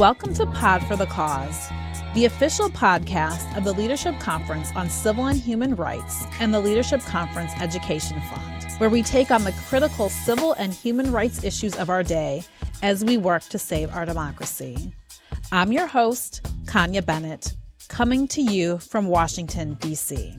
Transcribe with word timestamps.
Welcome 0.00 0.32
to 0.36 0.46
Pod 0.46 0.82
for 0.86 0.96
the 0.96 1.04
Cause, 1.04 1.68
the 2.14 2.24
official 2.24 2.70
podcast 2.70 3.54
of 3.54 3.64
the 3.64 3.74
Leadership 3.74 4.18
Conference 4.18 4.70
on 4.74 4.88
Civil 4.88 5.26
and 5.26 5.38
Human 5.38 5.76
Rights 5.76 6.24
and 6.40 6.54
the 6.54 6.60
Leadership 6.60 7.02
Conference 7.02 7.52
Education 7.60 8.18
Fund, 8.22 8.80
where 8.80 8.88
we 8.88 9.02
take 9.02 9.30
on 9.30 9.44
the 9.44 9.52
critical 9.68 10.08
civil 10.08 10.54
and 10.54 10.72
human 10.72 11.12
rights 11.12 11.44
issues 11.44 11.76
of 11.76 11.90
our 11.90 12.02
day 12.02 12.42
as 12.82 13.04
we 13.04 13.18
work 13.18 13.42
to 13.50 13.58
save 13.58 13.94
our 13.94 14.06
democracy. 14.06 14.94
I'm 15.52 15.70
your 15.70 15.86
host, 15.86 16.46
Kanya 16.64 17.02
Bennett, 17.02 17.54
coming 17.88 18.26
to 18.28 18.40
you 18.40 18.78
from 18.78 19.04
Washington, 19.04 19.74
D.C. 19.82 20.34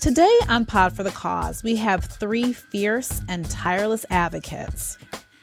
Today 0.00 0.34
on 0.48 0.64
Pod 0.64 0.96
for 0.96 1.02
the 1.02 1.10
Cause, 1.10 1.62
we 1.62 1.76
have 1.76 2.06
three 2.06 2.54
fierce 2.54 3.20
and 3.28 3.50
tireless 3.50 4.06
advocates 4.08 4.96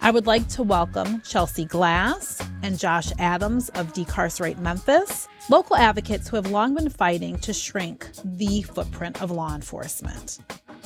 I 0.03 0.12
would 0.12 0.27
like 0.27 0.45
to 0.49 0.63
welcome 0.63 1.21
Chelsea 1.21 1.63
Glass 1.63 2.45
and 2.62 2.77
Josh 2.77 3.13
Adams 3.20 3.70
of 3.70 3.93
Decarcerate 3.93 4.59
Memphis, 4.59 5.29
local 5.49 5.77
advocates 5.77 6.27
who 6.27 6.35
have 6.35 6.52
long 6.52 6.76
been 6.76 6.89
fighting 6.89 7.39
to 7.39 7.53
shrink 7.53 8.09
the 8.26 8.63
footprint 8.63 9.21
of 9.21 9.31
law 9.31 9.55
enforcement. 9.55 10.39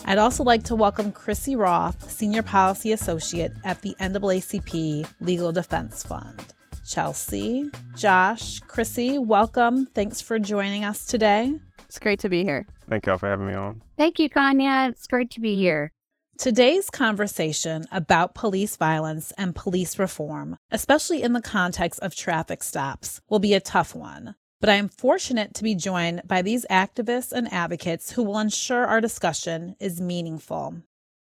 I'd 0.06 0.20
also 0.20 0.44
like 0.44 0.62
to 0.66 0.76
welcome 0.76 1.12
Krissy 1.12 1.58
Roth, 1.58 2.12
Senior 2.12 2.44
Policy 2.44 2.92
Associate 2.92 3.52
at 3.66 3.82
the 3.82 3.96
NAACP 4.00 5.12
Legal 5.20 5.52
Defense 5.52 6.04
Fund. 6.04 6.54
Chelsea, 6.88 7.72
Josh, 7.96 8.62
Krissy, 8.68 9.18
welcome. 9.18 9.88
Thanks 9.88 10.22
for 10.22 10.38
joining 10.38 10.84
us 10.84 11.08
today. 11.08 11.60
It's 11.88 11.98
great 11.98 12.20
to 12.20 12.30
be 12.30 12.44
here. 12.44 12.68
Thank 12.88 13.08
y'all 13.08 13.18
for 13.18 13.28
having 13.28 13.48
me 13.48 13.56
on. 13.56 13.82
Thank 13.98 14.20
you, 14.20 14.30
Kanya. 14.30 14.90
It's 14.92 15.08
great 15.08 15.32
to 15.32 15.40
be 15.40 15.56
here. 15.56 15.92
Today's 16.38 16.92
conversation 16.92 17.86
about 17.92 18.36
police 18.36 18.76
violence 18.76 19.34
and 19.40 19.56
police 19.56 19.98
reform, 19.98 20.56
especially 20.70 21.24
in 21.24 21.34
the 21.34 21.42
context 21.42 22.00
of 22.02 22.16
traffic 22.16 22.62
stops, 22.62 23.22
will 23.28 23.40
be 23.40 23.56
a 23.56 23.60
tough 23.60 23.96
one. 23.96 24.36
But 24.62 24.70
I 24.70 24.76
am 24.76 24.88
fortunate 24.88 25.56
to 25.56 25.64
be 25.64 25.74
joined 25.74 26.22
by 26.28 26.44
these 26.44 26.64
activists 26.70 27.32
and 27.32 27.52
advocates 27.52 28.12
who 28.12 28.22
will 28.22 28.38
ensure 28.38 28.86
our 28.86 29.02
discussion 29.02 29.76
is 29.80 30.00
meaningful. 30.00 30.84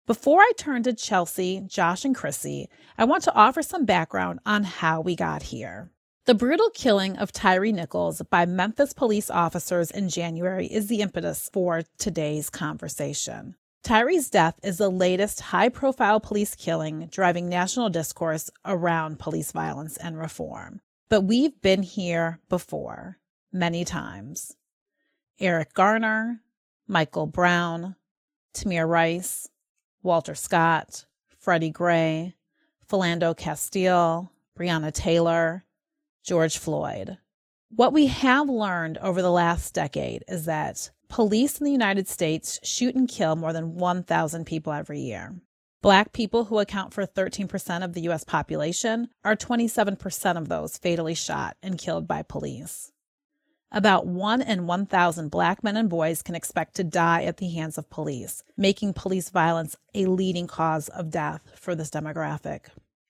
Before 0.05 0.41
I 0.41 0.51
turn 0.57 0.83
to 0.83 0.93
Chelsea, 0.93 1.63
Josh, 1.65 2.05
and 2.05 2.15
Krissy, 2.15 2.67
I 2.95 3.05
want 3.05 3.23
to 3.23 3.33
offer 3.33 3.63
some 3.63 3.85
background 3.85 4.41
on 4.45 4.63
how 4.63 5.01
we 5.01 5.15
got 5.15 5.41
here. 5.41 5.89
The 6.25 6.35
brutal 6.35 6.69
killing 6.69 7.17
of 7.17 7.31
Tyre 7.31 7.71
Nichols 7.71 8.21
by 8.29 8.45
Memphis 8.45 8.93
police 8.93 9.31
officers 9.31 9.89
in 9.89 10.07
January 10.07 10.67
is 10.67 10.85
the 10.85 11.01
impetus 11.01 11.49
for 11.51 11.81
today's 11.97 12.51
conversation. 12.51 13.55
Tyre's 13.83 14.29
death 14.29 14.59
is 14.61 14.77
the 14.77 14.89
latest 14.89 15.39
high 15.39 15.69
profile 15.69 16.19
police 16.19 16.53
killing 16.53 17.07
driving 17.11 17.47
national 17.47 17.89
discourse 17.89 18.49
around 18.65 19.19
police 19.19 19.51
violence 19.51 19.97
and 19.97 20.17
reform. 20.17 20.81
But 21.09 21.21
we've 21.21 21.59
been 21.61 21.81
here 21.83 22.39
before, 22.49 23.17
many 23.51 23.85
times. 23.85 24.55
Eric 25.39 25.73
Garner, 25.73 26.41
Michael 26.87 27.25
Brown, 27.25 27.95
Tamir 28.53 28.87
Rice, 28.87 29.47
Walter 30.03 30.35
Scott, 30.35 31.05
Freddie 31.39 31.71
Gray, 31.71 32.35
Philando 32.87 33.35
Castile, 33.35 34.31
Breonna 34.57 34.93
Taylor, 34.93 35.63
George 36.23 36.57
Floyd. 36.57 37.17
What 37.69 37.93
we 37.93 38.07
have 38.07 38.49
learned 38.49 38.97
over 38.97 39.21
the 39.21 39.31
last 39.31 39.73
decade 39.73 40.23
is 40.27 40.45
that 40.45 40.91
police 41.09 41.59
in 41.59 41.65
the 41.65 41.71
United 41.71 42.07
States 42.07 42.59
shoot 42.63 42.95
and 42.95 43.09
kill 43.09 43.35
more 43.35 43.51
than 43.51 43.75
1,000 43.75 44.45
people 44.45 44.71
every 44.71 45.01
year. 45.01 45.35
Black 45.81 46.13
people, 46.13 46.45
who 46.45 46.59
account 46.59 46.93
for 46.93 47.05
13% 47.05 47.83
of 47.83 47.93
the 47.93 48.01
U.S. 48.01 48.23
population, 48.23 49.09
are 49.23 49.35
27% 49.35 50.37
of 50.37 50.49
those 50.49 50.77
fatally 50.77 51.15
shot 51.15 51.57
and 51.63 51.77
killed 51.77 52.07
by 52.07 52.21
police. 52.21 52.91
About 53.71 54.05
1 54.05 54.41
in 54.41 54.67
1,000 54.67 55.29
black 55.29 55.63
men 55.63 55.77
and 55.77 55.89
boys 55.89 56.21
can 56.21 56.35
expect 56.35 56.75
to 56.75 56.83
die 56.83 57.23
at 57.23 57.37
the 57.37 57.49
hands 57.49 57.77
of 57.77 57.89
police, 57.89 58.43
making 58.57 58.93
police 58.93 59.29
violence 59.29 59.77
a 59.93 60.05
leading 60.05 60.47
cause 60.47 60.89
of 60.89 61.11
death 61.11 61.51
for 61.55 61.75
this 61.75 61.89
demographic. 61.89 62.65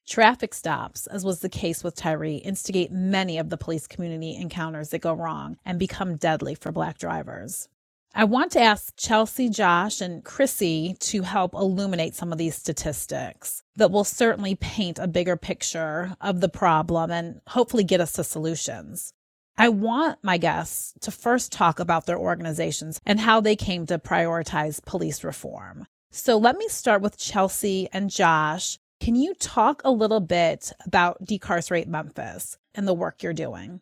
Traffic 0.08 0.54
stops, 0.54 1.08
as 1.08 1.24
was 1.24 1.40
the 1.40 1.50
case 1.50 1.84
with 1.84 1.96
Tyre, 1.96 2.24
instigate 2.24 2.92
many 2.92 3.38
of 3.38 3.50
the 3.50 3.58
police 3.58 3.88
community 3.88 4.36
encounters 4.36 4.90
that 4.90 5.00
go 5.00 5.14
wrong 5.14 5.58
and 5.66 5.80
become 5.80 6.18
deadly 6.18 6.56
for 6.56 6.72
black 6.72 6.98
drivers. 6.98 7.70
I 8.16 8.24
want 8.24 8.52
to 8.54 8.60
ask 8.60 8.96
Chelsea, 8.98 9.50
Josh, 9.50 10.02
and 10.02 10.24
Krissy 10.24 10.98
to 11.00 11.22
help 11.22 11.54
illuminate 11.54 12.16
some 12.16 12.32
of 12.32 12.40
these 12.40 12.56
statistics 12.56 13.64
that 13.76 13.92
will 13.92 14.04
certainly 14.04 14.56
paint 14.56 14.98
a 14.98 15.08
bigger 15.08 15.38
picture 15.38 16.16
of 16.20 16.42
the 16.42 16.50
problem 16.50 17.12
and 17.12 17.40
hopefully 17.48 17.84
get 17.84 18.02
us 18.02 18.14
to 18.14 18.24
solutions. 18.24 19.14
I 19.58 19.70
want 19.70 20.24
my 20.24 20.38
guests 20.38 20.94
to 21.02 21.12
first 21.12 21.52
talk 21.52 21.80
about 21.80 22.08
their 22.08 22.18
organizations 22.18 23.00
and 23.06 23.20
how 23.20 23.42
they 23.42 23.56
came 23.56 23.86
to 23.86 24.00
prioritize 24.00 24.84
police 24.84 25.24
reform. 25.24 25.86
So 26.12 26.38
let 26.38 26.58
me 26.58 26.68
start 26.68 27.02
with 27.02 27.18
Chelsea 27.18 27.88
and 27.94 28.10
Josh. 28.10 28.80
Can 29.00 29.16
you 29.16 29.36
talk 29.36 29.82
a 29.84 29.92
little 29.92 30.20
bit 30.20 30.72
about 30.86 31.24
Decarcerate 31.24 31.88
Memphis 31.88 32.58
and 32.74 32.88
the 32.88 32.94
work 32.94 33.22
you're 33.22 33.34
doing? 33.34 33.82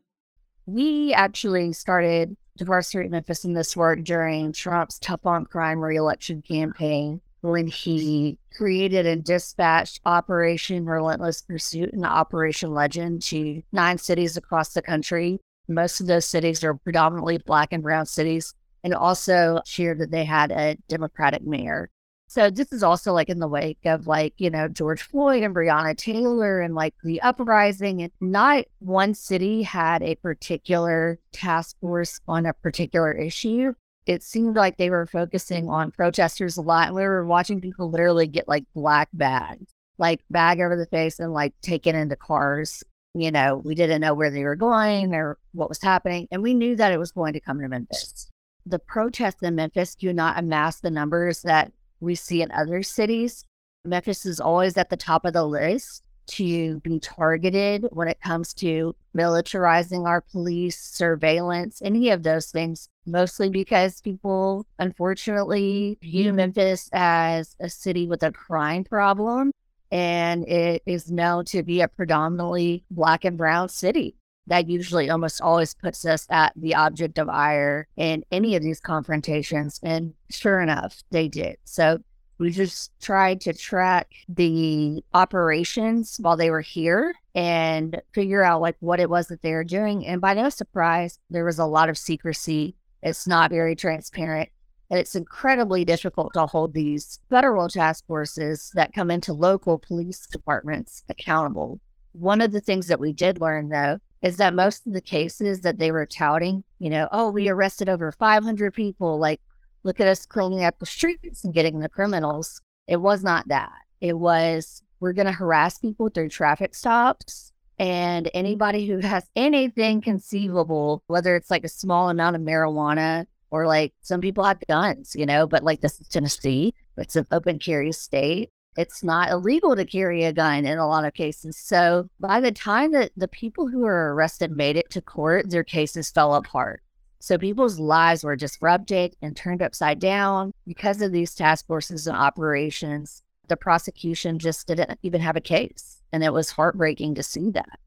We 0.65 1.13
actually 1.13 1.71
started 1.71 2.35
Decarcerate 2.57 3.11
Memphis 3.11 3.45
in 3.45 3.53
this 3.53 3.77
work 3.77 4.03
during 4.03 4.51
Trump's 4.51 4.99
tough 4.99 5.25
on 5.25 5.45
crime 5.45 5.79
reelection 5.79 6.41
campaign 6.41 7.21
when 7.41 7.67
he 7.67 8.37
created 8.55 9.05
and 9.05 9.23
dispatched 9.23 10.01
Operation 10.05 10.85
Relentless 10.85 11.41
Pursuit 11.41 11.93
and 11.93 12.05
Operation 12.05 12.73
Legend 12.73 13.21
to 13.23 13.61
nine 13.71 13.97
cities 13.97 14.35
across 14.37 14.73
the 14.73 14.81
country. 14.81 15.39
Most 15.67 16.01
of 16.01 16.07
those 16.07 16.25
cities 16.25 16.63
are 16.63 16.73
predominantly 16.73 17.37
Black 17.37 17.71
and 17.71 17.83
Brown 17.83 18.05
cities, 18.05 18.53
and 18.83 18.93
also 18.93 19.61
shared 19.65 19.99
that 19.99 20.11
they 20.11 20.25
had 20.25 20.51
a 20.51 20.77
Democratic 20.87 21.45
mayor. 21.45 21.89
So 22.29 22.49
this 22.49 22.73
is 22.73 22.83
also 22.83 23.13
like 23.13 23.29
in 23.29 23.39
the 23.39 23.47
wake 23.47 23.85
of 23.85 24.05
like, 24.05 24.33
you 24.37 24.49
know, 24.49 24.67
George 24.67 25.01
Floyd 25.01 25.43
and 25.43 25.55
Breonna 25.55 25.97
Taylor 25.97 26.59
and 26.59 26.75
like 26.75 26.93
the 27.03 27.21
uprising. 27.21 28.01
And 28.01 28.11
not 28.19 28.65
one 28.79 29.13
city 29.13 29.63
had 29.63 30.03
a 30.03 30.15
particular 30.15 31.19
task 31.31 31.79
force 31.79 32.19
on 32.27 32.45
a 32.45 32.53
particular 32.53 33.13
issue. 33.13 33.73
It 34.05 34.23
seemed 34.23 34.57
like 34.57 34.77
they 34.77 34.89
were 34.89 35.05
focusing 35.05 35.69
on 35.69 35.91
protesters 35.91 36.57
a 36.57 36.61
lot. 36.61 36.87
And 36.87 36.97
we 36.97 37.03
were 37.03 37.25
watching 37.25 37.61
people 37.61 37.89
literally 37.89 38.27
get 38.27 38.47
like 38.47 38.65
black 38.75 39.07
bags, 39.13 39.71
like 39.97 40.21
bag 40.29 40.59
over 40.59 40.75
the 40.75 40.85
face 40.85 41.19
and 41.19 41.31
like 41.33 41.53
taken 41.61 41.95
into 41.95 42.17
cars. 42.17 42.83
You 43.13 43.31
know, 43.31 43.61
we 43.63 43.73
didn't 43.73 44.01
know 44.01 44.13
where 44.13 44.29
they 44.29 44.43
were 44.43 44.57
going 44.57 45.15
or 45.15 45.37
what 45.53 45.69
was 45.69 45.81
happening. 45.81 46.27
And 46.29 46.43
we 46.43 46.53
knew 46.53 46.75
that 46.75 46.91
it 46.91 46.99
was 46.99 47.13
going 47.13 47.33
to 47.33 47.39
come 47.39 47.59
to 47.61 47.69
Memphis. 47.69 48.29
The 48.65 48.79
protests 48.79 49.41
in 49.41 49.55
Memphis 49.55 49.95
do 49.95 50.11
not 50.11 50.37
amass 50.37 50.81
the 50.81 50.91
numbers 50.91 51.41
that 51.43 51.71
we 51.99 52.15
see 52.15 52.41
in 52.41 52.51
other 52.51 52.83
cities. 52.83 53.43
Memphis 53.85 54.25
is 54.25 54.39
always 54.39 54.77
at 54.77 54.89
the 54.89 54.97
top 54.97 55.25
of 55.25 55.33
the 55.33 55.45
list 55.45 56.03
to 56.27 56.79
be 56.81 56.99
targeted 56.99 57.87
when 57.91 58.07
it 58.07 58.19
comes 58.21 58.53
to 58.53 58.95
militarizing 59.15 60.05
our 60.05 60.21
police, 60.21 60.77
surveillance, 60.77 61.81
any 61.81 62.09
of 62.09 62.23
those 62.23 62.51
things, 62.51 62.89
mostly 63.05 63.49
because 63.49 64.01
people 64.01 64.65
unfortunately 64.77 65.97
view 66.01 66.27
mm-hmm. 66.27 66.35
Memphis 66.35 66.89
as 66.91 67.55
a 67.59 67.69
city 67.69 68.07
with 68.07 68.23
a 68.23 68.31
crime 68.31 68.83
problem. 68.83 69.51
And 69.89 70.45
it 70.49 70.83
is 70.85 71.09
known 71.09 71.45
to 71.45 71.63
be 71.63 71.79
a 71.79 71.87
predominantly 71.87 72.83
black 72.91 73.23
and 73.23 73.37
brown 73.37 73.69
city 73.69 74.17
that 74.47 74.69
usually 74.69 75.09
almost 75.09 75.41
always 75.41 75.73
puts 75.73 76.05
us 76.05 76.25
at 76.29 76.53
the 76.55 76.75
object 76.75 77.19
of 77.19 77.29
ire 77.29 77.87
in 77.97 78.23
any 78.31 78.55
of 78.55 78.63
these 78.63 78.79
confrontations. 78.79 79.79
And 79.83 80.13
sure 80.29 80.61
enough, 80.61 81.03
they 81.11 81.27
did. 81.27 81.57
So 81.65 81.99
we 82.39 82.51
just 82.51 82.91
tried 83.01 83.41
to 83.41 83.53
track 83.53 84.11
the 84.29 85.03
operations 85.13 86.17
while 86.21 86.37
they 86.37 86.51
were 86.51 86.61
here 86.61 87.15
and 87.35 88.01
figure 88.13 88.43
out 88.43 88.61
like 88.61 88.77
what 88.79 88.99
it 88.99 89.09
was 89.09 89.27
that 89.27 89.41
they 89.41 89.53
were 89.53 89.63
doing. 89.63 90.05
And 90.05 90.21
by 90.21 90.33
no 90.33 90.49
surprise, 90.49 91.19
there 91.29 91.45
was 91.45 91.59
a 91.59 91.65
lot 91.65 91.89
of 91.89 91.97
secrecy. 91.97 92.75
It's 93.01 93.27
not 93.27 93.51
very 93.51 93.75
transparent. 93.75 94.49
And 94.89 94.99
it's 94.99 95.15
incredibly 95.15 95.83
difficult 95.83 96.33
to 96.33 96.45
hold 96.45 96.73
these 96.73 97.19
federal 97.29 97.67
task 97.67 98.05
forces 98.07 98.71
that 98.75 98.93
come 98.93 99.11
into 99.11 99.33
local 99.33 99.77
police 99.77 100.25
departments 100.27 101.03
accountable. 101.09 101.81
One 102.13 102.39
of 102.39 102.51
the 102.51 102.61
things 102.61 102.87
that 102.87 102.99
we 102.99 103.11
did 103.13 103.41
learn, 103.41 103.69
though, 103.69 103.99
is 104.21 104.37
that 104.37 104.53
most 104.53 104.87
of 104.87 104.93
the 104.93 105.01
cases 105.01 105.61
that 105.61 105.77
they 105.77 105.91
were 105.91 106.05
touting, 106.05 106.63
you 106.79 106.89
know, 106.89 107.07
oh, 107.11 107.29
we 107.29 107.45
mm-hmm. 107.45 107.53
arrested 107.53 107.89
over 107.89 108.11
500 108.11 108.73
people, 108.73 109.19
like, 109.19 109.41
look 109.83 109.99
at 109.99 110.07
us 110.07 110.25
cleaning 110.25 110.63
up 110.63 110.79
the 110.79 110.85
streets 110.85 111.43
and 111.43 111.53
getting 111.53 111.79
the 111.79 111.89
criminals. 111.89 112.61
It 112.87 112.97
was 112.97 113.23
not 113.23 113.47
that. 113.47 113.71
It 114.01 114.17
was, 114.17 114.81
we're 114.99 115.13
going 115.13 115.27
to 115.27 115.31
harass 115.31 115.77
people 115.77 116.09
through 116.09 116.29
traffic 116.29 116.75
stops. 116.75 117.51
And 117.79 118.25
mm-hmm. 118.25 118.37
anybody 118.37 118.87
who 118.87 118.99
has 118.99 119.29
anything 119.35 120.01
conceivable, 120.01 121.03
whether 121.07 121.35
it's 121.35 121.51
like 121.51 121.63
a 121.63 121.69
small 121.69 122.09
amount 122.09 122.35
of 122.35 122.41
marijuana 122.41 123.27
or 123.51 123.67
like 123.67 123.93
some 124.01 124.19
people 124.19 124.43
have 124.43 124.59
guns, 124.67 125.15
you 125.15 125.25
know, 125.25 125.47
but 125.47 125.63
like 125.63 125.81
this 125.81 125.99
is 126.01 126.07
Tennessee, 126.07 126.73
it's 126.97 127.15
an 127.15 127.27
open 127.31 127.59
carry 127.59 127.91
state. 127.91 128.49
It's 128.77 129.03
not 129.03 129.31
illegal 129.31 129.75
to 129.75 129.85
carry 129.85 130.23
a 130.23 130.31
gun 130.31 130.65
in 130.65 130.77
a 130.77 130.87
lot 130.87 131.03
of 131.03 131.13
cases. 131.13 131.57
So 131.57 132.09
by 132.19 132.39
the 132.39 132.51
time 132.51 132.91
that 132.91 133.11
the 133.17 133.27
people 133.27 133.67
who 133.67 133.79
were 133.79 134.13
arrested 134.13 134.51
made 134.51 134.77
it 134.77 134.89
to 134.91 135.01
court, 135.01 135.49
their 135.49 135.63
cases 135.63 136.11
fell 136.11 136.35
apart. 136.35 136.81
So 137.19 137.37
people's 137.37 137.79
lives 137.79 138.23
were 138.23 138.35
disrupted 138.35 139.15
and 139.21 139.35
turned 139.35 139.63
upside 139.63 139.99
down 139.99 140.53
because 140.67 141.01
of 141.01 141.11
these 141.11 141.33
task 141.33 141.65
forces 141.65 142.05
and 142.05 142.15
operations. 142.15 143.23
The 143.47 143.57
prosecution 143.57 144.37
just 144.37 144.67
didn't 144.67 144.99
even 145.01 145.21
have 145.21 145.35
a 145.35 145.41
case. 145.41 146.03
And 146.13 146.23
it 146.23 146.31
was 146.31 146.51
heartbreaking 146.51 147.15
to 147.15 147.23
see 147.23 147.49
that. 147.51 147.79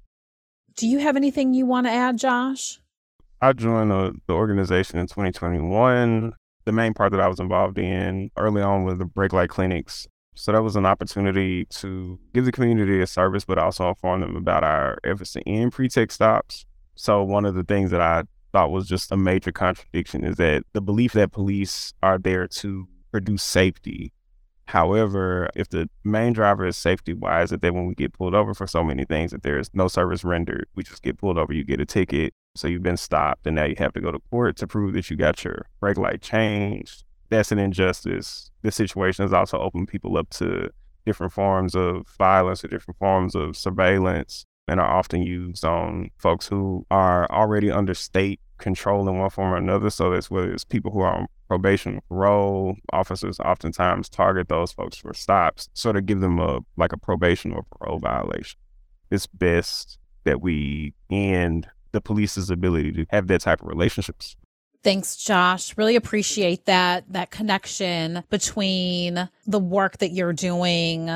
Do 0.77 0.89
you 0.89 0.99
have 0.99 1.17
anything 1.17 1.55
you 1.55 1.67
want 1.67 1.87
to 1.87 1.93
add, 1.93 2.19
Josh? 2.19 2.81
I 3.41 3.53
joined 3.53 3.91
the, 3.91 4.15
the 4.27 4.35
organization 4.35 4.99
in 4.99 5.07
2021. 5.07 6.33
The 6.65 6.73
main 6.73 6.93
part 6.95 7.13
that 7.13 7.21
I 7.21 7.29
was 7.29 7.41
involved 7.41 7.79
in 7.79 8.31
early 8.37 8.63
on 8.63 8.85
was 8.85 8.99
the 8.99 9.05
brake 9.05 9.33
light 9.33 9.49
clinics. 9.49 10.07
So 10.41 10.53
that 10.53 10.63
was 10.63 10.75
an 10.75 10.87
opportunity 10.87 11.67
to 11.67 12.19
give 12.33 12.47
the 12.47 12.53
community 12.53 13.03
a 13.03 13.07
service, 13.07 13.45
but 13.45 13.59
also 13.59 13.91
inform 13.91 14.23
them 14.23 14.37
about 14.37 14.65
our 14.65 14.97
efforts 15.05 15.33
to 15.33 15.47
end 15.47 15.73
pretext 15.73 16.15
stops. 16.15 16.65
So 16.95 17.23
one 17.23 17.45
of 17.45 17.55
the 17.55 17.63
things 17.63 17.91
that 17.91 18.01
I 18.01 18.23
thought 18.51 18.71
was 18.71 18.89
just 18.89 19.13
a 19.13 19.19
major 19.19 19.53
contradiction 19.53 20.25
is 20.25 20.37
that 20.37 20.63
the 20.73 20.81
belief 20.81 21.13
that 21.13 21.33
police 21.33 21.93
are 22.03 22.17
there 22.17 22.49
to 22.49 22.89
produce 23.11 23.43
safety. 23.43 24.15
However, 24.65 25.51
if 25.55 25.69
the 25.69 25.91
main 26.05 26.33
driver 26.33 26.65
is 26.65 26.79
safety, 26.79 27.13
why 27.13 27.43
is 27.43 27.53
it 27.53 27.61
that 27.61 27.75
when 27.75 27.87
we 27.87 27.95
get 27.95 28.15
pulled 28.15 28.35
over 28.35 28.55
for 28.55 28.67
so 28.67 28.83
many 28.83 29.05
things 29.05 29.33
that 29.33 29.43
there 29.43 29.59
is 29.59 29.69
no 29.75 29.89
service 29.89 30.25
rendered? 30.25 30.69
We 30.75 30.85
just 30.85 31.03
get 31.03 31.19
pulled 31.19 31.37
over, 31.37 31.53
you 31.53 31.65
get 31.65 31.83
a 31.83 31.87
ticket, 31.87 32.33
so 32.57 32.67
you've 32.67 32.83
been 32.83 32.97
stopped, 32.97 33.47
and 33.47 33.57
now 33.57 33.65
you 33.65 33.75
have 33.77 33.93
to 33.93 34.01
go 34.01 34.11
to 34.11 34.21
court 34.31 34.57
to 34.57 34.67
prove 34.67 34.95
that 34.95 35.11
you 35.11 35.19
got 35.19 35.45
your 35.45 35.67
brake 35.81 35.99
light 35.99 36.23
changed. 36.23 37.05
That's 37.31 37.53
an 37.53 37.59
injustice. 37.59 38.51
This 38.63 38.77
situation 38.77 39.25
has 39.25 39.33
also 39.33 39.59
opened 39.59 39.89
people 39.89 40.17
up 40.17 40.31
to 40.31 40.71
different 41.07 41.33
forms 41.33 41.75
of 41.75 42.07
violence 42.19 42.65
or 42.65 42.69
different 42.69 42.99
forms 42.99 43.35
of 43.35 43.57
surveillance 43.57 44.45
and 44.69 44.79
are 44.79 44.99
often 44.99 45.23
used 45.23 45.65
on 45.65 46.11
folks 46.17 46.47
who 46.47 46.87
are 46.91 47.29
already 47.31 47.71
under 47.71 47.95
state 47.95 48.41
control 48.59 49.09
in 49.09 49.19
one 49.19 49.31
form 49.31 49.53
or 49.53 49.57
another. 49.57 49.91
So 49.91 50.11
that's 50.11 50.31
whether 50.31 50.53
it's 50.53 50.65
people 50.65 50.93
who 50.93 51.01
are 51.01 51.17
on 51.17 51.27
probation 51.49 52.01
parole, 52.09 52.77
officers 52.93 53.41
oftentimes 53.41 54.09
target 54.09 54.49
those 54.49 54.71
folks 54.73 54.97
for 54.97 55.13
stops, 55.15 55.69
sort 55.75 55.97
of 55.97 56.07
give 56.07 56.21
them 56.21 56.39
a 56.39 56.61
like 56.77 56.93
a 56.93 56.99
probation 56.99 57.53
or 57.53 57.65
parole 57.77 57.99
violation. 57.99 58.59
It's 59.11 59.27
best 59.27 59.99
that 60.25 60.41
we 60.41 60.95
end 61.11 61.67
the 61.93 62.01
police's 62.01 62.51
ability 62.51 62.93
to 62.93 63.07
have 63.11 63.27
that 63.29 63.41
type 63.41 63.63
of 63.63 63.67
relationships. 63.67 64.37
Thanks, 64.83 65.17
Josh. 65.17 65.77
Really 65.77 65.97
appreciate 65.97 66.65
that 66.65 67.05
that 67.13 67.31
connection 67.31 68.25
between 68.31 69.29
the 69.47 69.59
work 69.59 69.99
that 69.99 70.13
you're 70.13 70.33
doing 70.33 71.11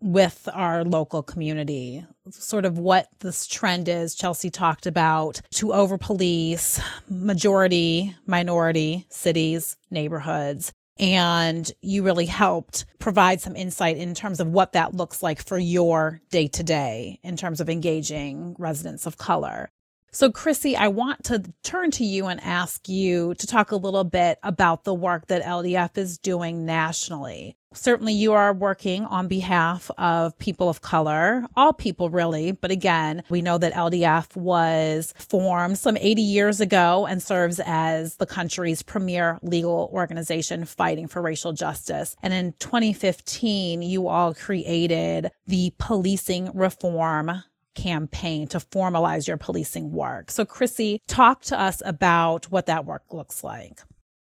with 0.00 0.48
our 0.52 0.84
local 0.84 1.22
community. 1.22 2.04
Sort 2.30 2.64
of 2.64 2.78
what 2.78 3.08
this 3.20 3.46
trend 3.46 3.88
is, 3.88 4.14
Chelsea 4.14 4.50
talked 4.50 4.86
about 4.86 5.40
to 5.52 5.72
over 5.72 5.96
police 5.96 6.80
majority, 7.08 8.14
minority 8.26 9.06
cities, 9.08 9.76
neighborhoods. 9.90 10.72
And 10.98 11.70
you 11.82 12.02
really 12.02 12.26
helped 12.26 12.84
provide 12.98 13.40
some 13.40 13.56
insight 13.56 13.96
in 13.96 14.14
terms 14.14 14.40
of 14.40 14.48
what 14.48 14.72
that 14.72 14.94
looks 14.94 15.22
like 15.22 15.44
for 15.44 15.58
your 15.58 16.20
day 16.30 16.48
to 16.48 16.62
day 16.62 17.18
in 17.22 17.36
terms 17.36 17.60
of 17.60 17.68
engaging 17.68 18.54
residents 18.58 19.06
of 19.06 19.18
color. 19.18 19.70
So, 20.14 20.30
Krissy, 20.30 20.76
I 20.76 20.86
want 20.86 21.24
to 21.24 21.42
turn 21.64 21.90
to 21.90 22.04
you 22.04 22.26
and 22.26 22.40
ask 22.40 22.88
you 22.88 23.34
to 23.34 23.48
talk 23.48 23.72
a 23.72 23.76
little 23.76 24.04
bit 24.04 24.38
about 24.44 24.84
the 24.84 24.94
work 24.94 25.26
that 25.26 25.42
LDF 25.42 25.98
is 25.98 26.18
doing 26.18 26.64
nationally. 26.64 27.56
Certainly, 27.72 28.12
you 28.12 28.32
are 28.32 28.54
working 28.54 29.06
on 29.06 29.26
behalf 29.26 29.90
of 29.98 30.38
people 30.38 30.68
of 30.68 30.82
color, 30.82 31.44
all 31.56 31.72
people 31.72 32.10
really. 32.10 32.52
But 32.52 32.70
again, 32.70 33.24
we 33.28 33.42
know 33.42 33.58
that 33.58 33.72
LDF 33.72 34.36
was 34.36 35.12
formed 35.18 35.78
some 35.78 35.96
80 35.96 36.22
years 36.22 36.60
ago 36.60 37.06
and 37.06 37.20
serves 37.20 37.60
as 37.66 38.14
the 38.14 38.26
country's 38.26 38.84
premier 38.84 39.40
legal 39.42 39.90
organization 39.92 40.64
fighting 40.64 41.08
for 41.08 41.22
racial 41.22 41.52
justice. 41.52 42.14
And 42.22 42.32
in 42.32 42.52
2015, 42.60 43.82
you 43.82 44.06
all 44.06 44.32
created 44.32 45.32
the 45.48 45.74
Policing 45.76 46.52
Reform 46.54 47.42
campaign 47.74 48.46
to 48.48 48.58
formalize 48.58 49.26
your 49.26 49.36
policing 49.36 49.92
work. 49.92 50.30
So, 50.30 50.44
Krissy, 50.44 51.00
talk 51.06 51.42
to 51.42 51.58
us 51.58 51.82
about 51.84 52.46
what 52.46 52.66
that 52.66 52.84
work 52.84 53.04
looks 53.12 53.44
like. 53.44 53.80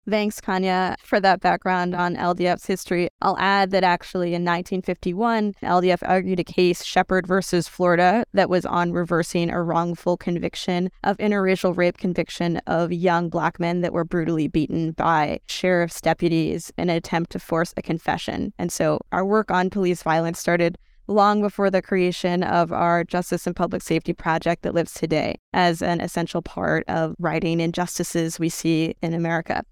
Thanks, 0.10 0.42
Kanya, 0.42 0.98
for 1.02 1.22
that 1.22 1.40
background 1.40 1.96
on 1.96 2.18
LDF's 2.18 2.66
history. 2.66 3.08
I'll 3.22 3.38
add 3.40 3.72
that 3.72 3.86
actually 3.86 4.34
in 4.34 4.44
1951, 4.44 5.54
LDF 5.64 6.00
argued 6.02 6.42
a 6.42 6.44
case, 6.44 6.84
Shepherd 6.84 7.26
versus 7.26 7.70
Florida, 7.70 8.26
that 8.34 8.50
was 8.50 8.66
on 8.66 8.92
reversing 8.92 9.50
a 9.50 9.64
wrongful 9.64 10.18
conviction 10.18 10.90
of 11.06 11.16
interracial 11.20 11.76
rape 11.76 11.98
conviction 11.98 12.58
of 12.68 12.92
young 12.92 13.30
black 13.30 13.62
men 13.62 13.80
that 13.80 13.94
were 13.94 14.04
brutally 14.04 14.50
beaten 14.50 14.92
by 14.92 15.40
sheriff's 15.48 16.02
deputies 16.02 16.70
in 16.78 16.90
an 16.90 16.98
attempt 16.98 17.32
to 17.32 17.40
force 17.40 17.74
a 17.78 17.82
confession. 17.82 18.52
And 18.60 18.74
so 18.74 19.00
our 19.14 19.24
work 19.24 19.52
on 19.52 19.70
police 19.70 20.04
violence 20.04 20.38
started 20.38 20.78
long 21.08 21.42
before 21.42 21.70
the 21.70 21.82
creation 21.82 22.44
of 22.44 22.72
our 22.72 23.04
Justice 23.04 23.46
and 23.46 23.56
Public 23.56 23.82
Safety 23.82 24.14
Project 24.14 24.64
that 24.64 24.74
lives 24.74 24.94
today 24.94 25.40
as 25.54 25.82
an 25.82 26.02
essential 26.02 26.42
part 26.42 26.84
of 26.88 27.16
righting 27.20 27.60
injustices 27.60 28.40
we 28.40 28.50
see 28.50 28.96
in 29.02 29.14
America. 29.14 29.64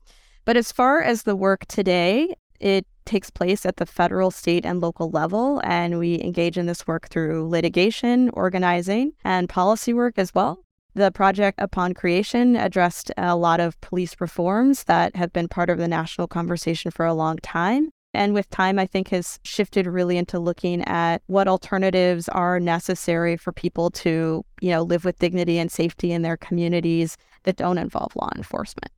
But 0.45 0.57
as 0.57 0.71
far 0.71 1.01
as 1.01 1.23
the 1.23 1.35
work 1.35 1.65
today, 1.67 2.33
it 2.59 2.85
takes 3.05 3.29
place 3.29 3.65
at 3.65 3.77
the 3.77 3.85
federal, 3.85 4.31
state, 4.31 4.65
and 4.65 4.79
local 4.79 5.09
level, 5.09 5.61
and 5.63 5.97
we 5.97 6.21
engage 6.21 6.57
in 6.57 6.67
this 6.67 6.85
work 6.85 7.09
through 7.09 7.47
litigation, 7.49 8.29
organizing, 8.29 9.13
and 9.23 9.49
policy 9.49 9.93
work 9.93 10.17
as 10.17 10.33
well. 10.33 10.63
The 10.93 11.11
project, 11.11 11.59
upon 11.61 11.93
creation, 11.93 12.55
addressed 12.55 13.11
a 13.17 13.35
lot 13.35 13.59
of 13.59 13.79
police 13.81 14.15
reforms 14.19 14.83
that 14.83 15.15
have 15.15 15.31
been 15.31 15.47
part 15.47 15.69
of 15.69 15.77
the 15.77 15.87
national 15.87 16.27
conversation 16.27 16.91
for 16.91 17.05
a 17.05 17.13
long 17.13 17.37
time 17.37 17.91
and 18.13 18.33
with 18.33 18.49
time, 18.49 18.77
I 18.77 18.85
think 18.85 19.09
has 19.09 19.39
shifted 19.43 19.87
really 19.87 20.17
into 20.17 20.39
looking 20.39 20.83
at 20.83 21.21
what 21.27 21.47
alternatives 21.47 22.27
are 22.29 22.59
necessary 22.59 23.37
for 23.37 23.51
people 23.51 23.89
to, 23.91 24.43
you 24.59 24.69
know, 24.69 24.81
live 24.81 25.05
with 25.05 25.19
dignity 25.19 25.57
and 25.57 25.71
safety 25.71 26.11
in 26.11 26.21
their 26.21 26.37
communities 26.37 27.17
that 27.43 27.55
don't 27.55 27.77
involve 27.77 28.15
law 28.15 28.29
enforcement. 28.35 28.91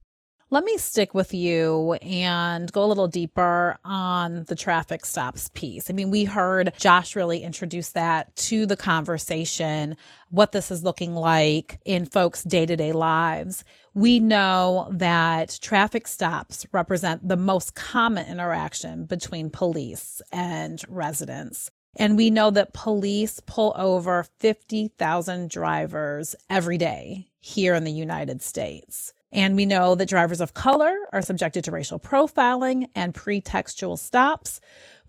Let 0.50 0.65
me 0.65 0.77
stick 0.77 1.15
with 1.15 1.33
you 1.33 1.94
and 1.94 2.71
go 2.71 2.83
a 2.83 2.86
little 2.86 3.08
deeper 3.08 3.79
on 3.84 4.43
the 4.43 4.55
traffic 4.55 5.03
stops 5.03 5.50
piece. 5.55 5.89
I 5.89 5.93
mean, 5.93 6.12
we 6.12 6.25
heard 6.25 6.74
Josh 6.77 7.15
really 7.15 7.41
introduce 7.41 7.89
that 7.93 8.36
to 8.36 8.67
the 8.67 8.77
conversation, 8.77 9.98
what 10.29 10.51
this 10.51 10.70
is 10.70 10.84
looking 10.84 11.15
like 11.15 11.79
in 11.86 12.05
folks' 12.05 12.43
day 12.43 12.67
to 12.67 12.75
day 12.75 12.91
lives. 12.91 13.63
We 13.95 14.19
know 14.19 14.88
that 14.91 15.59
traffic 15.62 16.07
stops 16.07 16.65
represent 16.71 17.27
the 17.27 17.38
most 17.38 17.75
common 17.75 18.27
interaction 18.27 19.05
between 19.05 19.51
police 19.51 20.19
and 20.31 20.81
residents. 20.89 21.69
And 21.95 22.17
we 22.17 22.31
know 22.31 22.50
that 22.50 22.73
police 22.73 23.39
pull 23.45 23.71
over 23.77 24.25
50,000 24.39 25.47
drivers 25.47 26.35
every 26.50 26.79
day 26.79 27.27
here 27.39 27.75
in 27.75 27.83
the 27.83 27.91
United 27.91 28.41
States. 28.41 29.13
And 29.31 29.55
we 29.55 29.67
know 29.67 29.93
that 29.93 30.09
drivers 30.09 30.41
of 30.41 30.55
color 30.55 30.95
are 31.12 31.21
subjected 31.21 31.63
to 31.65 31.71
racial 31.71 32.00
profiling 32.00 32.88
and 32.95 33.13
pretextual 33.13 34.00
stops, 34.00 34.59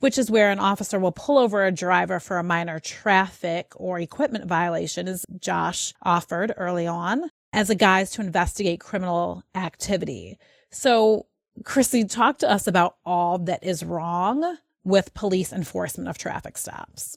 which 0.00 0.18
is 0.18 0.30
where 0.30 0.50
an 0.50 0.58
officer 0.58 0.98
will 0.98 1.12
pull 1.12 1.38
over 1.38 1.64
a 1.64 1.72
driver 1.72 2.20
for 2.20 2.36
a 2.36 2.42
minor 2.42 2.80
traffic 2.80 3.72
or 3.76 3.98
equipment 3.98 4.46
violation, 4.46 5.08
as 5.08 5.24
Josh 5.38 5.94
offered 6.02 6.52
early 6.58 6.86
on, 6.86 7.30
as 7.54 7.70
a 7.70 7.75
guise 7.75 8.11
to 8.11 8.20
investigate 8.20 8.80
criminal 8.80 9.44
activity. 9.54 10.37
So, 10.70 11.26
Krissy, 11.62 12.11
talk 12.11 12.38
to 12.38 12.50
us 12.50 12.66
about 12.66 12.96
all 13.06 13.38
that 13.38 13.62
is 13.62 13.84
wrong 13.84 14.58
with 14.82 15.14
police 15.14 15.52
enforcement 15.52 16.08
of 16.08 16.18
traffic 16.18 16.58
stops. 16.58 17.16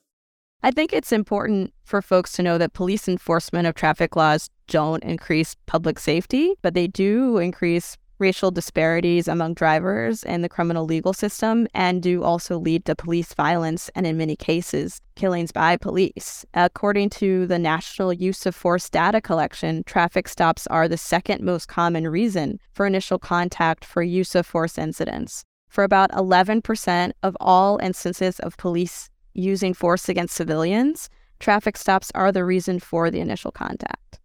I 0.62 0.70
think 0.72 0.94
it's 0.94 1.12
important 1.12 1.74
for 1.84 2.02
folks 2.02 2.32
to 2.34 2.44
know 2.44 2.58
that 2.60 2.74
police 2.74 3.08
enforcement 3.08 3.68
of 3.68 3.74
traffic 3.74 4.16
laws 4.16 4.50
don't 4.68 5.04
increase 5.04 5.56
public 5.66 5.98
safety, 5.98 6.54
but 6.62 6.76
they 6.76 6.88
do 6.88 7.40
increase 7.40 7.98
racial 8.20 8.52
disparities 8.52 9.28
among 9.28 9.54
drivers 9.54 10.24
in 10.24 10.42
the 10.42 10.50
criminal 10.50 10.86
legal 10.86 11.14
system 11.14 11.68
and 11.74 12.02
do 12.02 12.24
also 12.24 12.58
lead 12.58 12.86
to 12.86 12.96
police 12.96 13.34
violence 13.34 13.90
and, 13.96 14.08
in 14.08 14.18
many 14.18 14.36
cases, 14.36 15.02
killings 15.16 15.52
by 15.52 15.78
police. 15.78 16.46
According 16.54 17.10
to 17.12 17.48
the 17.48 17.60
National 17.60 18.12
Use 18.14 18.46
of 18.46 18.56
Force 18.56 18.90
Data 18.90 19.22
Collection, 19.22 19.84
traffic 19.86 20.28
stops 20.28 20.68
are 20.68 20.88
the 20.88 20.98
second 20.98 21.42
most 21.42 21.68
common 21.68 22.08
reason 22.08 22.60
for 22.74 22.86
initial 22.86 23.20
contact 23.20 23.86
for 23.86 24.02
use 24.02 24.36
of 24.36 24.46
force 24.46 24.78
incidents. 24.78 25.44
For 25.70 25.84
about 25.84 26.12
11% 26.12 27.12
of 27.24 27.38
all 27.40 27.78
instances 27.78 28.40
of 28.40 28.58
police 28.58 29.10
using 29.34 29.74
force 29.74 30.10
against 30.10 30.36
civilians, 30.36 31.10
traffic 31.40 31.78
stops 31.78 32.12
are 32.16 32.32
the 32.32 32.46
reason 32.46 32.80
for 32.80 33.12
the 33.12 33.20
initial 33.20 33.52
contact. 33.52 34.20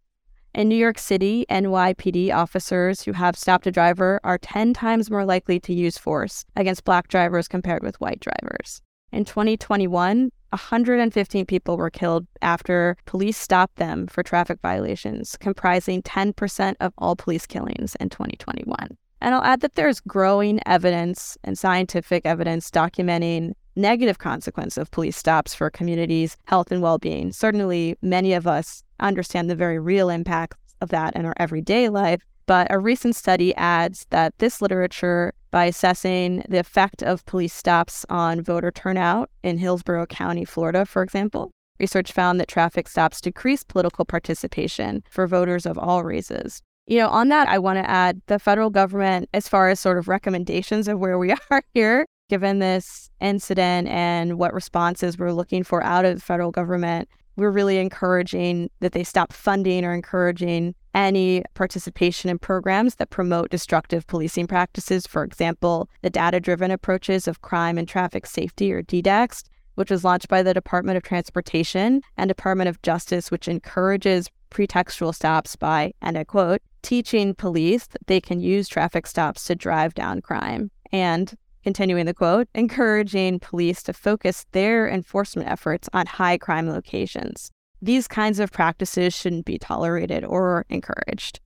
In 0.54 0.68
New 0.68 0.76
York 0.76 0.98
City, 0.98 1.46
NYPD 1.48 2.30
officers 2.30 3.02
who 3.02 3.12
have 3.12 3.38
stopped 3.38 3.66
a 3.66 3.72
driver 3.72 4.20
are 4.22 4.36
10 4.36 4.74
times 4.74 5.10
more 5.10 5.24
likely 5.24 5.58
to 5.60 5.72
use 5.72 5.96
force 5.96 6.44
against 6.56 6.84
black 6.84 7.08
drivers 7.08 7.48
compared 7.48 7.82
with 7.82 7.98
white 8.02 8.20
drivers. 8.20 8.82
In 9.12 9.24
2021, 9.24 10.30
115 10.50 11.46
people 11.46 11.78
were 11.78 11.88
killed 11.88 12.26
after 12.42 12.98
police 13.06 13.38
stopped 13.38 13.76
them 13.76 14.06
for 14.06 14.22
traffic 14.22 14.58
violations, 14.60 15.38
comprising 15.38 16.02
10% 16.02 16.74
of 16.80 16.92
all 16.98 17.16
police 17.16 17.46
killings 17.46 17.96
in 17.98 18.10
2021. 18.10 18.98
And 19.22 19.34
I'll 19.34 19.44
add 19.44 19.62
that 19.62 19.76
there's 19.76 20.00
growing 20.00 20.60
evidence 20.66 21.38
and 21.44 21.58
scientific 21.58 22.26
evidence 22.26 22.70
documenting 22.70 23.52
negative 23.76 24.18
consequence 24.18 24.76
of 24.76 24.90
police 24.90 25.16
stops 25.16 25.54
for 25.54 25.70
communities' 25.70 26.36
health 26.44 26.70
and 26.70 26.82
well-being. 26.82 27.32
Certainly, 27.32 27.96
many 28.02 28.32
of 28.32 28.46
us 28.46 28.82
understand 29.00 29.48
the 29.48 29.56
very 29.56 29.78
real 29.78 30.08
impacts 30.08 30.56
of 30.80 30.90
that 30.90 31.14
in 31.16 31.24
our 31.24 31.34
everyday 31.38 31.88
life, 31.88 32.22
but 32.46 32.66
a 32.70 32.78
recent 32.78 33.16
study 33.16 33.54
adds 33.54 34.06
that 34.10 34.36
this 34.38 34.60
literature, 34.60 35.32
by 35.50 35.66
assessing 35.66 36.44
the 36.48 36.58
effect 36.58 37.02
of 37.02 37.24
police 37.24 37.54
stops 37.54 38.04
on 38.10 38.42
voter 38.42 38.70
turnout 38.70 39.30
in 39.42 39.58
Hillsborough 39.58 40.06
County, 40.06 40.44
Florida, 40.44 40.84
for 40.84 41.02
example, 41.02 41.50
research 41.78 42.12
found 42.12 42.40
that 42.40 42.48
traffic 42.48 42.88
stops 42.88 43.20
decrease 43.20 43.62
political 43.62 44.04
participation 44.04 45.02
for 45.10 45.26
voters 45.26 45.66
of 45.66 45.78
all 45.78 46.04
races. 46.04 46.62
You 46.86 46.98
know, 46.98 47.08
on 47.08 47.28
that, 47.28 47.48
I 47.48 47.58
want 47.58 47.78
to 47.78 47.88
add 47.88 48.20
the 48.26 48.38
federal 48.38 48.70
government, 48.70 49.28
as 49.32 49.48
far 49.48 49.68
as 49.68 49.78
sort 49.78 49.98
of 49.98 50.08
recommendations 50.08 50.88
of 50.88 50.98
where 50.98 51.18
we 51.18 51.32
are 51.50 51.62
here, 51.74 52.06
given 52.32 52.60
this 52.60 53.10
incident 53.20 53.86
and 53.88 54.38
what 54.38 54.54
responses 54.54 55.18
we're 55.18 55.32
looking 55.32 55.62
for 55.62 55.82
out 55.82 56.06
of 56.06 56.14
the 56.14 56.20
federal 56.22 56.50
government, 56.50 57.06
we're 57.36 57.50
really 57.50 57.76
encouraging 57.76 58.70
that 58.80 58.92
they 58.92 59.04
stop 59.04 59.34
funding 59.34 59.84
or 59.84 59.92
encouraging 59.92 60.74
any 60.94 61.44
participation 61.52 62.30
in 62.30 62.38
programs 62.38 62.94
that 62.94 63.10
promote 63.10 63.50
destructive 63.50 64.06
policing 64.06 64.46
practices. 64.46 65.06
For 65.06 65.24
example, 65.24 65.90
the 66.00 66.08
data 66.08 66.40
driven 66.40 66.70
approaches 66.70 67.28
of 67.28 67.42
crime 67.42 67.76
and 67.76 67.86
traffic 67.86 68.24
safety, 68.24 68.72
or 68.72 68.82
DDACTS, 68.82 69.44
which 69.74 69.90
was 69.90 70.02
launched 70.02 70.28
by 70.28 70.42
the 70.42 70.54
Department 70.54 70.96
of 70.96 71.02
Transportation 71.02 72.00
and 72.16 72.28
Department 72.28 72.70
of 72.70 72.80
Justice, 72.80 73.30
which 73.30 73.46
encourages 73.46 74.30
pretextual 74.50 75.14
stops 75.14 75.54
by, 75.54 75.92
and 76.00 76.16
I 76.16 76.24
quote, 76.24 76.62
teaching 76.80 77.34
police 77.34 77.86
that 77.88 78.06
they 78.06 78.22
can 78.22 78.40
use 78.40 78.68
traffic 78.68 79.06
stops 79.06 79.44
to 79.44 79.54
drive 79.54 79.92
down 79.92 80.22
crime. 80.22 80.70
And 80.92 81.34
continuing 81.62 82.06
the 82.06 82.14
quote, 82.14 82.48
encouraging 82.54 83.38
police 83.38 83.82
to 83.84 83.92
focus 83.92 84.46
their 84.52 84.88
enforcement 84.88 85.48
efforts 85.48 85.88
on 85.92 86.06
high 86.06 86.38
crime 86.38 86.68
locations. 86.68 87.50
These 87.80 88.06
kinds 88.08 88.38
of 88.38 88.52
practices 88.52 89.14
shouldn't 89.14 89.44
be 89.44 89.58
tolerated 89.58 90.24
or 90.24 90.64
encouraged. 90.68 91.40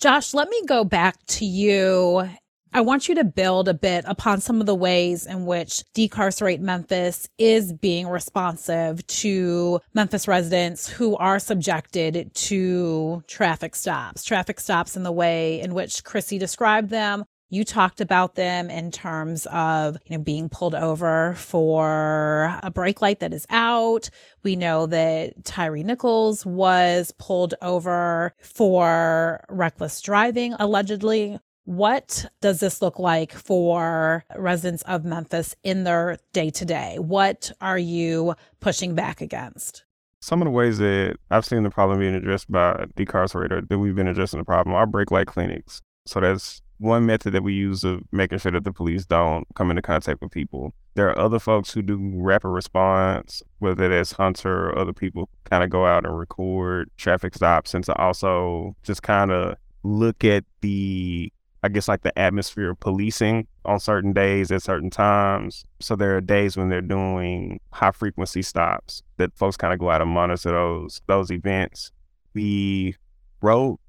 Josh, 0.00 0.34
let 0.34 0.48
me 0.48 0.62
go 0.66 0.84
back 0.84 1.16
to 1.26 1.44
you. 1.44 2.28
I 2.72 2.80
want 2.82 3.08
you 3.08 3.14
to 3.14 3.24
build 3.24 3.68
a 3.68 3.74
bit 3.74 4.04
upon 4.06 4.40
some 4.40 4.60
of 4.60 4.66
the 4.66 4.74
ways 4.74 5.24
in 5.24 5.46
which 5.46 5.82
Decarcerate 5.94 6.60
Memphis 6.60 7.26
is 7.38 7.72
being 7.72 8.06
responsive 8.06 9.06
to 9.06 9.80
Memphis 9.94 10.28
residents 10.28 10.86
who 10.86 11.16
are 11.16 11.38
subjected 11.38 12.34
to 12.34 13.22
traffic 13.28 13.74
stops, 13.74 14.24
traffic 14.24 14.60
stops 14.60 14.96
in 14.96 15.04
the 15.04 15.12
way 15.12 15.60
in 15.60 15.72
which 15.72 16.04
Krissy 16.04 16.38
described 16.38 16.90
them, 16.90 17.24
you 17.48 17.64
talked 17.64 18.00
about 18.00 18.34
them 18.34 18.70
in 18.70 18.90
terms 18.90 19.46
of, 19.52 19.96
you 20.06 20.16
know, 20.16 20.22
being 20.22 20.48
pulled 20.48 20.74
over 20.74 21.34
for 21.34 22.58
a 22.62 22.70
brake 22.70 23.00
light 23.00 23.20
that 23.20 23.32
is 23.32 23.46
out. 23.50 24.10
We 24.42 24.56
know 24.56 24.86
that 24.86 25.44
Tyre 25.44 25.76
Nichols 25.76 26.44
was 26.44 27.12
pulled 27.18 27.54
over 27.62 28.34
for 28.40 29.44
reckless 29.48 30.00
driving, 30.00 30.54
allegedly. 30.58 31.38
What 31.64 32.26
does 32.40 32.60
this 32.60 32.80
look 32.80 32.98
like 32.98 33.32
for 33.32 34.24
residents 34.36 34.82
of 34.82 35.04
Memphis 35.04 35.56
in 35.64 35.84
their 35.84 36.18
day 36.32 36.50
to 36.50 36.64
day? 36.64 36.96
What 37.00 37.50
are 37.60 37.78
you 37.78 38.34
pushing 38.60 38.94
back 38.94 39.20
against? 39.20 39.84
Some 40.20 40.40
of 40.42 40.46
the 40.46 40.52
ways 40.52 40.78
that 40.78 41.16
I've 41.30 41.44
seen 41.44 41.62
the 41.62 41.70
problem 41.70 41.98
being 42.00 42.14
addressed 42.14 42.50
by 42.50 42.86
decarcerator 42.96 43.68
that 43.68 43.78
we've 43.78 43.94
been 43.94 44.08
addressing 44.08 44.38
the 44.38 44.44
problem 44.44 44.74
are 44.74 44.86
brake 44.86 45.10
light 45.10 45.26
clinics. 45.26 45.82
So 46.06 46.20
that's 46.20 46.62
one 46.78 47.06
method 47.06 47.32
that 47.32 47.42
we 47.42 47.54
use 47.54 47.84
of 47.84 48.02
making 48.12 48.38
sure 48.38 48.52
that 48.52 48.64
the 48.64 48.72
police 48.72 49.06
don't 49.06 49.46
come 49.54 49.70
into 49.70 49.82
contact 49.82 50.20
with 50.20 50.30
people. 50.30 50.72
There 50.94 51.08
are 51.08 51.18
other 51.18 51.38
folks 51.38 51.72
who 51.72 51.82
do 51.82 51.98
rapid 52.14 52.48
response, 52.48 53.42
whether 53.58 53.88
that's 53.88 54.12
Hunter 54.12 54.68
or 54.68 54.78
other 54.78 54.92
people, 54.92 55.28
kind 55.44 55.64
of 55.64 55.70
go 55.70 55.86
out 55.86 56.04
and 56.06 56.18
record 56.18 56.90
traffic 56.96 57.34
stops 57.34 57.74
and 57.74 57.84
to 57.84 57.94
also 57.96 58.74
just 58.82 59.02
kind 59.02 59.30
of 59.30 59.56
look 59.82 60.24
at 60.24 60.44
the, 60.60 61.32
I 61.62 61.68
guess, 61.68 61.88
like 61.88 62.02
the 62.02 62.16
atmosphere 62.18 62.70
of 62.70 62.80
policing 62.80 63.46
on 63.64 63.80
certain 63.80 64.12
days 64.12 64.50
at 64.50 64.62
certain 64.62 64.90
times. 64.90 65.64
So 65.80 65.96
there 65.96 66.16
are 66.16 66.20
days 66.20 66.56
when 66.56 66.68
they're 66.68 66.80
doing 66.80 67.60
high 67.72 67.92
frequency 67.92 68.42
stops 68.42 69.02
that 69.16 69.36
folks 69.36 69.56
kind 69.56 69.72
of 69.72 69.78
go 69.78 69.90
out 69.90 70.02
and 70.02 70.10
monitor 70.10 70.50
those 70.50 71.00
those 71.06 71.30
events. 71.30 71.92
We 72.34 72.96
wrote 73.40 73.80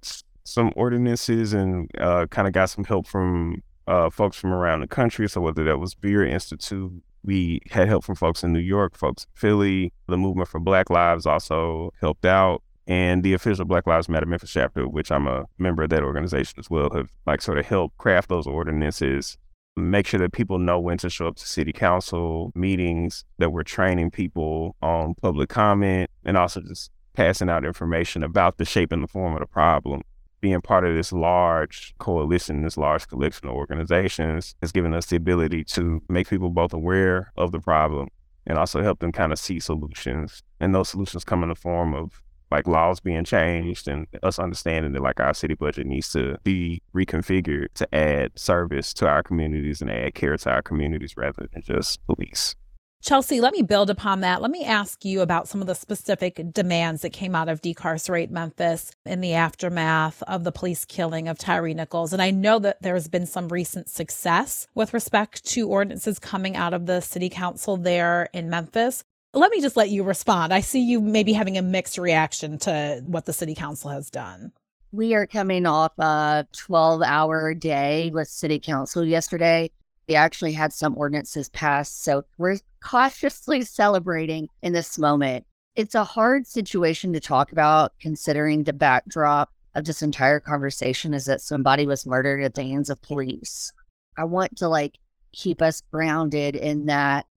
some 0.48 0.72
ordinances 0.77 1.51
and 1.51 1.92
uh, 2.00 2.25
kind 2.27 2.48
of 2.48 2.54
got 2.54 2.70
some 2.70 2.86
help 2.86 3.06
from 3.06 3.62
uh, 3.86 4.10
folks 4.10 4.38
from 4.38 4.54
around 4.54 4.80
the 4.80 4.88
country. 4.88 5.27
So 5.27 5.42
whether 5.42 5.63
that 5.66 5.77
was 5.77 5.94
Vera 5.96 6.30
Institute, 6.30 7.04
we 7.24 7.62
had 7.70 7.89
help 7.89 8.06
from 8.06 8.16
folks 8.16 8.44
in 8.44 8.54
New 8.54 8.60
York, 8.60 8.98
folks 8.98 9.24
in 9.25 9.30
Philly. 9.36 9.92
The 10.08 10.18
movement 10.18 10.48
for 10.48 10.62
Black 10.62 10.89
Lives 10.89 11.25
also 11.25 11.92
helped 12.00 12.25
out. 12.25 12.63
And 12.88 13.24
the 13.24 13.34
official 13.34 13.66
Black 13.66 13.86
Lives 13.86 14.08
Matter 14.08 14.25
Memphis 14.25 14.51
chapter, 14.51 14.88
which 14.88 15.12
I'm 15.12 15.27
a 15.27 15.44
member 15.58 15.84
of 15.84 15.89
that 15.89 16.04
organization 16.04 16.56
as 16.58 16.70
well, 16.70 16.89
have 16.92 17.12
like 17.25 17.42
sort 17.42 17.58
of 17.58 17.66
helped 17.66 17.98
craft 17.98 18.30
those 18.30 18.48
ordinances 18.48 19.38
make 19.75 20.08
sure 20.08 20.20
that 20.20 20.32
people 20.32 20.58
know 20.58 20.80
when 20.80 20.98
to 20.98 21.08
show 21.10 21.27
up 21.27 21.36
to 21.36 21.46
city 21.46 21.72
council 21.72 22.51
meetings, 22.56 23.25
that 23.38 23.51
we're 23.51 23.62
training 23.62 24.10
people 24.10 24.75
on 24.82 25.13
public 25.22 25.50
comment, 25.50 26.10
and 26.25 26.36
also 26.36 26.62
just 26.62 26.89
passing 27.13 27.48
out 27.48 27.63
information 27.63 28.24
about 28.24 28.58
the 28.58 28.66
shape 28.66 28.92
and 28.92 29.04
the 29.04 29.08
form 29.08 29.36
of 29.36 29.39
the 29.39 29.46
problem 29.46 30.01
being 30.41 30.62
part 30.62 30.86
of 30.86 30.96
this 30.96 31.12
large 31.12 31.96
coalition, 31.98 32.63
this 32.63 32.77
large 32.77 33.08
collection 33.08 33.48
of 33.48 33.56
organizations 33.56 34.56
has 34.62 34.72
given 34.72 34.94
us 34.94 35.08
the 35.08 35.15
ability 35.15 35.63
to 35.63 36.01
make 36.10 36.29
people 36.29 36.50
both 36.50 36.74
aware 36.74 37.32
of 37.38 37.51
the 37.51 37.60
problem 37.60 38.10
and 38.46 38.58
also 38.58 38.82
help 38.82 39.00
them 39.00 39.12
kind 39.12 39.32
of 39.32 39.39
see 39.39 39.60
solutions. 39.60 40.44
And 40.60 40.74
those 40.74 40.89
solutions 40.89 41.24
come 41.24 41.44
in 41.44 41.50
the 41.50 41.56
form 41.56 41.94
of 41.94 42.22
like 42.50 42.67
laws 42.67 43.00
being 43.00 43.25
changed 43.25 43.88
and 43.88 44.08
us 44.24 44.39
understanding 44.39 44.94
that 44.94 45.01
like 45.01 45.20
our 45.20 45.34
city 45.34 45.53
budget 45.53 45.86
needs 45.86 46.12
to 46.13 46.38
be 46.44 46.82
reconfigured 46.96 47.67
to 47.74 47.94
add 47.94 48.32
service 48.39 48.94
to 48.94 49.08
our 49.08 49.22
communities 49.22 49.82
and 49.82 49.91
add 49.91 50.15
care 50.15 50.38
to 50.38 50.50
our 50.50 50.62
communities 50.62 51.17
rather 51.17 51.48
than 51.51 51.62
just 51.62 52.06
police. 52.06 52.56
Chelsea, 53.01 53.39
let 53.39 53.54
me 53.54 53.62
build 53.62 53.89
upon 53.89 54.22
that. 54.22 54.42
Let 54.42 54.51
me 54.51 54.66
ask 54.66 55.06
you 55.06 55.22
about 55.22 55.48
some 55.48 55.62
of 55.62 55.68
the 55.68 55.75
specific 55.75 56.42
demands 56.51 57.04
that 57.04 57.12
came 57.12 57.36
out 57.36 57.48
of 57.48 57.62
Decarcerate 57.62 58.32
Memphis 58.32 58.92
in 59.06 59.22
the 59.22 59.34
aftermath 59.34 60.24
of 60.24 60.44
the 60.44 60.51
police 60.51 60.84
killing 60.84 61.27
of 61.27 61.38
Tyre 61.38 61.74
Nichols. 61.74 62.12
And 62.12 62.22
I 62.22 62.32
know 62.32 62.60
that 62.60 62.82
there's 62.82 63.08
been 63.08 63.27
some 63.27 63.50
recent 63.50 63.88
success 63.88 64.68
with 64.74 64.94
respect 64.94 65.46
to 65.46 65.70
ordinances 65.70 66.20
coming 66.20 66.56
out 66.56 66.74
of 66.74 66.86
the 66.86 67.00
city 67.00 67.30
council 67.30 67.77
there 67.77 68.30
in 68.34 68.50
Memphis. 68.50 69.04
Let 69.34 69.51
me 69.51 69.62
just 69.62 69.77
let 69.77 69.89
you 69.89 70.04
respond. 70.04 70.54
I 70.54 70.62
see 70.62 70.82
you 70.82 71.00
maybe 71.00 71.34
having 71.34 71.58
a 71.58 71.62
mixed 71.62 72.00
reaction 72.00 72.58
to 72.60 73.04
what 73.06 73.25
the 73.25 73.34
city 73.34 73.54
council 73.54 73.92
has 73.92 74.10
done. 74.10 74.51
We 74.92 75.13
are 75.13 75.27
coming 75.27 75.66
off 75.66 75.92
a 76.00 76.48
12 76.54 77.01
hour 77.04 77.54
day 77.54 78.10
with 78.12 78.27
city 78.30 78.60
council 78.60 79.06
yesterday. 79.06 79.70
We 80.08 80.16
actually 80.16 80.54
had 80.54 80.72
some 80.72 80.98
ordinances 80.98 81.50
passed. 81.50 82.04
So 82.04 82.24
we're 82.38 82.60
cautiously 82.82 83.64
celebrating 83.64 84.48
in 84.62 84.74
this 84.74 84.98
moment. 84.98 85.46
It's 85.76 85.96
a 85.96 86.04
hard 86.04 86.48
situation 86.48 87.14
to 87.14 87.20
talk 87.20 87.52
about 87.52 87.94
considering 88.00 88.64
the 88.64 88.74
backdrop 88.74 89.52
of 89.76 89.86
this 89.86 90.02
entire 90.02 90.40
conversation 90.40 91.14
is 91.14 91.26
that 91.26 91.42
somebody 91.42 91.86
was 91.86 92.06
murdered 92.06 92.42
at 92.42 92.56
the 92.56 92.64
hands 92.64 92.90
of 92.90 93.02
police. 93.02 93.72
I 94.18 94.24
want 94.24 94.58
to 94.58 94.68
like 94.68 94.98
keep 95.34 95.62
us 95.62 95.84
grounded 95.92 96.56
in 96.56 96.88
that 96.88 97.28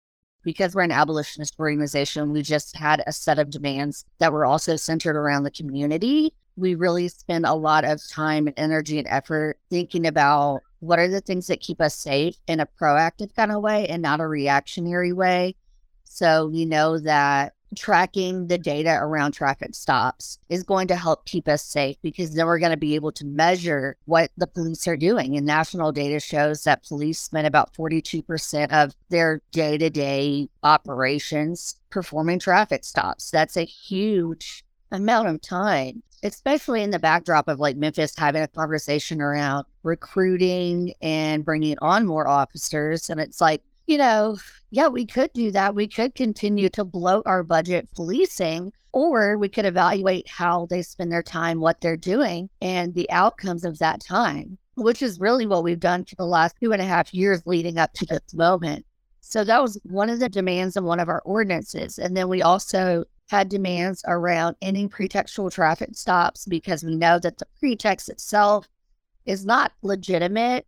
because 0.43 0.73
we're 0.73 0.81
an 0.81 0.91
abolitionist 0.91 1.59
organization, 1.59 2.31
we 2.31 2.41
just 2.41 2.75
had 2.75 3.03
a 3.05 3.13
set 3.13 3.37
of 3.37 3.51
demands 3.51 4.05
that 4.17 4.33
were 4.33 4.45
also 4.45 4.75
centered 4.75 5.15
around 5.15 5.43
the 5.43 5.51
community. 5.51 6.33
We 6.55 6.73
really 6.73 7.09
spend 7.09 7.45
a 7.45 7.53
lot 7.53 7.85
of 7.85 8.01
time 8.09 8.47
and 8.47 8.57
energy 8.57 8.97
and 8.97 9.07
effort 9.07 9.59
thinking 9.69 10.07
about 10.07 10.61
what 10.81 10.99
are 10.99 11.07
the 11.07 11.21
things 11.21 11.47
that 11.47 11.61
keep 11.61 11.79
us 11.79 11.95
safe 11.95 12.35
in 12.47 12.59
a 12.59 12.65
proactive 12.65 13.33
kind 13.35 13.51
of 13.51 13.61
way 13.61 13.87
and 13.87 14.01
not 14.01 14.19
a 14.19 14.27
reactionary 14.27 15.13
way. 15.13 15.55
So 16.03 16.47
we 16.47 16.65
know 16.65 16.99
that 16.99 17.53
tracking 17.77 18.47
the 18.47 18.57
data 18.57 18.97
around 18.99 19.31
traffic 19.31 19.73
stops 19.73 20.39
is 20.49 20.63
going 20.63 20.87
to 20.87 20.95
help 20.95 21.25
keep 21.25 21.47
us 21.47 21.63
safe 21.63 21.95
because 22.01 22.33
then 22.33 22.45
we're 22.45 22.59
going 22.59 22.71
to 22.71 22.77
be 22.77 22.95
able 22.95 23.13
to 23.13 23.25
measure 23.25 23.95
what 24.05 24.29
the 24.35 24.47
police 24.47 24.87
are 24.87 24.97
doing. 24.97 25.37
And 25.37 25.45
national 25.45 25.91
data 25.91 26.19
shows 26.19 26.63
that 26.63 26.85
police 26.85 27.19
spend 27.19 27.47
about 27.47 27.73
42% 27.73 28.71
of 28.71 28.93
their 29.09 29.41
day 29.51 29.77
to 29.77 29.89
day 29.89 30.49
operations 30.63 31.77
performing 31.89 32.39
traffic 32.39 32.83
stops. 32.83 33.31
That's 33.31 33.55
a 33.55 33.63
huge 33.63 34.65
amount 34.91 35.29
of 35.29 35.41
time 35.41 36.03
especially 36.23 36.83
in 36.83 36.91
the 36.91 36.99
backdrop 36.99 37.47
of 37.47 37.59
like 37.59 37.75
Memphis 37.75 38.13
having 38.17 38.43
a 38.43 38.47
conversation 38.47 39.21
around 39.21 39.65
recruiting 39.83 40.93
and 41.01 41.45
bringing 41.45 41.77
on 41.81 42.05
more 42.05 42.27
officers. 42.27 43.09
And 43.09 43.19
it's 43.19 43.41
like, 43.41 43.61
you 43.87 43.97
know, 43.97 44.37
yeah, 44.69 44.87
we 44.87 45.05
could 45.05 45.33
do 45.33 45.51
that. 45.51 45.75
We 45.75 45.87
could 45.87 46.15
continue 46.15 46.69
to 46.69 46.85
bloat 46.85 47.23
our 47.25 47.43
budget 47.43 47.89
policing, 47.93 48.71
or 48.93 49.37
we 49.37 49.49
could 49.49 49.65
evaluate 49.65 50.27
how 50.27 50.65
they 50.67 50.81
spend 50.81 51.11
their 51.11 51.23
time, 51.23 51.59
what 51.59 51.81
they're 51.81 51.97
doing, 51.97 52.49
and 52.61 52.93
the 52.93 53.09
outcomes 53.11 53.65
of 53.65 53.79
that 53.79 54.01
time, 54.01 54.57
which 54.75 55.01
is 55.01 55.19
really 55.19 55.45
what 55.45 55.63
we've 55.63 55.79
done 55.79 56.05
for 56.05 56.15
the 56.15 56.25
last 56.25 56.55
two 56.61 56.71
and 56.71 56.81
a 56.81 56.85
half 56.85 57.13
years 57.13 57.41
leading 57.45 57.77
up 57.77 57.93
to 57.93 58.05
this 58.05 58.33
moment. 58.33 58.85
So 59.21 59.43
that 59.43 59.61
was 59.61 59.79
one 59.83 60.09
of 60.09 60.19
the 60.19 60.29
demands 60.29 60.75
in 60.75 60.83
one 60.83 60.99
of 60.99 61.09
our 61.09 61.21
ordinances. 61.21 61.97
And 61.97 62.15
then 62.17 62.27
we 62.27 62.41
also 62.41 63.05
had 63.29 63.47
demands 63.47 64.03
around 64.07 64.57
ending 64.61 64.89
pretextual 64.89 65.51
traffic 65.51 65.91
stops 65.93 66.45
because 66.45 66.83
we 66.83 66.95
know 66.95 67.17
that 67.17 67.37
the 67.37 67.45
pretext 67.59 68.09
itself 68.09 68.67
is 69.25 69.45
not 69.45 69.73
legitimate. 69.81 70.65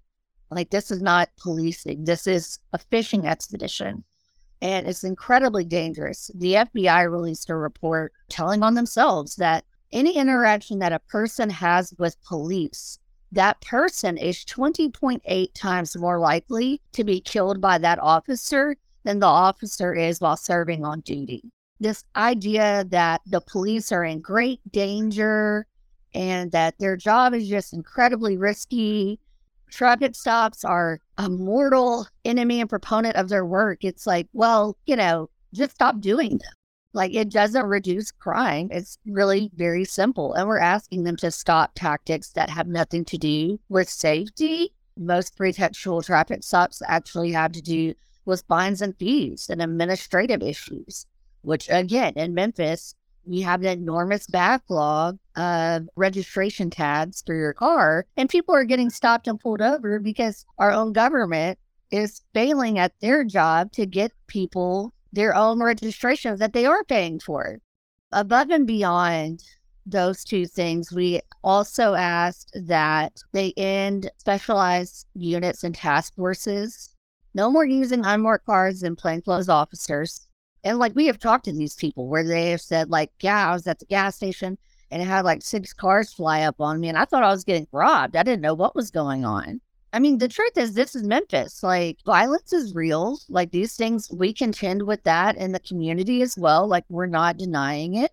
Like, 0.50 0.70
this 0.70 0.92
is 0.92 1.02
not 1.02 1.30
policing, 1.40 2.06
this 2.06 2.28
is 2.28 2.60
a 2.74 2.78
fishing 2.78 3.26
expedition. 3.26 4.04
And 4.62 4.88
it's 4.88 5.04
incredibly 5.04 5.66
dangerous. 5.66 6.32
The 6.36 6.54
FBI 6.54 7.12
released 7.12 7.50
a 7.50 7.56
report 7.56 8.14
telling 8.30 8.64
on 8.64 8.76
themselves 8.76 9.36
that 9.36 9.66
any 9.92 10.16
interaction 10.16 10.80
that 10.80 10.94
a 10.94 11.00
person 11.00 11.50
has 11.50 11.94
with 11.98 12.22
police, 12.24 12.98
that 13.32 13.60
person 13.62 14.18
is 14.18 14.46
20.8 14.46 15.54
times 15.54 15.98
more 15.98 16.20
likely 16.20 16.82
to 16.94 17.04
be 17.04 17.20
killed 17.20 17.60
by 17.60 17.78
that 17.80 18.00
officer 18.00 18.78
than 19.04 19.20
the 19.20 19.26
officer 19.26 19.94
is 19.94 20.22
while 20.22 20.38
serving 20.38 20.86
on 20.86 21.02
duty 21.02 21.44
this 21.84 22.04
idea 22.16 22.86
that 22.90 23.22
the 23.28 23.42
police 23.42 23.92
are 23.92 24.06
in 24.06 24.22
great 24.22 24.60
danger 24.72 25.68
and 26.14 26.52
that 26.52 26.78
their 26.80 26.96
job 26.96 27.34
is 27.34 27.48
just 27.48 27.74
incredibly 27.74 28.38
risky. 28.38 29.20
Traffic 29.70 30.16
stops 30.16 30.64
are 30.64 31.00
a 31.18 31.30
mortal 31.30 32.08
enemy 32.26 32.62
and 32.62 32.70
proponent 32.70 33.16
of 33.16 33.30
their 33.30 33.46
work. 33.46 33.84
It's 33.84 34.06
like, 34.06 34.28
well, 34.34 34.78
you 34.86 34.96
know, 34.96 35.30
just 35.54 35.76
stop 35.76 36.00
doing 36.00 36.32
them. 36.32 36.54
Like 36.94 37.14
it 37.16 37.32
doesn't 37.32 37.66
reduce 37.66 38.12
crime. 38.12 38.70
It's 38.72 39.00
really 39.06 39.50
very 39.56 39.84
simple. 39.84 40.34
And 40.34 40.48
we're 40.48 40.60
asking 40.60 41.04
them 41.04 41.16
to 41.18 41.32
stop 41.32 41.72
tactics 41.74 42.30
that 42.32 42.52
have 42.52 42.68
nothing 42.68 43.04
to 43.06 43.18
do 43.18 43.60
with 43.70 43.90
safety. 43.90 44.74
Most 44.96 45.36
pretextual 45.36 46.06
traffic 46.06 46.44
stops 46.44 46.84
actually 46.88 47.32
have 47.32 47.52
to 47.54 47.62
do 47.62 47.96
with 48.26 48.46
fines 48.48 48.82
and 48.82 48.96
fees 48.96 49.50
and 49.50 49.62
administrative 49.62 50.44
issues 50.44 51.08
which 51.44 51.70
again 51.70 52.14
in 52.16 52.34
Memphis, 52.34 52.96
we 53.26 53.42
have 53.42 53.62
an 53.62 53.68
enormous 53.68 54.28
backlog 54.28 55.18
of 55.36 55.88
registration 55.96 56.70
tags 56.70 57.24
for 57.26 57.36
your 57.36 57.54
car, 57.54 58.06
and 58.18 58.30
people 58.30 58.56
are 58.56 58.66
getting 58.66 58.90
stopped 58.90 59.28
and 59.28 59.40
pulled 59.40 59.62
over 59.62 60.00
because 60.00 60.46
our 60.60 60.72
own 60.72 60.94
government 60.94 61.58
is 61.92 62.22
failing 62.34 62.80
at 62.80 62.94
their 63.02 63.24
job 63.24 63.72
to 63.72 63.86
get 63.86 64.12
people 64.28 64.94
their 65.12 65.36
own 65.36 65.62
registrations 65.62 66.40
that 66.40 66.54
they 66.54 66.66
are 66.66 66.84
paying 66.84 67.20
for. 67.20 67.60
Above 68.12 68.50
and 68.50 68.66
beyond 68.66 69.44
those 69.86 70.24
two 70.24 70.46
things, 70.46 70.92
we 70.92 71.22
also 71.44 71.94
asked 71.94 72.52
that 72.66 73.22
they 73.32 73.54
end 73.58 74.10
specialized 74.18 75.06
units 75.14 75.64
and 75.64 75.76
task 75.76 76.16
forces. 76.16 76.96
No 77.34 77.52
more 77.52 77.66
using 77.66 78.06
unmarked 78.06 78.46
cars 78.46 78.84
and 78.84 78.98
plainclothes 78.98 79.50
officers. 79.50 80.28
And 80.64 80.80
like 80.80 80.96
we 80.96 81.08
have 81.08 81.20
talked 81.20 81.46
to 81.46 81.52
these 81.52 81.76
people 81.76 82.08
where 82.08 82.24
they 82.24 82.52
have 82.52 82.62
said, 82.62 82.90
like, 82.90 83.12
yeah, 83.20 83.50
I 83.50 83.54
was 83.54 83.68
at 83.68 83.80
the 83.80 83.86
gas 83.86 84.16
station 84.16 84.58
and 84.92 85.02
it 85.02 85.06
had 85.06 85.26
like 85.26 85.42
six 85.42 85.74
cars 85.74 86.14
fly 86.14 86.42
up 86.44 86.60
on 86.60 86.80
me 86.80 86.90
and 86.90 86.98
I 86.98 87.06
thought 87.06 87.24
I 87.24 87.32
was 87.32 87.44
getting 87.44 87.68
robbed. 87.72 88.16
I 88.16 88.24
didn't 88.24 88.42
know 88.42 88.54
what 88.54 88.76
was 88.76 88.92
going 88.92 89.26
on. 89.26 89.60
I 89.94 90.00
mean, 90.00 90.18
the 90.18 90.28
truth 90.28 90.58
is, 90.58 90.74
this 90.74 90.96
is 90.96 91.04
Memphis. 91.04 91.62
Like, 91.62 92.00
violence 92.04 92.52
is 92.52 92.74
real. 92.74 93.20
Like, 93.30 93.52
these 93.52 93.76
things, 93.76 94.10
we 94.12 94.34
contend 94.34 94.82
with 94.88 95.04
that 95.04 95.38
in 95.38 95.52
the 95.52 95.60
community 95.60 96.24
as 96.24 96.36
well. 96.36 96.68
Like, 96.68 96.84
we're 96.90 97.06
not 97.06 97.38
denying 97.38 97.94
it. 97.94 98.12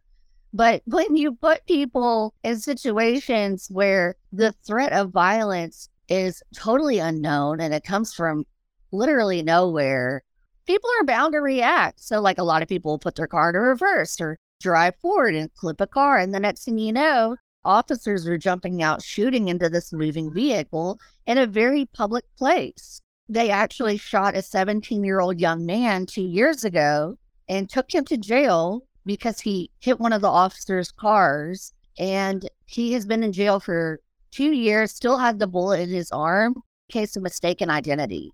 But 0.53 0.83
when 0.85 1.17
you 1.17 1.33
put 1.33 1.67
people 1.67 2.35
in 2.45 2.59
situations 2.59 3.69
where 3.71 4.17
the 4.31 4.53
threat 4.67 4.93
of 4.93 5.11
violence 5.11 5.89
is 6.11 6.43
totally 6.55 6.99
unknown 6.99 7.63
and 7.63 7.73
it 7.73 7.85
comes 7.85 8.13
from 8.13 8.45
literally 8.93 9.43
nowhere, 9.43 10.23
people 10.67 10.91
are 11.01 11.05
bound 11.05 11.33
to 11.33 11.41
react. 11.41 12.01
So, 12.01 12.21
like 12.21 12.39
a 12.39 12.45
lot 12.45 12.63
of 12.63 12.69
people 12.69 12.99
put 12.99 13.15
their 13.15 13.27
car 13.27 13.53
to 13.53 13.59
reverse 13.59 14.21
or 14.21 14.37
drive 14.61 14.95
forward 14.97 15.35
and 15.35 15.53
clip 15.55 15.81
a 15.81 15.87
car. 15.87 16.19
And 16.19 16.35
the 16.35 16.41
next 16.41 16.65
thing 16.65 16.79
you 16.79 16.93
know, 16.93 17.37
officers 17.65 18.27
are 18.27 18.39
jumping 18.39 18.83
out, 18.83 19.03
shooting 19.03 19.49
into 19.49 19.69
this 19.69 19.93
moving 19.93 20.33
vehicle 20.33 20.99
in 21.27 21.39
a 21.39 21.47
very 21.47 21.87
public 21.87 22.25
place. 22.37 23.01
They 23.29 23.51
actually 23.51 23.97
shot 23.97 24.37
a 24.37 24.43
17 24.43 25.05
year 25.05 25.21
old 25.21 25.41
young 25.41 25.65
man 25.65 26.07
two 26.07 26.23
years 26.23 26.65
ago 26.65 27.17
and 27.49 27.69
took 27.69 27.93
him 27.93 28.05
to 28.07 28.17
jail 28.17 28.83
because 29.07 29.41
he 29.41 29.71
hit 29.81 30.01
one 30.01 30.13
of 30.13 30.21
the 30.21 30.29
officers' 30.29 30.93
cars. 30.93 31.73
And 31.99 32.49
he 32.67 32.93
has 32.93 33.07
been 33.07 33.23
in 33.23 33.33
jail 33.33 33.61
for 33.61 34.01
two 34.31 34.53
years, 34.53 34.93
still 34.93 35.19
had 35.19 35.39
the 35.39 35.47
bullet 35.47 35.81
in 35.81 35.91
his 35.91 36.11
arm, 36.11 36.55
case 36.91 37.17
of 37.17 37.23
mistaken 37.23 37.71
identity. 37.71 38.33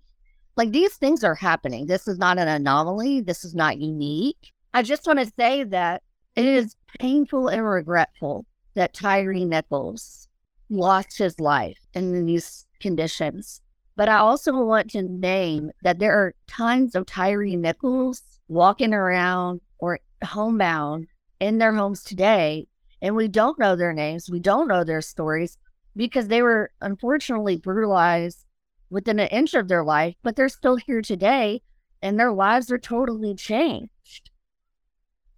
Like 0.57 0.71
these 0.71 0.95
things 0.95 1.23
are 1.23 1.35
happening. 1.35 1.85
This 1.85 2.07
is 2.07 2.17
not 2.17 2.39
an 2.39 2.47
anomaly. 2.47 3.21
This 3.21 3.45
is 3.45 3.53
not 3.53 3.77
unique. 3.77 4.53
I 4.73 4.81
just 4.81 5.05
want 5.05 5.19
to 5.19 5.31
say 5.37 5.63
that 5.63 6.01
it 6.35 6.41
mm-hmm. 6.41 6.49
is 6.49 6.75
painful 6.99 7.47
and 7.47 7.63
regretful 7.63 8.45
that 8.73 8.93
Tyre 8.93 9.33
Nichols 9.33 10.27
lost 10.69 11.17
his 11.17 11.39
life 11.39 11.77
in 11.93 12.25
these 12.25 12.65
conditions. 12.79 13.61
But 13.95 14.09
I 14.09 14.17
also 14.17 14.51
want 14.63 14.91
to 14.91 15.01
name 15.03 15.71
that 15.83 15.99
there 15.99 16.13
are 16.13 16.35
tons 16.47 16.95
of 16.95 17.05
Tyre 17.05 17.43
Nichols 17.43 18.21
walking 18.47 18.93
around 18.93 19.61
or 19.79 19.99
homebound 20.23 21.07
in 21.39 21.57
their 21.59 21.73
homes 21.73 22.03
today, 22.03 22.67
and 23.01 23.15
we 23.15 23.27
don't 23.27 23.59
know 23.59 23.75
their 23.75 23.93
names, 23.93 24.29
we 24.29 24.39
don't 24.39 24.67
know 24.67 24.83
their 24.83 25.01
stories 25.01 25.57
because 25.95 26.27
they 26.27 26.41
were 26.41 26.71
unfortunately 26.81 27.57
brutalized 27.57 28.45
within 28.89 29.19
an 29.19 29.27
inch 29.27 29.53
of 29.53 29.67
their 29.67 29.83
life, 29.83 30.15
but 30.23 30.35
they're 30.35 30.49
still 30.49 30.75
here 30.75 31.01
today 31.01 31.61
and 32.01 32.19
their 32.19 32.31
lives 32.31 32.71
are 32.71 32.77
totally 32.77 33.35
changed. 33.35 34.29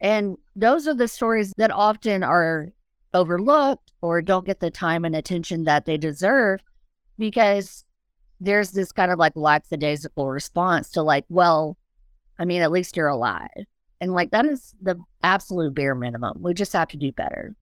And 0.02 0.38
those 0.56 0.88
are 0.88 0.94
the 0.94 1.08
stories 1.08 1.54
that 1.58 1.72
often 1.72 2.24
are 2.24 2.70
overlooked 3.14 3.92
or 4.02 4.22
don't 4.22 4.46
get 4.46 4.60
the 4.60 4.72
time 4.72 5.04
and 5.04 5.16
attention 5.16 5.64
that 5.66 5.86
they 5.86 5.98
deserve 5.98 6.62
because 7.18 7.84
there's 8.40 8.72
this 8.72 8.92
kind 8.92 9.12
of 9.12 9.20
like 9.20 9.34
lackadaisical 9.36 10.30
response 10.30 10.90
to 10.92 11.02
like, 11.02 11.26
well, 11.30 11.78
I 12.38 12.46
mean, 12.46 12.62
at 12.62 12.72
least 12.72 12.96
you're 12.96 13.08
alive. 13.08 13.50
And 14.00 14.14
like 14.14 14.32
that 14.32 14.46
is 14.46 14.74
the 14.82 14.98
absolute 15.24 15.74
bare 15.74 15.96
minimum. 15.96 16.38
We 16.42 16.54
just 16.54 16.72
have 16.74 16.88
to 16.90 16.98
do 16.98 17.12
better. 17.12 17.56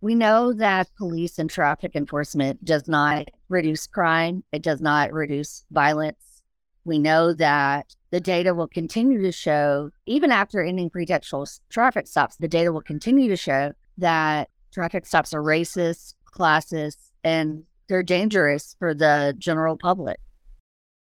We 0.00 0.14
know 0.14 0.52
that 0.54 0.88
police 0.96 1.38
and 1.38 1.50
traffic 1.50 1.94
enforcement 1.94 2.64
does 2.64 2.88
not 2.88 3.28
reduce 3.48 3.86
crime, 3.86 4.44
it 4.50 4.62
does 4.62 4.80
not 4.80 5.12
reduce 5.12 5.64
violence. 5.70 6.42
We 6.84 6.98
know 6.98 7.34
that 7.34 7.94
the 8.10 8.20
data 8.20 8.54
will 8.54 8.66
continue 8.66 9.20
to 9.22 9.32
show, 9.32 9.90
even 10.06 10.32
after 10.32 10.62
ending 10.62 10.88
pretextual 10.88 11.60
traffic 11.68 12.06
stops, 12.06 12.36
the 12.36 12.48
data 12.48 12.72
will 12.72 12.80
continue 12.80 13.28
to 13.28 13.36
show 13.36 13.72
that 13.98 14.48
traffic 14.72 15.04
stops 15.04 15.34
are 15.34 15.42
racist, 15.42 16.14
classist, 16.24 17.10
and 17.22 17.64
they're 17.88 18.02
dangerous 18.02 18.74
for 18.78 18.94
the 18.94 19.34
general 19.36 19.76
public. 19.76 20.18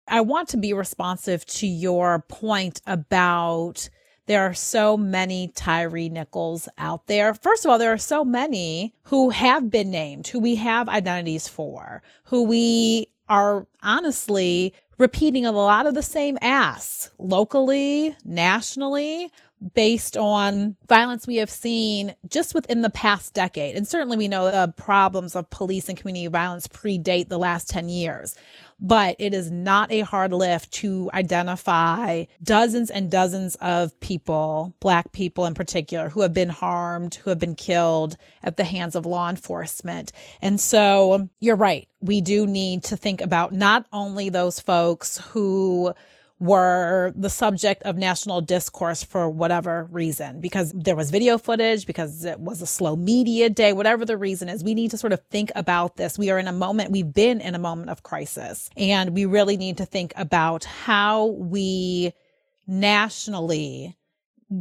I 0.07 0.21
want 0.21 0.49
to 0.49 0.57
be 0.57 0.73
responsive 0.73 1.45
to 1.47 1.65
your 1.65 2.23
point 2.29 2.81
about 2.85 3.89
there 4.27 4.43
are 4.43 4.53
so 4.53 4.97
many 4.97 5.49
Tyre 5.49 6.09
Nichols 6.09 6.67
out 6.77 7.07
there. 7.07 7.33
First 7.33 7.65
of 7.65 7.71
all, 7.71 7.77
there 7.77 7.93
are 7.93 7.97
so 7.97 8.25
many 8.25 8.93
who 9.03 9.29
have 9.29 9.69
been 9.69 9.91
named, 9.91 10.27
who 10.27 10.39
we 10.39 10.55
have 10.55 10.89
identities 10.89 11.47
for, 11.47 12.01
who 12.25 12.43
we 12.43 13.07
are 13.29 13.67
honestly 13.83 14.73
repeating 14.97 15.45
a 15.45 15.51
lot 15.51 15.85
of 15.85 15.93
the 15.93 16.01
same 16.01 16.37
ass 16.41 17.11
locally, 17.19 18.15
nationally, 18.23 19.31
based 19.73 20.15
on 20.17 20.75
violence 20.87 21.25
we 21.25 21.37
have 21.37 21.49
seen 21.49 22.15
just 22.29 22.53
within 22.53 22.81
the 22.81 22.89
past 22.89 23.33
decade. 23.33 23.75
And 23.75 23.87
certainly 23.87 24.17
we 24.17 24.27
know 24.27 24.51
the 24.51 24.73
problems 24.77 25.35
of 25.35 25.49
police 25.49 25.89
and 25.89 25.97
community 25.97 26.27
violence 26.27 26.67
predate 26.67 27.29
the 27.29 27.39
last 27.39 27.69
10 27.69 27.89
years 27.89 28.35
but 28.79 29.15
it 29.19 29.33
is 29.33 29.49
not 29.49 29.91
a 29.91 30.01
hard 30.01 30.33
lift 30.33 30.71
to 30.71 31.09
identify 31.13 32.25
dozens 32.43 32.89
and 32.89 33.09
dozens 33.09 33.55
of 33.55 33.97
people, 33.99 34.73
Black 34.79 35.11
people 35.11 35.45
in 35.45 35.53
particular, 35.53 36.09
who 36.09 36.21
have 36.21 36.33
been 36.33 36.49
harmed, 36.49 37.15
who 37.15 37.29
have 37.29 37.39
been 37.39 37.55
killed 37.55 38.17
at 38.43 38.57
the 38.57 38.63
hands 38.63 38.95
of 38.95 39.05
law 39.05 39.29
enforcement. 39.29 40.11
And 40.41 40.59
so 40.59 41.29
you're 41.39 41.55
right. 41.55 41.87
We 42.01 42.21
do 42.21 42.45
need 42.45 42.83
to 42.85 42.97
think 42.97 43.21
about 43.21 43.53
not 43.53 43.85
only 43.93 44.29
those 44.29 44.59
folks 44.59 45.17
who 45.29 45.93
were 46.37 47.13
the 47.15 47.29
subject 47.29 47.81
of 47.83 47.95
national 47.97 48.41
discourse 48.41 49.03
for 49.03 49.29
whatever 49.29 49.87
reason, 49.91 50.41
because 50.41 50.73
there 50.73 50.95
was 50.95 51.09
video 51.09 51.37
footage, 51.37 51.85
because 51.85 52.25
it 52.25 52.39
was 52.39 52.61
a 52.61 52.67
slow 52.67 52.95
media 52.95 53.49
day, 53.49 53.71
whatever 53.71 54.03
the 54.03 54.17
reason 54.17 54.49
is, 54.49 54.63
we 54.63 54.73
need 54.73 54.91
to 54.91 54.97
sort 54.97 55.13
of 55.13 55.21
think 55.31 55.49
about 55.55 55.95
this. 55.95 56.19
We 56.19 56.29
are 56.31 56.37
in 56.37 56.47
a 56.47 56.51
moment, 56.51 56.91
we've 56.91 57.13
been 57.13 57.39
in 57.39 57.55
a 57.55 57.59
moment 57.59 57.89
of 57.89 58.03
crisis, 58.03 58.69
and 58.75 59.11
we 59.11 59.25
really 59.25 59.55
need 59.55 59.77
to 59.77 59.85
think 59.85 60.11
about 60.17 60.65
how 60.65 61.27
we 61.27 62.13
nationally 62.67 63.95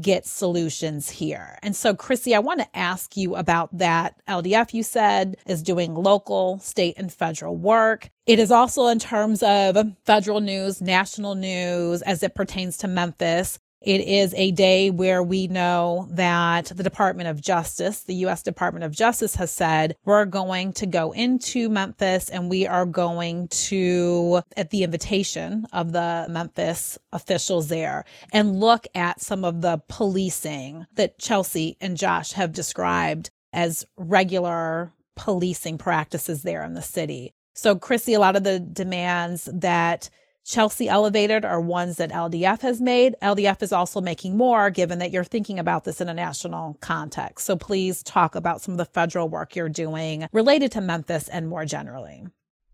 get 0.00 0.26
solutions 0.26 1.11
here. 1.11 1.59
And 1.62 1.74
so, 1.74 1.94
Krissy, 1.94 2.35
I 2.35 2.38
want 2.38 2.61
to 2.61 2.76
ask 2.76 3.16
you 3.16 3.37
about 3.37 3.76
that. 3.78 4.16
LDF, 4.28 4.74
you 4.74 4.83
said, 4.83 5.37
is 5.46 5.62
doing 5.62 5.94
local, 5.94 6.59
state, 6.61 6.94
and 6.96 7.12
federal 7.12 7.57
work. 7.57 8.11
It 8.26 8.38
is 8.38 8.50
also 8.50 8.87
in 8.87 8.98
terms 8.98 9.42
of 9.42 9.76
federal 10.07 10.40
news, 10.40 10.80
national 10.80 11.35
news 11.35 12.02
as 12.02 12.22
it 12.22 12.35
pertains 12.35 12.76
to 12.78 12.88
Memphis. 12.88 13.59
It 13.84 14.00
is 14.00 14.32
a 14.34 14.50
day 14.50 14.88
where 14.88 15.22
we 15.22 15.46
know 15.46 16.08
that 16.12 16.72
the 16.74 16.82
Department 16.82 17.28
of 17.28 17.42
Justice, 17.42 18.00
the 18.00 18.14
U.S. 18.14 18.42
Department 18.42 18.84
of 18.84 18.92
Justice 18.92 19.34
has 19.34 19.50
said, 19.50 19.94
we're 20.06 20.24
going 20.24 20.72
to 20.74 20.86
go 20.86 21.12
into 21.12 21.68
Memphis 21.68 22.30
and 22.30 22.48
we 22.48 22.66
are 22.66 22.86
going 22.86 23.48
to, 23.48 24.40
at 24.56 24.70
the 24.70 24.84
invitation 24.84 25.66
of 25.70 25.92
the 25.92 26.26
Memphis 26.30 26.98
officials 27.12 27.68
there, 27.68 28.06
and 28.32 28.58
look 28.58 28.86
at 28.94 29.20
some 29.20 29.44
of 29.44 29.60
the 29.60 29.82
policing 29.86 30.86
that 30.94 31.18
Chelsea 31.18 31.76
and 31.78 31.98
Josh 31.98 32.32
have 32.32 32.52
described 32.52 33.30
as 33.52 33.84
regular 33.98 34.94
policing 35.14 35.76
practices 35.76 36.42
there 36.42 36.64
in 36.64 36.72
the 36.72 36.82
city. 36.82 37.34
So, 37.54 37.76
Krissy, 37.76 38.16
a 38.16 38.18
lot 38.18 38.34
of 38.34 38.44
the 38.44 38.58
demands 38.58 39.48
that 39.52 40.08
Chelsea 40.44 40.88
elevated 40.90 41.44
are 41.44 41.61
ones 41.61 41.96
that 41.96 42.11
LDF 42.11 42.61
has 42.61 42.78
made. 42.78 43.14
LDF 43.22 43.62
is 43.62 43.72
also 43.72 44.00
making 44.02 44.37
more 44.37 44.68
given 44.68 44.98
that 44.98 45.11
you're 45.11 45.24
thinking 45.24 45.59
about 45.59 45.85
this 45.85 46.02
in 46.02 46.09
a 46.09 46.14
national 46.14 46.76
context. 46.80 47.46
So 47.46 47.57
please 47.57 48.02
talk 48.02 48.35
about 48.35 48.61
some 48.61 48.72
of 48.72 48.78
the 48.78 48.85
federal 48.85 49.28
work 49.28 49.57
you're 49.57 49.70
doing 49.70 50.28
related 50.33 50.70
to 50.72 50.83
Memphis 50.83 51.28
and 51.28 51.48
more 51.48 51.64
generally. 51.64 52.26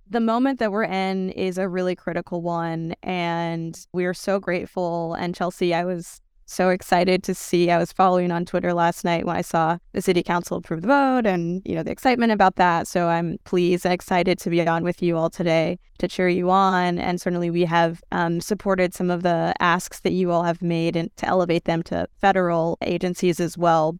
The 0.08 0.20
moment 0.20 0.58
that 0.58 0.72
we're 0.72 0.82
in 0.82 1.30
is 1.30 1.56
a 1.56 1.68
really 1.68 1.94
critical 1.94 2.42
one. 2.42 2.96
And 3.04 3.78
we 3.92 4.04
are 4.04 4.14
so 4.14 4.40
grateful. 4.40 5.14
And 5.14 5.32
Chelsea, 5.32 5.72
I 5.72 5.84
was 5.84 6.20
so 6.50 6.70
excited 6.70 7.22
to 7.22 7.34
see. 7.34 7.70
I 7.70 7.78
was 7.78 7.92
following 7.92 8.32
on 8.32 8.44
Twitter 8.44 8.74
last 8.74 9.04
night 9.04 9.24
when 9.24 9.36
I 9.36 9.40
saw 9.40 9.78
the 9.92 10.02
city 10.02 10.22
council 10.22 10.56
approve 10.56 10.82
the 10.82 10.88
vote 10.88 11.24
and, 11.24 11.62
you 11.64 11.74
know, 11.74 11.82
the 11.82 11.92
excitement 11.92 12.32
about 12.32 12.56
that. 12.56 12.88
So 12.88 13.06
I'm 13.08 13.38
pleased 13.44 13.84
and 13.84 13.94
excited 13.94 14.38
to 14.40 14.50
be 14.50 14.66
on 14.66 14.82
with 14.82 15.00
you 15.00 15.16
all 15.16 15.30
today 15.30 15.78
to 15.98 16.08
cheer 16.08 16.28
you 16.28 16.50
on. 16.50 16.98
And 16.98 17.20
certainly 17.20 17.50
we 17.50 17.64
have 17.64 18.02
um, 18.10 18.40
supported 18.40 18.94
some 18.94 19.10
of 19.10 19.22
the 19.22 19.54
asks 19.60 20.00
that 20.00 20.12
you 20.12 20.32
all 20.32 20.42
have 20.42 20.60
made 20.60 20.96
and 20.96 21.14
to 21.18 21.26
elevate 21.26 21.64
them 21.64 21.82
to 21.84 22.08
federal 22.20 22.78
agencies 22.82 23.38
as 23.38 23.56
well. 23.56 23.98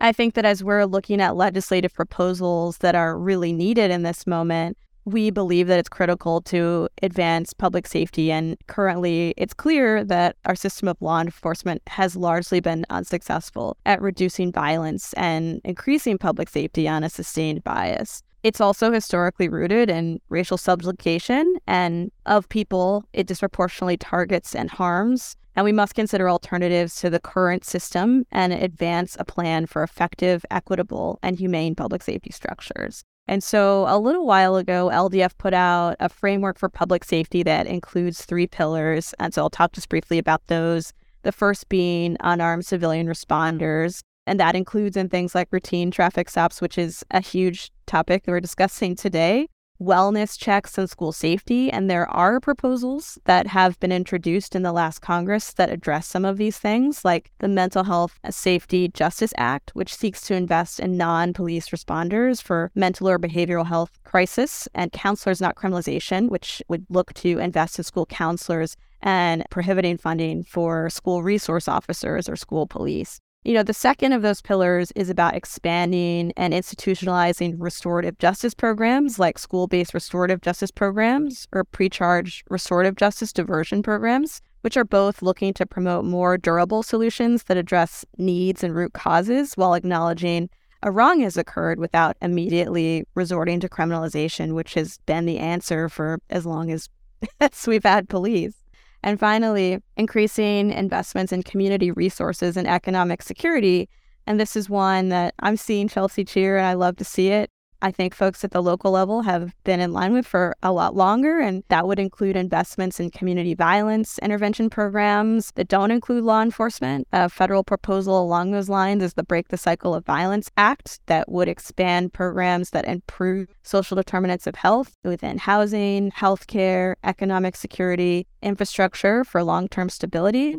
I 0.00 0.12
think 0.12 0.32
that 0.34 0.46
as 0.46 0.64
we're 0.64 0.86
looking 0.86 1.20
at 1.20 1.36
legislative 1.36 1.92
proposals 1.92 2.78
that 2.78 2.94
are 2.94 3.18
really 3.18 3.52
needed 3.52 3.90
in 3.90 4.02
this 4.02 4.26
moment, 4.26 4.78
we 5.12 5.30
believe 5.30 5.66
that 5.66 5.78
it's 5.78 5.88
critical 5.88 6.40
to 6.42 6.88
advance 7.02 7.52
public 7.52 7.86
safety. 7.86 8.30
And 8.30 8.56
currently, 8.66 9.34
it's 9.36 9.54
clear 9.54 10.04
that 10.04 10.36
our 10.44 10.54
system 10.54 10.88
of 10.88 10.96
law 11.00 11.20
enforcement 11.20 11.82
has 11.86 12.16
largely 12.16 12.60
been 12.60 12.84
unsuccessful 12.90 13.76
at 13.86 14.00
reducing 14.00 14.52
violence 14.52 15.12
and 15.14 15.60
increasing 15.64 16.18
public 16.18 16.48
safety 16.48 16.88
on 16.88 17.04
a 17.04 17.10
sustained 17.10 17.64
bias. 17.64 18.22
It's 18.42 18.60
also 18.60 18.90
historically 18.90 19.48
rooted 19.48 19.90
in 19.90 20.18
racial 20.30 20.56
subjugation, 20.56 21.56
and 21.66 22.10
of 22.24 22.48
people, 22.48 23.04
it 23.12 23.26
disproportionately 23.26 23.98
targets 23.98 24.54
and 24.54 24.70
harms. 24.70 25.36
And 25.56 25.64
we 25.64 25.72
must 25.72 25.94
consider 25.94 26.30
alternatives 26.30 26.94
to 27.00 27.10
the 27.10 27.20
current 27.20 27.64
system 27.64 28.24
and 28.30 28.52
advance 28.52 29.16
a 29.18 29.24
plan 29.24 29.66
for 29.66 29.82
effective, 29.82 30.44
equitable, 30.50 31.18
and 31.22 31.38
humane 31.38 31.74
public 31.74 32.02
safety 32.02 32.30
structures. 32.30 33.04
And 33.28 33.42
so 33.44 33.84
a 33.88 33.98
little 33.98 34.26
while 34.26 34.56
ago, 34.56 34.90
LDF 34.92 35.38
put 35.38 35.54
out 35.54 35.96
a 36.00 36.08
framework 36.08 36.58
for 36.58 36.68
public 36.68 37.04
safety 37.04 37.42
that 37.44 37.66
includes 37.66 38.24
three 38.24 38.46
pillars. 38.46 39.14
And 39.20 39.32
so 39.32 39.42
I'll 39.42 39.50
talk 39.50 39.72
just 39.72 39.88
briefly 39.88 40.18
about 40.18 40.46
those. 40.48 40.92
The 41.22 41.32
first 41.32 41.68
being 41.68 42.16
unarmed 42.20 42.66
civilian 42.66 43.06
responders. 43.06 44.00
And 44.26 44.40
that 44.40 44.56
includes 44.56 44.96
in 44.96 45.08
things 45.08 45.34
like 45.34 45.48
routine 45.50 45.90
traffic 45.90 46.28
stops, 46.28 46.60
which 46.60 46.76
is 46.76 47.04
a 47.10 47.20
huge 47.20 47.70
topic 47.86 48.24
that 48.24 48.32
we're 48.32 48.40
discussing 48.40 48.96
today 48.96 49.48
wellness 49.80 50.38
checks 50.38 50.76
and 50.76 50.88
school 50.88 51.12
safety. 51.12 51.70
And 51.70 51.90
there 51.90 52.08
are 52.10 52.40
proposals 52.40 53.18
that 53.24 53.46
have 53.46 53.78
been 53.80 53.92
introduced 53.92 54.54
in 54.54 54.62
the 54.62 54.72
last 54.72 55.00
Congress 55.00 55.52
that 55.54 55.70
address 55.70 56.06
some 56.06 56.24
of 56.24 56.36
these 56.36 56.58
things, 56.58 57.04
like 57.04 57.30
the 57.38 57.48
Mental 57.48 57.84
Health 57.84 58.18
Safety 58.30 58.88
Justice 58.88 59.32
Act, 59.36 59.70
which 59.74 59.94
seeks 59.94 60.22
to 60.26 60.34
invest 60.34 60.80
in 60.80 60.96
non 60.96 61.32
police 61.32 61.70
responders 61.70 62.42
for 62.42 62.70
mental 62.74 63.08
or 63.08 63.18
behavioral 63.18 63.66
health 63.66 63.98
crisis, 64.04 64.68
and 64.74 64.92
counselors 64.92 65.40
not 65.40 65.56
criminalization, 65.56 66.28
which 66.28 66.62
would 66.68 66.84
look 66.90 67.14
to 67.14 67.38
invest 67.38 67.78
in 67.78 67.84
school 67.84 68.06
counselors 68.06 68.76
and 69.02 69.44
prohibiting 69.50 69.96
funding 69.96 70.44
for 70.44 70.90
school 70.90 71.22
resource 71.22 71.68
officers 71.68 72.28
or 72.28 72.36
school 72.36 72.66
police. 72.66 73.20
You 73.42 73.54
know, 73.54 73.62
the 73.62 73.72
second 73.72 74.12
of 74.12 74.20
those 74.20 74.42
pillars 74.42 74.92
is 74.94 75.08
about 75.08 75.34
expanding 75.34 76.30
and 76.36 76.52
institutionalizing 76.52 77.54
restorative 77.56 78.18
justice 78.18 78.52
programs 78.52 79.18
like 79.18 79.38
school 79.38 79.66
based 79.66 79.94
restorative 79.94 80.42
justice 80.42 80.70
programs 80.70 81.48
or 81.50 81.64
pre 81.64 81.88
charge 81.88 82.44
restorative 82.50 82.96
justice 82.96 83.32
diversion 83.32 83.82
programs, 83.82 84.42
which 84.60 84.76
are 84.76 84.84
both 84.84 85.22
looking 85.22 85.54
to 85.54 85.64
promote 85.64 86.04
more 86.04 86.36
durable 86.36 86.82
solutions 86.82 87.44
that 87.44 87.56
address 87.56 88.04
needs 88.18 88.62
and 88.62 88.74
root 88.74 88.92
causes 88.92 89.54
while 89.54 89.72
acknowledging 89.72 90.50
a 90.82 90.90
wrong 90.90 91.20
has 91.20 91.38
occurred 91.38 91.78
without 91.78 92.18
immediately 92.20 93.04
resorting 93.14 93.58
to 93.60 93.70
criminalization, 93.70 94.52
which 94.52 94.74
has 94.74 94.98
been 95.06 95.24
the 95.24 95.38
answer 95.38 95.88
for 95.88 96.20
as 96.28 96.44
long 96.44 96.70
as, 96.70 96.90
as 97.40 97.66
we've 97.66 97.84
had 97.84 98.10
police. 98.10 98.59
And 99.02 99.18
finally, 99.18 99.78
increasing 99.96 100.70
investments 100.70 101.32
in 101.32 101.42
community 101.42 101.90
resources 101.90 102.56
and 102.56 102.68
economic 102.68 103.22
security. 103.22 103.88
And 104.26 104.38
this 104.38 104.56
is 104.56 104.68
one 104.68 105.08
that 105.08 105.34
I'm 105.40 105.56
seeing 105.56 105.88
Chelsea 105.88 106.24
cheer, 106.24 106.58
and 106.58 106.66
I 106.66 106.74
love 106.74 106.96
to 106.96 107.04
see 107.04 107.28
it. 107.28 107.50
I 107.82 107.90
think 107.90 108.14
folks 108.14 108.44
at 108.44 108.50
the 108.50 108.62
local 108.62 108.90
level 108.90 109.22
have 109.22 109.54
been 109.64 109.80
in 109.80 109.92
line 109.92 110.12
with 110.12 110.26
for 110.26 110.56
a 110.62 110.72
lot 110.72 110.94
longer, 110.94 111.40
and 111.40 111.64
that 111.68 111.86
would 111.86 111.98
include 111.98 112.36
investments 112.36 113.00
in 113.00 113.10
community 113.10 113.54
violence 113.54 114.18
intervention 114.18 114.70
programs 114.70 115.50
that 115.54 115.68
don't 115.68 115.90
include 115.90 116.24
law 116.24 116.42
enforcement. 116.42 117.08
A 117.12 117.28
federal 117.28 117.64
proposal 117.64 118.20
along 118.20 118.50
those 118.50 118.68
lines 118.68 119.02
is 119.02 119.14
the 119.14 119.22
Break 119.22 119.48
the 119.48 119.56
Cycle 119.56 119.94
of 119.94 120.04
Violence 120.04 120.50
Act 120.56 121.00
that 121.06 121.30
would 121.30 121.48
expand 121.48 122.12
programs 122.12 122.70
that 122.70 122.84
improve 122.84 123.48
social 123.62 123.94
determinants 123.94 124.46
of 124.46 124.54
health 124.54 124.96
within 125.04 125.38
housing, 125.38 126.10
healthcare, 126.10 126.94
economic 127.04 127.56
security, 127.56 128.26
infrastructure 128.42 129.24
for 129.24 129.42
long 129.42 129.68
term 129.68 129.88
stability. 129.88 130.56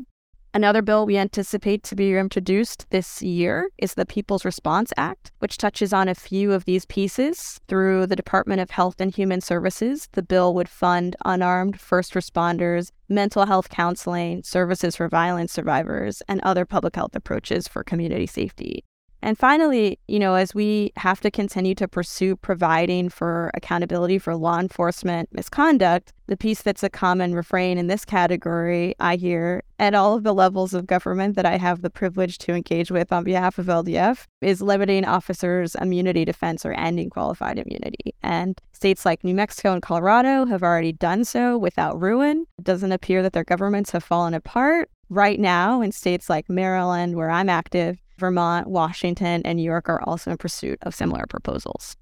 Another 0.53 0.81
bill 0.81 1.05
we 1.05 1.17
anticipate 1.17 1.81
to 1.83 1.95
be 1.95 2.13
introduced 2.13 2.85
this 2.89 3.21
year 3.21 3.69
is 3.77 3.93
the 3.93 4.05
People's 4.05 4.43
Response 4.43 4.91
Act, 4.97 5.31
which 5.39 5.57
touches 5.57 5.93
on 5.93 6.09
a 6.09 6.15
few 6.15 6.51
of 6.51 6.65
these 6.65 6.85
pieces. 6.85 7.61
Through 7.69 8.07
the 8.07 8.17
Department 8.17 8.59
of 8.59 8.69
Health 8.69 8.99
and 8.99 9.15
Human 9.15 9.39
Services, 9.39 10.09
the 10.11 10.21
bill 10.21 10.53
would 10.53 10.67
fund 10.67 11.15
unarmed 11.23 11.79
first 11.79 12.15
responders, 12.15 12.91
mental 13.07 13.45
health 13.45 13.69
counseling, 13.69 14.43
services 14.43 14.97
for 14.97 15.07
violence 15.07 15.53
survivors, 15.53 16.21
and 16.27 16.41
other 16.41 16.65
public 16.65 16.97
health 16.97 17.15
approaches 17.15 17.69
for 17.69 17.81
community 17.81 18.27
safety. 18.27 18.83
And 19.21 19.37
finally, 19.37 19.99
you 20.07 20.19
know, 20.19 20.35
as 20.35 20.55
we 20.55 20.91
have 20.97 21.21
to 21.21 21.31
continue 21.31 21.75
to 21.75 21.87
pursue 21.87 22.35
providing 22.35 23.09
for 23.09 23.51
accountability 23.53 24.17
for 24.17 24.35
law 24.35 24.59
enforcement 24.59 25.29
misconduct, 25.31 26.13
the 26.27 26.37
piece 26.37 26.61
that's 26.61 26.83
a 26.83 26.89
common 26.89 27.35
refrain 27.35 27.77
in 27.77 27.87
this 27.87 28.05
category, 28.05 28.95
I 28.99 29.17
hear 29.17 29.63
at 29.79 29.93
all 29.93 30.15
of 30.15 30.23
the 30.23 30.33
levels 30.33 30.73
of 30.73 30.87
government 30.87 31.35
that 31.35 31.45
I 31.45 31.57
have 31.57 31.81
the 31.81 31.89
privilege 31.89 32.37
to 32.39 32.53
engage 32.53 32.89
with 32.89 33.11
on 33.11 33.23
behalf 33.23 33.59
of 33.59 33.65
LDF, 33.65 34.25
is 34.41 34.61
limiting 34.61 35.05
officers' 35.05 35.75
immunity 35.75 36.23
defense 36.23 36.65
or 36.65 36.71
ending 36.73 37.09
qualified 37.09 37.59
immunity. 37.59 38.15
And 38.23 38.59
states 38.71 39.05
like 39.05 39.23
New 39.23 39.35
Mexico 39.35 39.73
and 39.73 39.81
Colorado 39.81 40.45
have 40.45 40.63
already 40.63 40.93
done 40.93 41.25
so 41.25 41.57
without 41.57 41.99
ruin. 42.01 42.45
It 42.57 42.65
doesn't 42.65 42.91
appear 42.91 43.21
that 43.23 43.33
their 43.33 43.43
governments 43.43 43.91
have 43.91 44.03
fallen 44.03 44.33
apart. 44.33 44.89
Right 45.09 45.39
now, 45.39 45.81
in 45.81 45.91
states 45.91 46.29
like 46.29 46.49
Maryland, 46.49 47.17
where 47.17 47.29
I'm 47.29 47.49
active, 47.49 47.97
Vermont, 48.21 48.67
Washington, 48.67 49.41
and 49.43 49.57
New 49.57 49.63
York 49.63 49.89
are 49.89 50.01
also 50.03 50.31
in 50.31 50.37
pursuit 50.37 50.79
of 50.83 50.95
similar 50.95 51.25
proposals. 51.27 51.97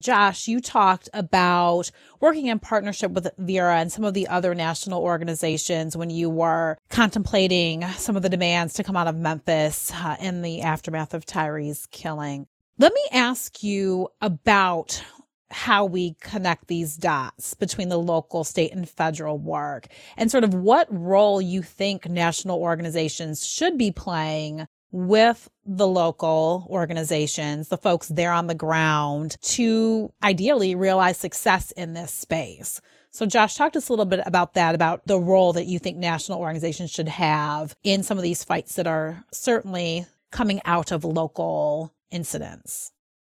Josh, 0.00 0.46
you 0.46 0.60
talked 0.60 1.08
about 1.12 1.90
working 2.20 2.46
in 2.46 2.60
partnership 2.60 3.10
with 3.10 3.28
Vera 3.36 3.78
and 3.78 3.90
some 3.90 4.04
of 4.04 4.14
the 4.14 4.28
other 4.28 4.54
national 4.54 5.02
organizations 5.02 5.96
when 5.96 6.08
you 6.08 6.30
were 6.30 6.78
contemplating 6.88 7.82
some 7.96 8.16
of 8.16 8.22
the 8.22 8.28
demands 8.28 8.74
to 8.74 8.84
come 8.84 8.96
out 8.96 9.08
of 9.08 9.16
Memphis 9.16 9.92
uh, 9.92 10.16
in 10.20 10.42
the 10.42 10.60
aftermath 10.60 11.14
of 11.14 11.26
Tyre's 11.26 11.86
killing. 11.90 12.46
Let 12.78 12.94
me 12.94 13.04
ask 13.10 13.64
you 13.64 14.08
about 14.20 15.02
how 15.50 15.84
we 15.84 16.14
connect 16.20 16.68
these 16.68 16.96
dots 16.96 17.54
between 17.54 17.88
the 17.88 17.98
local, 17.98 18.44
state, 18.44 18.72
and 18.72 18.88
federal 18.88 19.38
work, 19.38 19.88
and 20.16 20.30
sort 20.30 20.44
of 20.44 20.54
what 20.54 20.86
role 20.90 21.40
you 21.40 21.62
think 21.62 22.08
national 22.08 22.60
organizations 22.60 23.44
should 23.44 23.76
be 23.76 23.90
playing 23.90 24.68
with 24.90 25.48
the 25.64 25.86
local 25.86 26.66
organizations, 26.70 27.68
the 27.68 27.76
folks 27.76 28.08
there 28.08 28.32
on 28.32 28.46
the 28.46 28.54
ground 28.54 29.36
to 29.42 30.12
ideally 30.22 30.74
realize 30.74 31.18
success 31.18 31.70
in 31.72 31.92
this 31.92 32.12
space. 32.12 32.80
So, 33.10 33.26
Josh, 33.26 33.54
talk 33.54 33.72
to 33.72 33.78
us 33.78 33.88
a 33.88 33.92
little 33.92 34.04
bit 34.04 34.20
about 34.26 34.54
that, 34.54 34.74
about 34.74 35.06
the 35.06 35.18
role 35.18 35.52
that 35.54 35.66
you 35.66 35.78
think 35.78 35.96
national 35.96 36.38
organizations 36.38 36.90
should 36.90 37.08
have 37.08 37.74
in 37.82 38.02
some 38.02 38.18
of 38.18 38.22
these 38.22 38.44
fights 38.44 38.74
that 38.74 38.86
are 38.86 39.24
certainly 39.32 40.06
coming 40.30 40.60
out 40.64 40.92
of 40.92 41.04
local 41.04 41.92
incidents. 42.10 42.92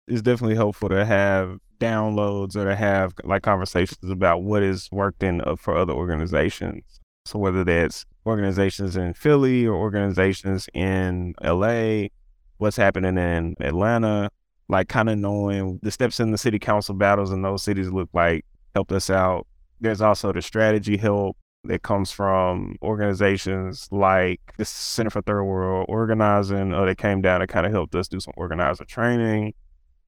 It's 0.07 0.23
definitely 0.23 0.57
helpful 0.57 0.89
to 0.89 1.05
have 1.05 1.59
downloads 1.79 2.57
or 2.57 2.65
to 2.65 2.77
have 2.77 3.15
like 3.25 3.43
conversations 3.43 4.11
about 4.11 4.43
what 4.43 4.63
is 4.63 4.89
worked 4.93 5.23
in 5.23 5.41
uh, 5.41 5.57
for 5.57 5.77
other 5.77 5.93
organizations. 5.93 7.01
So 7.25 7.39
whether 7.39 7.65
that's 7.65 8.05
organizations 8.27 8.97
in 8.97 9.15
Philly 9.15 9.67
or 9.67 9.75
organizations 9.75 10.69
in 10.75 11.35
LA, 11.43 12.09
what's 12.59 12.77
happening 12.77 13.17
in 13.17 13.57
Atlanta, 13.61 14.31
like 14.69 14.89
kind 14.89 15.09
of 15.09 15.19
knowing 15.19 15.81
the 15.83 15.91
steps 15.91 16.21
in 16.21 16.31
the 16.31 16.39
city 16.39 16.59
council 16.59 16.95
battles 16.95 17.33
in 17.33 17.43
those 17.43 17.63
cities 17.63 17.91
look 17.91 18.09
like 18.13 18.45
helped 18.75 18.93
us 18.93 19.11
out. 19.11 19.47
There's 19.81 20.01
also 20.01 20.33
the 20.33 20.43
strategy 20.43 20.97
help 20.97 21.37
that 21.65 21.83
comes 21.83 22.11
from 22.11 22.77
organizations 22.83 23.89
like 23.91 24.41
the 24.57 24.65
Center 24.65 25.11
for 25.11 25.23
Third 25.23 25.45
World 25.45 25.87
Organizing, 25.89 26.73
or 26.73 26.83
uh, 26.83 26.87
they 26.87 26.95
came 26.95 27.21
down 27.21 27.43
and 27.43 27.51
kind 27.51 27.67
of 27.67 27.73
helped 27.73 27.95
us 27.95 28.09
do 28.09 28.21
some 28.21 28.33
organizer 28.37 28.85
training, 28.85 29.55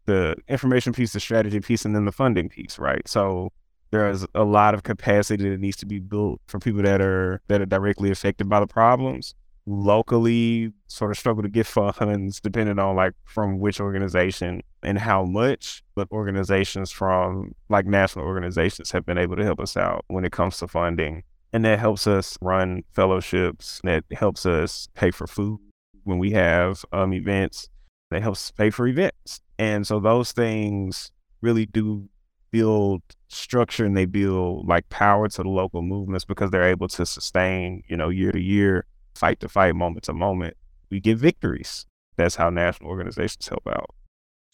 the 0.07 0.35
information 0.49 0.93
piece, 0.93 1.13
the 1.13 1.21
strategy 1.21 1.61
piece, 1.61 1.85
and 1.85 1.95
then 1.95 2.05
the 2.05 2.13
funding 2.13 2.49
piece, 2.49 2.79
right? 2.79 3.07
So 3.07 3.53
there's 3.93 4.27
a 4.35 4.43
lot 4.43 4.75
of 4.75 4.83
capacity 4.83 5.49
that 5.51 5.61
needs 5.61 5.77
to 5.77 5.87
be 5.87 6.01
built 6.01 6.41
for 6.47 6.59
people 6.59 6.83
that 6.83 7.01
are 7.01 7.41
that 7.49 7.61
are 7.61 7.67
directly 7.67 8.11
affected 8.11 8.49
by 8.49 8.59
the 8.59 8.67
problems. 8.67 9.35
Locally, 9.65 10.73
sort 10.89 11.13
of 11.13 11.19
struggle 11.19 11.45
to 11.45 11.49
get 11.49 11.67
funds 11.69 12.41
depending 12.41 12.81
on 12.81 12.97
like 12.97 13.13
from 13.25 13.61
which 13.61 13.81
organization 13.81 14.63
and 14.83 14.99
how 14.99 15.25
much. 15.25 15.85
But 15.95 16.11
organizations 16.11 16.91
from 16.91 17.55
like 17.69 17.87
national 17.87 18.25
organizations 18.25 18.91
have 18.91 19.07
been 19.07 19.19
able 19.19 19.37
to 19.37 19.45
help 19.45 19.61
us 19.61 19.77
out 19.77 20.05
when 20.09 20.25
it 20.25 20.33
comes 20.33 20.57
to 20.59 20.67
funding 20.67 21.23
and 21.53 21.65
that 21.65 21.79
helps 21.79 22.07
us 22.07 22.39
run 22.41 22.83
fellowships. 22.93 23.81
That 23.85 24.05
helps 24.13 24.47
us 24.47 24.89
pay 24.95 25.11
for 25.11 25.27
food 25.27 25.61
when 26.05 26.19
we 26.19 26.31
have 26.33 26.85
um, 26.93 27.13
events. 27.13 27.69
That 28.11 28.23
helps 28.23 28.51
pay 28.51 28.71
for 28.71 28.87
events. 28.87 29.41
And 29.59 29.87
so 29.87 30.01
those 30.01 30.33
things 30.33 31.13
really 31.41 31.67
do 31.67 32.09
build 32.51 33.03
structure 33.33 33.85
and 33.85 33.97
they 33.97 34.05
build 34.05 34.69
like 34.69 34.89
power 34.89 35.29
to 35.29 35.43
the 35.43 35.49
local 35.49 35.83
movements 35.83 36.25
because 36.25 36.51
they're 36.51 36.69
able 36.69 36.89
to 36.89 37.07
sustain, 37.07 37.83
you 37.89 37.97
know, 37.97 38.09
year 38.09 38.33
to 38.33 38.41
year, 38.41 38.87
fight 39.15 39.41
to 39.41 39.49
fight, 39.49 39.75
moment 39.75 40.05
to 40.05 40.13
moment. 40.13 40.57
We 40.91 41.01
get 41.01 41.19
victories. 41.19 41.87
That's 42.17 42.37
how 42.37 42.51
national 42.51 42.91
organizations 42.91 43.49
help 43.49 43.67
out. 43.67 43.95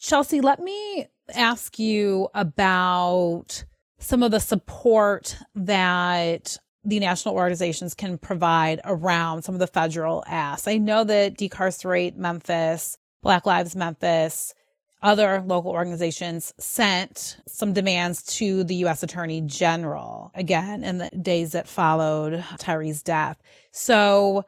Chelsea, 0.00 0.40
let 0.40 0.60
me 0.60 1.08
ask 1.34 1.78
you 1.78 2.28
about 2.34 3.64
some 3.98 4.22
of 4.22 4.30
the 4.30 4.38
support 4.38 5.36
that 5.56 6.56
the 6.84 7.00
national 7.00 7.34
organizations 7.34 7.94
can 7.94 8.16
provide 8.16 8.80
around 8.84 9.42
some 9.42 9.54
of 9.54 9.58
the 9.58 9.66
federal 9.66 10.22
asks. 10.26 10.68
I 10.68 10.78
know 10.78 11.02
that 11.04 11.36
Decarcerate 11.36 12.16
Memphis, 12.16 12.96
Black 13.22 13.44
Lives 13.44 13.74
Memphis, 13.74 14.54
other 15.02 15.42
local 15.46 15.70
organizations 15.70 16.52
sent 16.58 17.38
some 17.46 17.72
demands 17.72 18.22
to 18.38 18.64
the 18.64 18.76
U.S. 18.76 19.02
Attorney 19.02 19.40
General 19.42 20.30
again 20.34 20.84
in 20.84 20.98
the 20.98 21.10
days 21.10 21.52
that 21.52 21.68
followed 21.68 22.44
Tyre's 22.58 23.02
death. 23.02 23.40
So, 23.70 24.44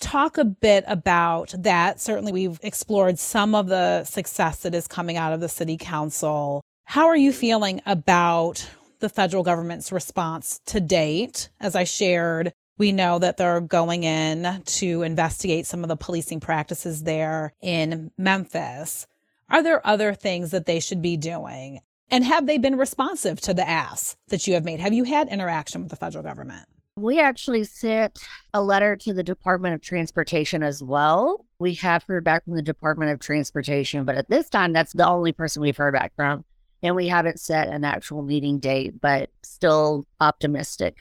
talk 0.00 0.38
a 0.38 0.44
bit 0.44 0.84
about 0.86 1.54
that. 1.58 2.00
Certainly, 2.00 2.32
we've 2.32 2.60
explored 2.62 3.18
some 3.18 3.54
of 3.54 3.66
the 3.66 4.04
success 4.04 4.62
that 4.62 4.74
is 4.74 4.86
coming 4.86 5.16
out 5.16 5.32
of 5.32 5.40
the 5.40 5.48
city 5.48 5.76
council. 5.76 6.62
How 6.84 7.06
are 7.06 7.16
you 7.16 7.32
feeling 7.32 7.82
about 7.84 8.66
the 9.00 9.08
federal 9.08 9.42
government's 9.42 9.92
response 9.92 10.60
to 10.66 10.80
date. 10.80 11.48
As 11.60 11.76
I 11.76 11.84
shared, 11.84 12.52
we 12.76 12.92
know 12.92 13.18
that 13.18 13.36
they're 13.36 13.60
going 13.60 14.04
in 14.04 14.62
to 14.64 15.02
investigate 15.02 15.66
some 15.66 15.82
of 15.82 15.88
the 15.88 15.96
policing 15.96 16.40
practices 16.40 17.02
there 17.02 17.52
in 17.60 18.10
Memphis. 18.16 19.06
Are 19.50 19.62
there 19.62 19.86
other 19.86 20.14
things 20.14 20.50
that 20.50 20.66
they 20.66 20.80
should 20.80 21.02
be 21.02 21.16
doing? 21.16 21.80
And 22.10 22.24
have 22.24 22.46
they 22.46 22.58
been 22.58 22.76
responsive 22.76 23.40
to 23.42 23.54
the 23.54 23.68
asks 23.68 24.16
that 24.28 24.46
you 24.46 24.54
have 24.54 24.64
made? 24.64 24.80
Have 24.80 24.92
you 24.92 25.04
had 25.04 25.28
interaction 25.28 25.82
with 25.82 25.90
the 25.90 25.96
federal 25.96 26.24
government? 26.24 26.66
We 26.96 27.20
actually 27.20 27.64
sent 27.64 28.18
a 28.52 28.62
letter 28.62 28.96
to 28.96 29.12
the 29.12 29.22
Department 29.22 29.74
of 29.74 29.82
Transportation 29.82 30.62
as 30.62 30.82
well. 30.82 31.46
We 31.58 31.74
have 31.74 32.02
heard 32.04 32.24
back 32.24 32.44
from 32.44 32.56
the 32.56 32.62
Department 32.62 33.12
of 33.12 33.20
Transportation, 33.20 34.04
but 34.04 34.16
at 34.16 34.28
this 34.28 34.48
time, 34.48 34.72
that's 34.72 34.92
the 34.94 35.06
only 35.06 35.32
person 35.32 35.62
we've 35.62 35.76
heard 35.76 35.94
back 35.94 36.12
from 36.16 36.44
and 36.82 36.94
we 36.94 37.08
haven't 37.08 37.40
set 37.40 37.68
an 37.68 37.84
actual 37.84 38.22
meeting 38.22 38.58
date, 38.58 39.00
but 39.00 39.30
still 39.42 40.06
optimistic. 40.20 40.98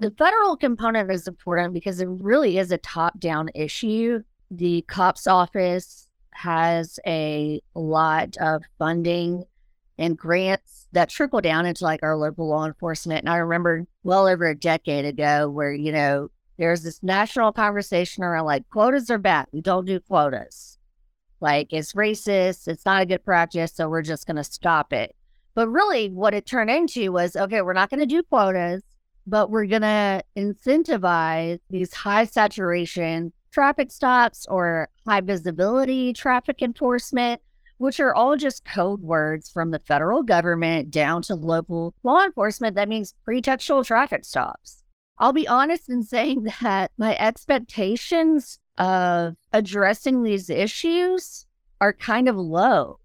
The 0.00 0.10
federal 0.12 0.56
component 0.56 1.10
is 1.10 1.26
important 1.26 1.74
because 1.74 2.00
it 2.00 2.08
really 2.08 2.58
is 2.58 2.70
a 2.70 2.78
top 2.78 3.18
down 3.18 3.50
issue. 3.54 4.22
The 4.50 4.82
COPS 4.82 5.26
office 5.26 6.07
has 6.38 7.00
a 7.04 7.60
lot 7.74 8.36
of 8.40 8.62
funding 8.78 9.44
and 9.98 10.16
grants 10.16 10.86
that 10.92 11.08
trickle 11.08 11.40
down 11.40 11.66
into 11.66 11.82
like 11.82 12.00
our 12.04 12.16
local 12.16 12.48
law 12.48 12.64
enforcement. 12.64 13.20
And 13.20 13.28
I 13.28 13.38
remember 13.38 13.86
well 14.04 14.28
over 14.28 14.46
a 14.46 14.54
decade 14.54 15.04
ago 15.04 15.50
where, 15.50 15.72
you 15.72 15.90
know, 15.90 16.28
there's 16.56 16.82
this 16.82 17.02
national 17.02 17.52
conversation 17.52 18.22
around 18.22 18.46
like 18.46 18.68
quotas 18.70 19.10
are 19.10 19.18
bad. 19.18 19.46
We 19.52 19.60
don't 19.60 19.84
do 19.84 19.98
quotas. 19.98 20.78
Like 21.40 21.72
it's 21.72 21.92
racist. 21.92 22.68
It's 22.68 22.86
not 22.86 23.02
a 23.02 23.06
good 23.06 23.24
practice. 23.24 23.72
So 23.74 23.88
we're 23.88 24.02
just 24.02 24.26
going 24.26 24.36
to 24.36 24.44
stop 24.44 24.92
it. 24.92 25.16
But 25.54 25.68
really, 25.68 26.08
what 26.08 26.34
it 26.34 26.46
turned 26.46 26.70
into 26.70 27.10
was 27.10 27.34
okay, 27.34 27.62
we're 27.62 27.72
not 27.72 27.90
going 27.90 28.00
to 28.00 28.06
do 28.06 28.22
quotas, 28.22 28.82
but 29.26 29.50
we're 29.50 29.66
going 29.66 29.82
to 29.82 30.22
incentivize 30.36 31.58
these 31.68 31.92
high 31.92 32.26
saturation 32.26 33.32
traffic 33.50 33.90
stops 33.90 34.46
or 34.48 34.88
high 35.06 35.20
visibility 35.20 36.12
traffic 36.12 36.62
enforcement, 36.62 37.40
which 37.78 38.00
are 38.00 38.14
all 38.14 38.36
just 38.36 38.64
code 38.64 39.00
words 39.00 39.50
from 39.50 39.70
the 39.70 39.78
federal 39.78 40.22
government 40.22 40.90
down 40.90 41.22
to 41.22 41.34
local 41.34 41.94
law 42.02 42.24
enforcement. 42.24 42.76
That 42.76 42.88
means 42.88 43.14
pretextual 43.26 43.84
traffic 43.84 44.24
stops. 44.24 44.82
I'll 45.18 45.32
be 45.32 45.48
honest 45.48 45.88
in 45.88 46.02
saying 46.02 46.44
that 46.60 46.92
my 46.98 47.16
expectations 47.16 48.58
of 48.76 49.34
addressing 49.52 50.22
these 50.22 50.48
issues 50.50 51.46
are 51.80 51.92
kind 51.92 52.28
of 52.28 52.36
low. 52.36 53.00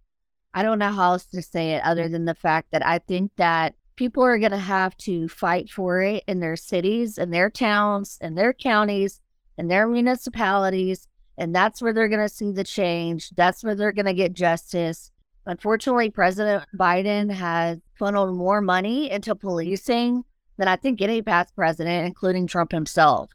I 0.54 0.62
don't 0.62 0.80
know 0.80 0.92
how 0.92 1.14
else 1.14 1.26
to 1.28 1.42
say 1.42 1.72
it 1.72 1.84
other 1.84 2.08
than 2.08 2.26
the 2.26 2.36
fact 2.36 2.70
that 2.72 2.86
I 2.86 3.00
think 3.00 3.32
that 3.38 3.74
people 3.96 4.24
are 4.24 4.38
going 4.38 4.52
to 4.52 4.58
have 4.58 4.96
to 4.98 5.28
fight 5.28 5.70
for 5.70 6.02
it 6.02 6.24
in 6.28 6.40
their 6.40 6.56
cities 6.56 7.18
and 7.18 7.34
their 7.34 7.50
towns 7.50 8.18
and 8.22 8.38
their 8.38 8.54
counties 8.54 9.20
and 9.58 9.70
their 9.70 9.88
municipalities. 9.88 11.08
And 11.38 11.56
that's 11.56 11.82
where 11.82 11.94
they're 11.94 12.10
going 12.10 12.28
to 12.28 12.34
see 12.34 12.52
the 12.52 12.64
change. 12.64 13.30
That's 13.32 13.64
where 13.64 13.76
they're 13.76 13.92
going 13.92 14.06
to 14.06 14.14
get 14.14 14.34
justice. 14.34 15.12
Unfortunately, 15.46 16.10
President 16.10 16.64
Biden 16.78 17.32
has 17.32 17.80
funneled 17.98 18.36
more 18.36 18.62
money 18.62 19.10
into 19.10 19.36
policing 19.36 20.24
than 20.58 20.68
I 20.68 20.76
think 20.76 21.02
any 21.02 21.22
past 21.22 21.56
president, 21.56 22.06
including 22.06 22.48
Trump 22.48 22.72
himself 22.72 23.32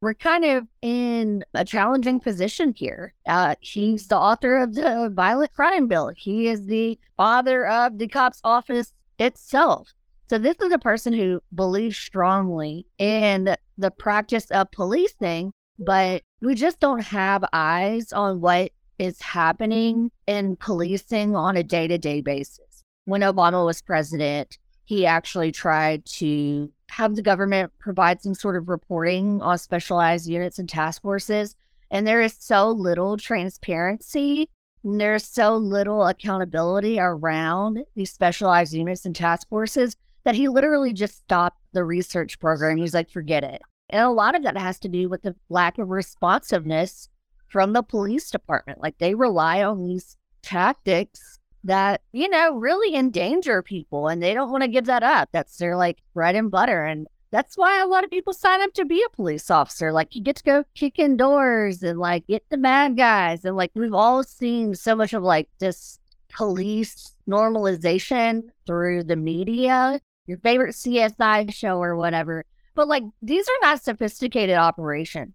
we're 0.00 0.14
kind 0.14 0.44
of 0.44 0.66
in 0.80 1.44
a 1.54 1.64
challenging 1.64 2.20
position 2.20 2.72
here. 2.76 3.14
Uh, 3.26 3.54
he's 3.60 4.06
the 4.06 4.16
author 4.16 4.58
of 4.58 4.74
the 4.74 5.10
violent 5.12 5.52
crime 5.52 5.88
bill. 5.88 6.12
He 6.16 6.48
is 6.48 6.66
the 6.66 6.98
father 7.16 7.66
of 7.66 7.98
the 7.98 8.08
cops 8.08 8.40
office 8.44 8.92
itself. 9.18 9.92
So 10.30 10.38
this 10.38 10.56
is 10.60 10.72
a 10.72 10.78
person 10.78 11.12
who 11.12 11.40
believes 11.54 11.96
strongly 11.96 12.86
in 12.98 13.56
the 13.76 13.90
practice 13.90 14.50
of 14.50 14.70
policing, 14.70 15.52
but 15.78 16.22
we 16.40 16.54
just 16.54 16.80
don't 16.80 17.02
have 17.02 17.44
eyes 17.52 18.12
on 18.12 18.40
what 18.40 18.72
is 18.98 19.18
mm-hmm. 19.18 19.38
happening 19.38 20.10
in 20.26 20.56
policing 20.56 21.36
on 21.36 21.56
a 21.56 21.62
day-to-day 21.62 22.20
basis. 22.20 22.84
When 23.04 23.22
Obama 23.22 23.64
was 23.64 23.80
president, 23.80 24.58
he 24.84 25.06
actually 25.06 25.52
tried 25.52 26.04
to 26.06 26.70
have 26.90 27.14
the 27.14 27.22
government 27.22 27.72
provide 27.78 28.22
some 28.22 28.34
sort 28.34 28.56
of 28.56 28.68
reporting 28.68 29.42
on 29.42 29.58
specialized 29.58 30.26
units 30.26 30.58
and 30.58 30.68
task 30.68 31.02
forces. 31.02 31.54
And 31.90 32.06
there 32.06 32.20
is 32.20 32.36
so 32.38 32.70
little 32.70 33.16
transparency. 33.16 34.48
And 34.84 35.00
there's 35.00 35.24
so 35.24 35.56
little 35.56 36.06
accountability 36.06 36.98
around 37.00 37.84
these 37.94 38.12
specialized 38.12 38.72
units 38.72 39.04
and 39.04 39.14
task 39.14 39.48
forces 39.48 39.96
that 40.24 40.34
he 40.34 40.48
literally 40.48 40.92
just 40.92 41.16
stopped 41.16 41.60
the 41.72 41.84
research 41.84 42.38
program. 42.38 42.76
He's 42.78 42.94
like, 42.94 43.10
forget 43.10 43.44
it. 43.44 43.60
And 43.90 44.02
a 44.02 44.10
lot 44.10 44.34
of 44.34 44.42
that 44.42 44.56
has 44.56 44.78
to 44.80 44.88
do 44.88 45.08
with 45.08 45.22
the 45.22 45.34
lack 45.48 45.78
of 45.78 45.88
responsiveness 45.88 47.08
from 47.48 47.72
the 47.72 47.82
police 47.82 48.30
department. 48.30 48.82
Like 48.82 48.98
they 48.98 49.14
rely 49.14 49.62
on 49.62 49.82
these 49.82 50.16
tactics 50.42 51.38
that, 51.64 52.02
you 52.12 52.28
know, 52.28 52.54
really 52.54 52.94
endanger 52.94 53.62
people 53.62 54.08
and 54.08 54.22
they 54.22 54.34
don't 54.34 54.50
want 54.50 54.62
to 54.62 54.68
give 54.68 54.86
that 54.86 55.02
up. 55.02 55.30
That's 55.32 55.56
their 55.56 55.76
like 55.76 55.98
bread 56.14 56.36
and 56.36 56.50
butter. 56.50 56.84
And 56.84 57.06
that's 57.30 57.56
why 57.56 57.80
a 57.80 57.86
lot 57.86 58.04
of 58.04 58.10
people 58.10 58.32
sign 58.32 58.62
up 58.62 58.72
to 58.74 58.84
be 58.84 59.02
a 59.02 59.16
police 59.16 59.50
officer. 59.50 59.92
Like 59.92 60.14
you 60.14 60.22
get 60.22 60.36
to 60.36 60.44
go 60.44 60.64
kick 60.74 60.98
in 60.98 61.16
doors 61.16 61.82
and 61.82 61.98
like 61.98 62.26
get 62.26 62.44
the 62.48 62.56
bad 62.56 62.96
guys. 62.96 63.44
And 63.44 63.56
like 63.56 63.70
we've 63.74 63.94
all 63.94 64.22
seen 64.22 64.74
so 64.74 64.94
much 64.94 65.12
of 65.12 65.22
like 65.22 65.48
this 65.58 65.98
police 66.30 67.14
normalization 67.28 68.42
through 68.66 69.04
the 69.04 69.16
media, 69.16 70.00
your 70.26 70.38
favorite 70.38 70.74
CSI 70.74 71.52
show 71.52 71.82
or 71.82 71.96
whatever. 71.96 72.44
But 72.78 72.86
like 72.86 73.02
these 73.20 73.44
are 73.48 73.66
not 73.66 73.82
sophisticated 73.82 74.54
operations. 74.54 75.34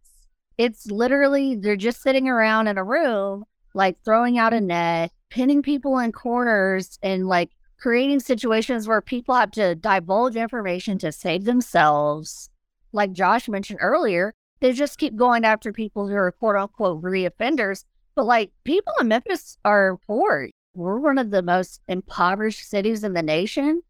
It's 0.58 0.89
literally 0.89 1.58
they're 1.58 1.75
just 1.75 2.01
sitting 2.01 2.29
around 2.29 2.67
in 2.67 2.77
a 2.77 2.86
room, 2.86 3.43
like 3.73 3.97
throwing 4.06 4.38
out 4.38 4.53
a 4.53 4.62
net, 4.62 5.12
pinning 5.29 5.62
people 5.62 5.99
in 5.99 6.13
corners, 6.13 6.97
and 7.03 7.27
like 7.27 7.49
creating 7.77 8.21
situations 8.21 8.88
where 8.88 9.01
people 9.01 9.36
have 9.36 9.51
to 9.51 9.75
divulge 9.75 10.38
information 10.38 10.97
to 10.99 11.12
save 11.12 11.43
themselves. 11.43 12.49
Like 12.93 13.12
Josh 13.12 13.49
mentioned 13.49 13.79
earlier, 13.82 14.34
they 14.62 14.71
just 14.71 14.97
keep 14.97 15.17
going 15.17 15.43
after 15.43 15.73
people 15.73 16.08
who 16.08 16.15
are 16.15 16.32
quote 16.32 16.56
unquote 16.56 17.01
reoffenders. 17.01 17.84
But 18.15 18.23
like 18.23 18.51
people 18.63 18.93
in 19.01 19.10
Memphis 19.10 19.58
are 19.65 19.97
poor. 20.08 20.47
We're 20.75 20.97
one 20.97 21.17
of 21.17 21.32
the 21.32 21.43
most 21.43 21.82
impoverished 21.89 22.69
cities 22.69 23.03
in 23.03 23.12
the 23.12 23.21
nation. 23.21 23.82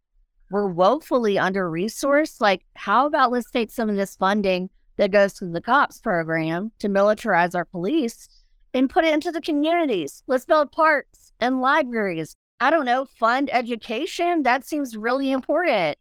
We're 0.54 0.68
woefully 0.68 1.40
under 1.40 1.70
resourced. 1.70 2.40
Like, 2.40 2.64
how 2.76 3.08
about 3.08 3.32
let's 3.32 3.50
take 3.50 3.72
some 3.72 3.90
of 3.90 3.96
this 3.96 4.16
funding 4.16 4.70
that 4.98 5.12
goes 5.12 5.34
to 5.34 5.46
the 5.46 5.62
cops 5.62 6.00
program 6.00 6.72
to 6.78 6.88
militarize 6.88 7.56
our 7.56 7.66
police 7.66 8.30
and 8.72 8.88
put 8.88 9.04
it 9.04 9.16
into 9.16 9.32
the 9.32 9.42
communities? 9.42 10.22
Let's 10.28 10.46
build 10.46 10.72
parks 10.72 11.34
and 11.40 11.60
libraries 11.60 12.36
I 12.60 12.70
don't 12.70 12.86
know, 12.86 13.06
fund 13.20 13.50
education. 13.52 14.44
That 14.44 14.66
seems 14.66 14.96
really 14.96 15.32
important. 15.32 15.98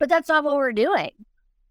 But 0.00 0.08
that's 0.08 0.28
not 0.28 0.42
what 0.42 0.56
we're 0.56 0.72
doing. 0.72 1.10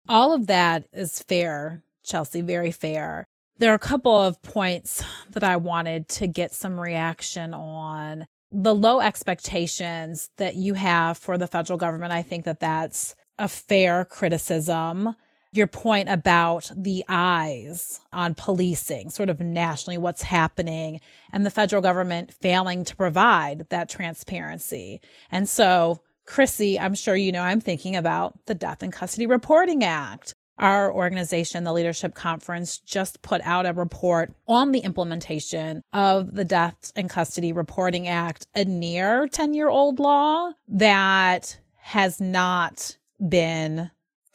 All 0.07 0.31
of 0.33 0.47
that 0.47 0.85
is 0.93 1.21
fair, 1.21 1.83
Chelsea, 2.03 2.39
very 2.39 2.71
fair. 2.71 3.27
There 3.57 3.71
are 3.71 3.75
a 3.75 3.79
couple 3.79 4.15
of 4.15 4.41
points 4.41 5.03
that 5.31 5.43
I 5.43 5.57
wanted 5.57 6.07
to 6.09 6.27
get 6.27 6.53
some 6.53 6.79
reaction 6.79 7.53
on. 7.53 8.27
The 8.51 8.73
low 8.73 8.99
expectations 8.99 10.29
that 10.37 10.55
you 10.55 10.73
have 10.73 11.17
for 11.17 11.37
the 11.37 11.47
federal 11.47 11.77
government, 11.77 12.13
I 12.13 12.23
think 12.23 12.45
that 12.45 12.59
that's 12.59 13.15
a 13.37 13.47
fair 13.47 14.05
criticism 14.05 15.15
your 15.51 15.67
point 15.67 16.09
about 16.09 16.71
the 16.75 17.03
eyes 17.07 18.01
on 18.13 18.35
policing, 18.35 19.09
sort 19.09 19.29
of 19.29 19.39
nationally, 19.39 19.97
what's 19.97 20.21
happening, 20.21 21.01
and 21.33 21.45
the 21.45 21.49
federal 21.51 21.81
government 21.81 22.33
failing 22.33 22.83
to 22.85 22.95
provide 22.95 23.67
that 23.69 23.89
transparency. 23.89 25.01
And 25.31 25.49
so, 25.49 26.01
Krissy, 26.27 26.79
I'm 26.79 26.93
sure 26.93 27.15
you 27.15 27.31
know 27.31 27.41
I'm 27.41 27.61
thinking 27.61 27.95
about 27.95 28.45
the 28.45 28.53
Death 28.53 28.83
in 28.83 28.91
Custody 28.91 29.25
Reporting 29.25 29.83
Act. 29.83 30.35
Our 30.59 30.93
organization, 30.93 31.63
the 31.63 31.71
Leadership 31.71 32.13
Conference, 32.13 32.79
just 32.79 33.21
put 33.21 33.41
out 33.45 33.65
a 33.65 33.71
report 33.71 34.33
on 34.45 34.73
the 34.73 34.79
implementation 34.79 35.81
of 35.93 36.35
the 36.35 36.43
Death 36.43 36.91
in 36.97 37.07
Custody 37.07 37.53
Reporting 37.53 38.09
Act, 38.09 38.45
a 38.53 38.65
near 38.65 39.27
10 39.27 39.53
year 39.53 39.69
old 39.69 39.99
law 39.99 40.51
that 40.67 41.57
has 41.77 42.19
not 42.19 42.97
been 43.25 43.89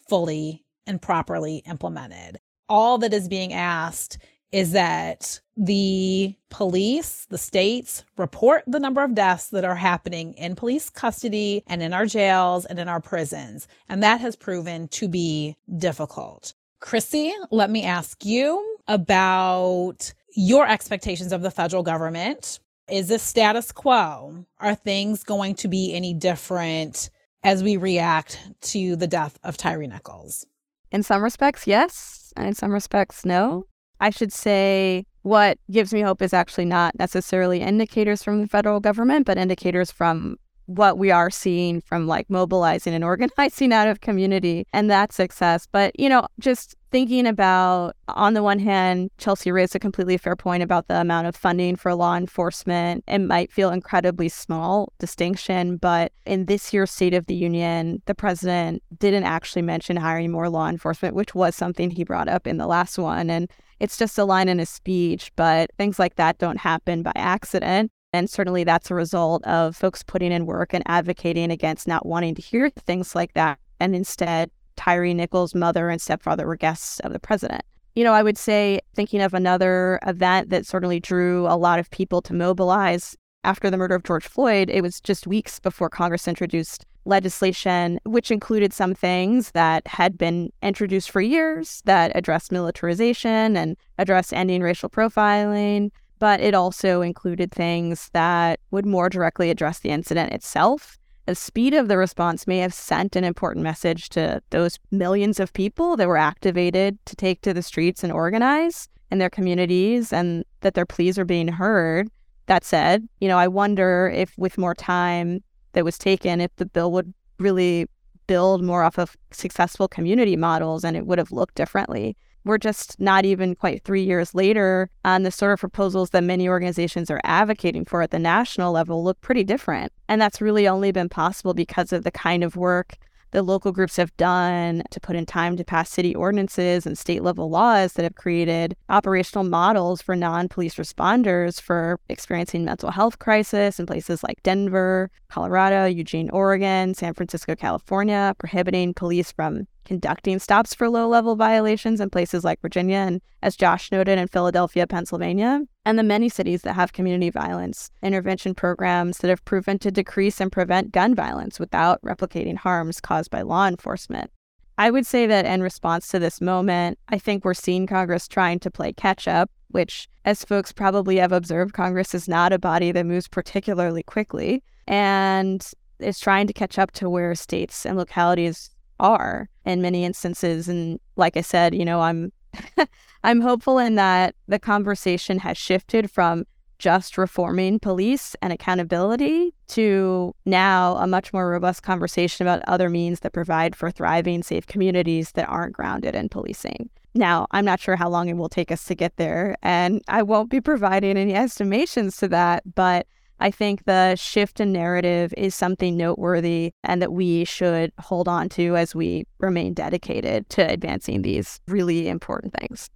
fully 0.08 0.64
and 0.86 1.00
properly 1.00 1.58
implemented. 1.68 2.38
All 2.68 2.96
that 2.98 3.12
is 3.12 3.28
being 3.28 3.52
asked 3.52 4.16
is 4.54 4.70
that 4.70 5.40
the 5.56 6.32
police, 6.48 7.26
the 7.28 7.38
states 7.38 8.04
report 8.16 8.62
the 8.68 8.78
number 8.78 9.02
of 9.02 9.12
deaths 9.12 9.48
that 9.48 9.64
are 9.64 9.74
happening 9.74 10.32
in 10.34 10.54
police 10.54 10.88
custody 10.90 11.64
and 11.66 11.82
in 11.82 11.92
our 11.92 12.06
jails 12.06 12.64
and 12.64 12.78
in 12.78 12.88
our 12.88 13.00
prisons. 13.00 13.66
And 13.88 14.00
that 14.04 14.20
has 14.20 14.36
proven 14.36 14.86
to 14.88 15.08
be 15.08 15.56
difficult. 15.76 16.54
Krissy, 16.80 17.32
let 17.50 17.68
me 17.68 17.82
ask 17.82 18.24
you 18.24 18.76
about 18.86 20.14
your 20.36 20.68
expectations 20.68 21.32
of 21.32 21.42
the 21.42 21.50
federal 21.50 21.82
government. 21.82 22.60
Is 22.88 23.08
this 23.08 23.24
status 23.24 23.72
quo? 23.72 24.46
Are 24.60 24.76
things 24.76 25.24
going 25.24 25.56
to 25.56 25.68
be 25.68 25.92
any 25.92 26.14
different 26.14 27.10
as 27.42 27.64
we 27.64 27.76
react 27.76 28.38
to 28.60 28.94
the 28.94 29.08
death 29.08 29.36
of 29.42 29.56
Tyre 29.56 29.88
Nichols? 29.88 30.46
In 30.92 31.02
some 31.02 31.24
respects, 31.24 31.66
yes. 31.66 32.32
And 32.36 32.46
in 32.46 32.54
some 32.54 32.70
respects, 32.70 33.24
no. 33.24 33.66
I 34.00 34.10
should 34.10 34.32
say 34.32 35.06
what 35.22 35.58
gives 35.70 35.94
me 35.94 36.02
hope 36.02 36.20
is 36.20 36.34
actually 36.34 36.66
not 36.66 36.98
necessarily 36.98 37.60
indicators 37.60 38.22
from 38.22 38.42
the 38.42 38.46
federal 38.46 38.80
government, 38.80 39.26
but 39.26 39.38
indicators 39.38 39.90
from 39.90 40.36
what 40.66 40.98
we 40.98 41.10
are 41.10 41.30
seeing 41.30 41.80
from 41.80 42.06
like 42.06 42.28
mobilizing 42.30 42.94
and 42.94 43.04
organizing 43.12 43.72
out 43.72 43.88
of 43.88 44.00
community 44.00 44.66
and 44.72 44.90
that 44.90 45.12
success. 45.12 45.66
But, 45.70 45.98
you 45.98 46.08
know, 46.08 46.26
just 46.38 46.74
thinking 46.90 47.26
about, 47.26 47.96
on 48.08 48.34
the 48.34 48.42
one 48.42 48.60
hand, 48.60 49.10
Chelsea 49.18 49.50
raised 49.50 49.74
a 49.74 49.80
completely 49.80 50.16
fair 50.16 50.36
point 50.36 50.62
about 50.62 50.86
the 50.86 51.00
amount 51.00 51.26
of 51.26 51.34
funding 51.34 51.74
for 51.74 51.94
law 51.94 52.16
enforcement. 52.16 53.02
It 53.08 53.18
might 53.18 53.50
feel 53.50 53.70
incredibly 53.70 54.28
small 54.28 54.92
distinction, 54.98 55.76
but 55.76 56.12
in 56.24 56.46
this 56.46 56.72
year's 56.72 56.92
State 56.92 57.14
of 57.14 57.26
the 57.26 57.34
Union, 57.34 58.00
the 58.06 58.14
president 58.14 58.82
didn't 58.98 59.24
actually 59.24 59.62
mention 59.62 59.96
hiring 59.96 60.30
more 60.30 60.48
law 60.48 60.68
enforcement, 60.68 61.16
which 61.16 61.34
was 61.34 61.56
something 61.56 61.90
he 61.90 62.04
brought 62.04 62.28
up 62.28 62.46
in 62.46 62.58
the 62.58 62.66
last 62.66 62.96
one. 62.96 63.28
And 63.28 63.50
it's 63.80 63.96
just 63.96 64.16
a 64.16 64.24
line 64.24 64.48
in 64.48 64.60
a 64.60 64.66
speech, 64.66 65.32
but 65.36 65.70
things 65.76 65.98
like 65.98 66.14
that 66.14 66.38
don't 66.38 66.58
happen 66.58 67.02
by 67.02 67.12
accident. 67.16 67.90
And 68.14 68.30
certainly 68.30 68.62
that's 68.64 68.90
a 68.90 68.94
result 68.94 69.44
of 69.44 69.74
folks 69.76 70.02
putting 70.02 70.30
in 70.30 70.46
work 70.46 70.72
and 70.72 70.84
advocating 70.86 71.50
against 71.50 71.88
not 71.88 72.06
wanting 72.06 72.34
to 72.36 72.42
hear 72.42 72.70
things 72.70 73.14
like 73.14 73.34
that 73.34 73.58
and 73.80 73.94
instead 73.94 74.50
Tyre 74.76 75.12
Nichols' 75.12 75.54
mother 75.54 75.90
and 75.90 76.00
stepfather 76.00 76.46
were 76.46 76.56
guests 76.56 77.00
of 77.00 77.12
the 77.12 77.18
president. 77.18 77.62
You 77.94 78.04
know, 78.04 78.12
I 78.12 78.22
would 78.22 78.38
say, 78.38 78.80
thinking 78.94 79.20
of 79.20 79.34
another 79.34 80.00
event 80.06 80.50
that 80.50 80.66
certainly 80.66 81.00
drew 81.00 81.46
a 81.46 81.56
lot 81.56 81.78
of 81.78 81.90
people 81.90 82.22
to 82.22 82.34
mobilize 82.34 83.16
after 83.44 83.70
the 83.70 83.76
murder 83.76 83.94
of 83.94 84.04
George 84.04 84.26
Floyd, 84.26 84.70
it 84.70 84.80
was 84.80 85.00
just 85.00 85.26
weeks 85.26 85.60
before 85.60 85.90
Congress 85.90 86.26
introduced 86.26 86.86
legislation, 87.04 88.00
which 88.04 88.30
included 88.30 88.72
some 88.72 88.94
things 88.94 89.50
that 89.50 89.86
had 89.86 90.16
been 90.16 90.50
introduced 90.62 91.10
for 91.10 91.20
years 91.20 91.82
that 91.84 92.10
addressed 92.14 92.50
militarization 92.50 93.56
and 93.56 93.76
addressed 93.98 94.32
ending 94.32 94.62
racial 94.62 94.88
profiling. 94.88 95.90
But 96.18 96.40
it 96.40 96.54
also 96.54 97.02
included 97.02 97.50
things 97.50 98.10
that 98.12 98.60
would 98.70 98.86
more 98.86 99.08
directly 99.08 99.50
address 99.50 99.80
the 99.80 99.90
incident 99.90 100.32
itself 100.32 100.98
the 101.26 101.34
speed 101.34 101.72
of 101.72 101.88
the 101.88 101.96
response 101.96 102.46
may 102.46 102.58
have 102.58 102.74
sent 102.74 103.16
an 103.16 103.24
important 103.24 103.62
message 103.62 104.10
to 104.10 104.42
those 104.50 104.78
millions 104.90 105.40
of 105.40 105.52
people 105.54 105.96
that 105.96 106.08
were 106.08 106.18
activated 106.18 106.98
to 107.06 107.16
take 107.16 107.40
to 107.42 107.54
the 107.54 107.62
streets 107.62 108.04
and 108.04 108.12
organize 108.12 108.88
in 109.10 109.18
their 109.18 109.30
communities 109.30 110.12
and 110.12 110.44
that 110.60 110.74
their 110.74 110.84
pleas 110.84 111.18
are 111.18 111.24
being 111.24 111.48
heard. 111.48 112.10
That 112.46 112.62
said, 112.62 113.08
you 113.20 113.28
know, 113.28 113.38
I 113.38 113.48
wonder 113.48 114.12
if 114.14 114.36
with 114.36 114.58
more 114.58 114.74
time 114.74 115.42
that 115.72 115.84
was 115.84 115.96
taken, 115.96 116.42
if 116.42 116.54
the 116.56 116.66
bill 116.66 116.92
would 116.92 117.14
really 117.38 117.86
build 118.26 118.62
more 118.62 118.82
off 118.82 118.98
of 118.98 119.16
successful 119.30 119.88
community 119.88 120.36
models 120.36 120.84
and 120.84 120.94
it 120.96 121.06
would 121.06 121.18
have 121.18 121.32
looked 121.32 121.54
differently 121.54 122.16
we're 122.44 122.58
just 122.58 122.98
not 123.00 123.24
even 123.24 123.54
quite 123.54 123.84
three 123.84 124.02
years 124.02 124.34
later 124.34 124.90
on 125.04 125.22
the 125.22 125.30
sort 125.30 125.52
of 125.52 125.60
proposals 125.60 126.10
that 126.10 126.24
many 126.24 126.48
organizations 126.48 127.10
are 127.10 127.20
advocating 127.24 127.84
for 127.84 128.02
at 128.02 128.10
the 128.10 128.18
national 128.18 128.72
level 128.72 129.02
look 129.02 129.20
pretty 129.20 129.44
different. 129.44 129.92
And 130.08 130.20
that's 130.20 130.40
really 130.40 130.68
only 130.68 130.92
been 130.92 131.08
possible 131.08 131.54
because 131.54 131.92
of 131.92 132.04
the 132.04 132.10
kind 132.10 132.44
of 132.44 132.56
work 132.56 132.98
the 133.34 133.42
local 133.42 133.72
groups 133.72 133.96
have 133.96 134.16
done 134.16 134.84
to 134.92 135.00
put 135.00 135.16
in 135.16 135.26
time 135.26 135.56
to 135.56 135.64
pass 135.64 135.90
city 135.90 136.14
ordinances 136.14 136.86
and 136.86 136.96
state 136.96 137.22
level 137.22 137.50
laws 137.50 137.94
that 137.94 138.04
have 138.04 138.14
created 138.14 138.76
operational 138.88 139.44
models 139.44 140.00
for 140.00 140.14
non 140.14 140.48
police 140.48 140.76
responders 140.76 141.60
for 141.60 141.98
experiencing 142.08 142.64
mental 142.64 142.92
health 142.92 143.18
crisis 143.18 143.80
in 143.80 143.86
places 143.86 144.22
like 144.22 144.40
Denver, 144.44 145.10
Colorado, 145.28 145.84
Eugene, 145.84 146.30
Oregon, 146.30 146.94
San 146.94 147.12
Francisco, 147.12 147.56
California, 147.56 148.36
prohibiting 148.38 148.94
police 148.94 149.32
from 149.32 149.66
conducting 149.84 150.38
stops 150.38 150.74
for 150.74 150.88
low 150.88 151.08
level 151.08 151.36
violations 151.36 152.00
in 152.00 152.10
places 152.10 152.44
like 152.44 152.60
Virginia 152.60 152.96
and, 152.96 153.20
as 153.42 153.56
Josh 153.56 153.92
noted, 153.92 154.18
in 154.18 154.28
Philadelphia, 154.28 154.86
Pennsylvania, 154.86 155.62
and 155.84 155.98
the 155.98 156.02
many 156.02 156.28
cities 156.28 156.62
that 156.62 156.74
have 156.74 156.92
community 156.92 157.30
violence 157.30 157.90
intervention 158.02 158.54
programs 158.54 159.18
that 159.18 159.28
have 159.28 159.44
proven 159.44 159.78
to 159.78 159.90
decrease 159.90 160.40
and 160.40 160.50
prevent 160.50 160.92
gun 160.92 161.14
violence 161.14 161.58
without 161.60 162.00
replicating 162.02 162.56
harms 162.56 163.00
caused 163.00 163.30
by 163.30 163.42
law 163.42 163.66
enforcement. 163.66 164.30
I 164.76 164.90
would 164.90 165.06
say 165.06 165.26
that 165.26 165.46
in 165.46 165.62
response 165.62 166.08
to 166.08 166.18
this 166.18 166.40
moment, 166.40 166.98
I 167.08 167.18
think 167.18 167.44
we're 167.44 167.54
seeing 167.54 167.86
Congress 167.86 168.26
trying 168.26 168.58
to 168.60 168.70
play 168.70 168.92
catch 168.92 169.28
up, 169.28 169.50
which, 169.68 170.08
as 170.24 170.44
folks 170.44 170.72
probably 170.72 171.16
have 171.18 171.32
observed, 171.32 171.74
Congress 171.74 172.14
is 172.14 172.28
not 172.28 172.52
a 172.52 172.58
body 172.58 172.90
that 172.90 173.06
moves 173.06 173.28
particularly 173.28 174.02
quickly 174.02 174.62
and 174.88 175.64
is 176.00 176.18
trying 176.18 176.46
to 176.48 176.52
catch 176.52 176.78
up 176.78 176.90
to 176.92 177.08
where 177.08 177.34
states 177.34 177.86
and 177.86 177.96
localities 177.96 178.70
are 179.00 179.48
in 179.64 179.82
many 179.82 180.04
instances. 180.04 180.68
And 180.68 181.00
like 181.16 181.36
I 181.36 181.40
said, 181.40 181.74
you 181.74 181.84
know, 181.84 182.00
I'm 182.00 182.32
I'm 183.24 183.40
hopeful 183.40 183.78
in 183.78 183.94
that 183.96 184.34
the 184.48 184.58
conversation 184.58 185.38
has 185.40 185.56
shifted 185.56 186.10
from 186.10 186.44
just 186.78 187.16
reforming 187.16 187.78
police 187.78 188.36
and 188.42 188.52
accountability 188.52 189.54
to 189.68 190.34
now 190.44 190.96
a 190.96 191.06
much 191.06 191.32
more 191.32 191.48
robust 191.48 191.82
conversation 191.82 192.46
about 192.46 192.62
other 192.66 192.90
means 192.90 193.20
that 193.20 193.32
provide 193.32 193.74
for 193.74 193.90
thriving, 193.90 194.42
safe 194.42 194.66
communities 194.66 195.32
that 195.32 195.48
aren't 195.48 195.72
grounded 195.72 196.14
in 196.14 196.28
policing. 196.28 196.90
Now, 197.14 197.46
I'm 197.52 197.64
not 197.64 197.80
sure 197.80 197.96
how 197.96 198.08
long 198.08 198.28
it 198.28 198.36
will 198.36 198.48
take 198.48 198.72
us 198.72 198.84
to 198.86 198.94
get 198.94 199.16
there, 199.16 199.56
and 199.62 200.02
I 200.08 200.22
won't 200.22 200.50
be 200.50 200.60
providing 200.60 201.16
any 201.16 201.34
estimations 201.46 202.16
to 202.18 202.28
that, 202.28 202.62
but 202.74 203.06
I 203.40 203.50
think 203.50 203.84
the 203.84 204.16
shift 204.16 204.60
in 204.60 204.72
narrative 204.72 205.34
is 205.36 205.54
something 205.54 205.96
noteworthy 205.96 206.72
and 206.82 207.02
that 207.02 207.12
we 207.12 207.44
should 207.44 207.92
hold 207.98 208.28
on 208.28 208.48
to 208.50 208.76
as 208.76 208.94
we 208.94 209.26
remain 209.38 209.74
dedicated 209.74 210.48
to 210.50 210.68
advancing 210.68 211.22
these 211.22 211.60
really 211.66 212.08
important 212.08 212.54
things. 212.54 212.90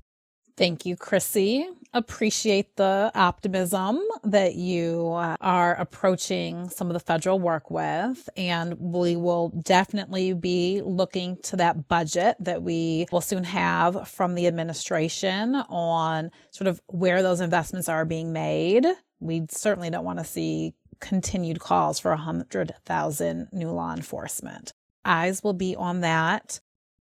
Thank 0.59 0.85
you, 0.85 0.97
Krissy. 0.97 1.67
Appreciate 1.95 2.75
the 2.75 3.13
optimism 3.15 4.01
that 4.25 4.57
you 4.57 5.13
uh, 5.13 5.37
are 5.41 5.77
approaching 5.77 6.69
some 6.69 6.89
of 6.89 6.95
the 6.95 7.01
federal 7.01 7.39
work 7.39 7.71
with. 7.71 8.29
And 8.37 8.75
we 8.75 9.15
will 9.15 9.51
definitely 9.51 10.33
be 10.33 10.83
looking 10.85 11.37
to 11.45 11.57
that 11.57 11.87
budget 11.87 12.35
that 12.41 12.65
we 12.65 13.07
will 13.13 13.21
soon 13.21 13.45
have 13.45 14.09
from 14.09 14.35
the 14.35 14.49
administration 14.49 15.55
on 15.55 16.33
sort 16.51 16.67
of 16.67 16.81
where 16.89 17.23
those 17.23 17.41
investments 17.41 17.89
are 17.89 18.05
being 18.05 18.33
made. 18.33 18.85
We 19.21 19.47
certainly 19.51 19.91
don't 19.91 20.05
want 20.05 20.19
to 20.19 20.25
see 20.25 20.75
continued 21.01 21.61
calls 21.61 21.99
for 21.99 22.11
100,000 22.11 23.49
new 23.53 23.71
law 23.71 23.95
enforcement. 23.95 24.73
Eyes 25.05 25.43
will 25.43 25.53
be 25.53 25.77
on 25.77 26.01
that. 26.01 26.61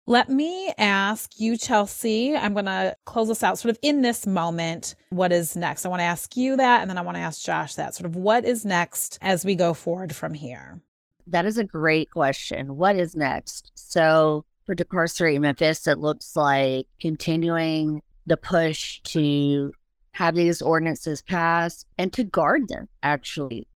Let 0.08 0.28
me 0.28 0.72
ask 0.78 1.40
you, 1.40 1.56
Chelsea. 1.56 2.36
I'm 2.36 2.52
going 2.52 2.66
to 2.66 2.96
close 3.06 3.28
us 3.28 3.42
out 3.42 3.58
sort 3.58 3.70
of 3.70 3.78
in 3.82 4.02
this 4.02 4.24
moment. 4.24 4.94
What 5.10 5.32
is 5.32 5.56
next? 5.56 5.84
I 5.84 5.88
want 5.88 5.98
to 6.00 6.04
ask 6.04 6.36
you 6.36 6.56
that, 6.56 6.80
and 6.80 6.88
then 6.88 6.96
I 6.96 7.00
want 7.00 7.16
to 7.16 7.22
ask 7.22 7.42
Josh 7.42 7.74
that 7.74 7.94
sort 7.94 8.06
of 8.06 8.14
what 8.14 8.44
is 8.44 8.64
next 8.64 9.18
as 9.20 9.44
we 9.44 9.56
go 9.56 9.74
forward 9.74 10.14
from 10.14 10.34
here? 10.34 10.80
That 11.26 11.44
is 11.44 11.58
a 11.58 11.64
great 11.64 12.12
question. 12.12 12.76
What 12.76 12.94
is 12.94 13.16
next? 13.16 13.72
So, 13.74 14.44
for 14.64 14.76
Decarcerate 14.76 15.40
Memphis, 15.40 15.88
it 15.88 15.98
looks 15.98 16.36
like 16.36 16.86
continuing 17.00 18.02
the 18.26 18.36
push 18.36 19.00
to 19.00 19.72
have 20.16 20.34
these 20.34 20.62
ordinances 20.62 21.20
passed 21.20 21.86
and 21.98 22.10
to 22.10 22.24
guard 22.24 22.68
them, 22.68 22.88
actually. 23.02 23.68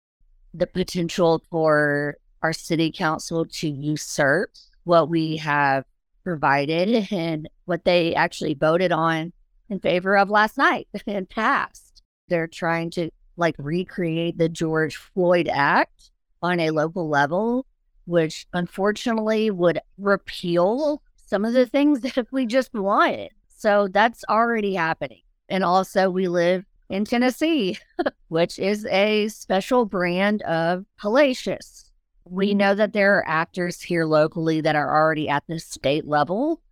The 0.55 0.66
potential 0.66 1.43
for 1.51 2.16
our 2.43 2.55
city 2.55 2.91
council 2.91 3.45
to 3.45 3.68
usurp 3.68 4.51
what 4.84 5.11
we 5.11 5.36
have 5.36 5.84
provided 6.24 7.12
and 7.12 7.47
what 7.66 7.84
they 7.84 8.14
actually 8.14 8.55
voted 8.55 8.91
on 8.91 9.34
in 9.68 9.80
favor 9.80 10.16
of 10.16 10.30
last 10.30 10.57
night 10.57 10.88
and 11.07 11.28
passed. 11.28 12.03
They're 12.28 12.47
trying 12.47 12.91
to 12.93 13.11
like 13.36 13.57
recreate 13.59 14.38
the 14.38 14.49
George 14.49 14.97
Floyd 14.97 15.49
Act 15.53 16.11
on 16.43 16.59
a 16.59 16.70
local 16.70 17.07
level, 17.07 17.66
which 18.07 18.47
unfortunately 18.55 19.51
would 19.51 19.78
repeal 19.99 21.03
some 21.16 21.45
of 21.45 21.53
the 21.53 21.66
things 21.66 22.01
that 22.14 22.26
we 22.32 22.47
just 22.47 22.72
wanted. 22.72 23.30
So 23.49 23.88
that's 23.88 24.24
already 24.30 24.74
happening. 24.74 25.20
And 25.51 25.64
also, 25.64 26.09
we 26.09 26.28
live 26.28 26.64
in 26.88 27.05
Tennessee, 27.05 27.78
which 28.28 28.59
is 28.59 28.86
a 28.86 29.28
special 29.28 29.84
brand 29.84 30.42
of 30.42 30.84
hellacious. 31.03 31.90
We 32.24 32.51
mm-hmm. 32.51 32.59
know 32.59 32.74
that 32.74 32.92
there 32.92 33.18
are 33.18 33.28
actors 33.28 33.82
here 33.82 34.07
locally 34.07 34.61
that 34.61 34.76
are 34.76 34.96
already 34.96 35.28
at 35.28 35.44
the 35.48 35.59
state 35.59 36.07
level 36.07 36.62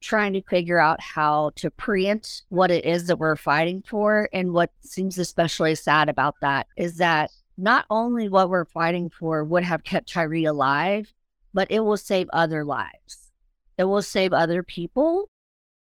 trying 0.00 0.32
to 0.32 0.42
figure 0.42 0.78
out 0.78 1.00
how 1.00 1.50
to 1.56 1.70
preempt 1.70 2.42
what 2.50 2.70
it 2.70 2.84
is 2.84 3.06
that 3.06 3.18
we're 3.18 3.36
fighting 3.36 3.82
for. 3.82 4.28
And 4.32 4.52
what 4.52 4.70
seems 4.80 5.18
especially 5.18 5.74
sad 5.74 6.08
about 6.08 6.36
that 6.40 6.68
is 6.76 6.98
that 6.98 7.30
not 7.56 7.84
only 7.90 8.28
what 8.28 8.48
we're 8.48 8.64
fighting 8.64 9.10
for 9.10 9.42
would 9.42 9.64
have 9.64 9.82
kept 9.82 10.12
Tyre 10.12 10.46
alive, 10.48 11.12
but 11.52 11.70
it 11.70 11.80
will 11.80 11.96
save 11.96 12.28
other 12.32 12.64
lives. 12.64 13.32
It 13.76 13.84
will 13.84 14.02
save 14.02 14.32
other 14.32 14.62
people 14.62 15.28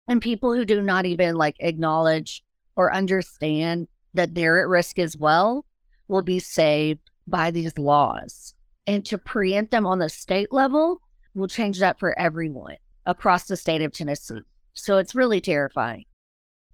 and 0.08 0.22
people 0.22 0.54
who 0.54 0.64
do 0.64 0.82
not 0.82 1.06
even 1.06 1.36
like 1.36 1.56
acknowledge 1.60 2.42
or 2.76 2.92
understand 2.92 3.88
that 4.14 4.34
they're 4.34 4.60
at 4.60 4.68
risk 4.68 4.98
as 4.98 5.16
well 5.16 5.64
will 6.08 6.22
be 6.22 6.38
saved 6.38 7.10
by 7.26 7.50
these 7.50 7.78
laws 7.78 8.54
and 8.86 9.04
to 9.06 9.18
preempt 9.18 9.70
them 9.70 9.86
on 9.86 9.98
the 9.98 10.08
state 10.08 10.52
level 10.52 11.00
will 11.34 11.48
change 11.48 11.78
that 11.78 11.98
for 11.98 12.18
everyone 12.18 12.76
across 13.06 13.44
the 13.44 13.56
state 13.56 13.82
of 13.82 13.92
Tennessee. 13.92 14.40
So 14.74 14.98
it's 14.98 15.14
really 15.14 15.40
terrifying. 15.40 16.04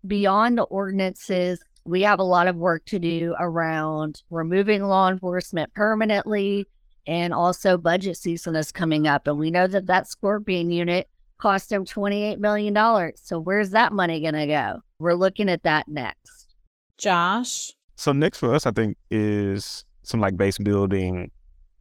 Beyond 0.06 0.58
the 0.58 0.62
ordinances, 0.62 1.60
we 1.84 2.02
have 2.02 2.18
a 2.18 2.24
lot 2.24 2.48
of 2.48 2.56
work 2.56 2.84
to 2.86 2.98
do 2.98 3.34
around 3.38 4.22
removing 4.30 4.84
law 4.84 5.10
enforcement 5.10 5.72
permanently 5.74 6.66
and 7.06 7.32
also 7.32 7.78
budget 7.78 8.16
season 8.16 8.56
is 8.56 8.72
coming 8.72 9.06
up. 9.06 9.26
And 9.26 9.38
we 9.38 9.50
know 9.50 9.66
that 9.66 9.86
that 9.86 10.08
Scorpion 10.08 10.70
unit 10.70 11.08
cost 11.38 11.70
them 11.70 11.84
$28 11.84 12.38
million. 12.38 13.12
So 13.16 13.38
where's 13.38 13.70
that 13.70 13.92
money 13.92 14.20
going 14.20 14.34
to 14.34 14.46
go? 14.46 14.80
We're 14.98 15.14
looking 15.14 15.48
at 15.48 15.62
that 15.64 15.88
next. 15.88 16.54
Josh? 16.98 17.72
So 17.96 18.12
next 18.12 18.38
for 18.38 18.54
us, 18.54 18.66
I 18.66 18.70
think, 18.70 18.96
is 19.10 19.84
some 20.02 20.20
like 20.20 20.36
base 20.36 20.58
building 20.58 21.30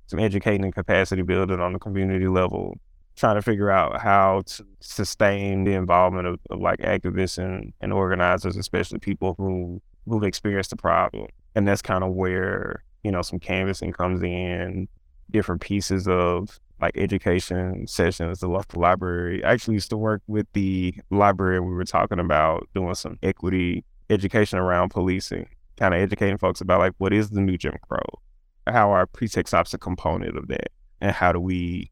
some 0.07 0.19
educating 0.19 0.63
and 0.63 0.73
capacity 0.73 1.21
building 1.21 1.59
on 1.59 1.73
the 1.73 1.79
community 1.79 2.27
level, 2.27 2.77
trying 3.15 3.35
to 3.35 3.41
figure 3.41 3.71
out 3.71 4.01
how 4.01 4.43
to 4.45 4.65
sustain 4.79 5.63
the 5.63 5.73
involvement 5.73 6.27
of, 6.27 6.39
of 6.49 6.59
like 6.59 6.79
activists 6.79 7.37
and, 7.37 7.73
and 7.81 7.91
organizers, 7.91 8.57
especially 8.57 8.99
people 8.99 9.35
who 9.37 9.81
who've 10.07 10.23
experienced 10.23 10.69
the 10.69 10.75
problem. 10.75 11.27
And 11.55 11.67
that's 11.67 11.81
kind 11.81 12.03
of 12.03 12.13
where, 12.13 12.83
you 13.03 13.11
know, 13.11 13.23
some 13.23 13.39
canvassing 13.39 13.91
comes 13.91 14.21
in, 14.21 14.87
different 15.31 15.61
pieces 15.61 16.07
of 16.07 16.59
like 16.81 16.97
education 16.97 17.87
sessions, 17.87 18.39
the 18.39 18.47
local 18.47 18.81
library. 18.81 19.43
I 19.43 19.53
actually 19.53 19.75
used 19.75 19.89
to 19.91 19.97
work 19.97 20.21
with 20.27 20.47
the 20.53 20.93
library 21.09 21.59
we 21.59 21.73
were 21.73 21.85
talking 21.85 22.19
about 22.19 22.67
doing 22.75 22.95
some 22.95 23.17
equity 23.23 23.85
education 24.09 24.59
around 24.59 24.89
policing, 24.89 25.47
kind 25.77 25.93
of 25.93 25.99
educating 25.99 26.37
folks 26.37 26.61
about 26.61 26.79
like 26.79 26.93
what 26.97 27.13
is 27.13 27.29
the 27.29 27.41
new 27.41 27.57
Jim 27.57 27.75
Crow? 27.87 28.21
how 28.67 28.91
our 28.91 29.05
pretext 29.05 29.53
ops 29.53 29.73
a 29.73 29.77
component 29.77 30.37
of 30.37 30.47
that, 30.47 30.69
and 31.01 31.11
how 31.11 31.31
do 31.31 31.39
we 31.39 31.91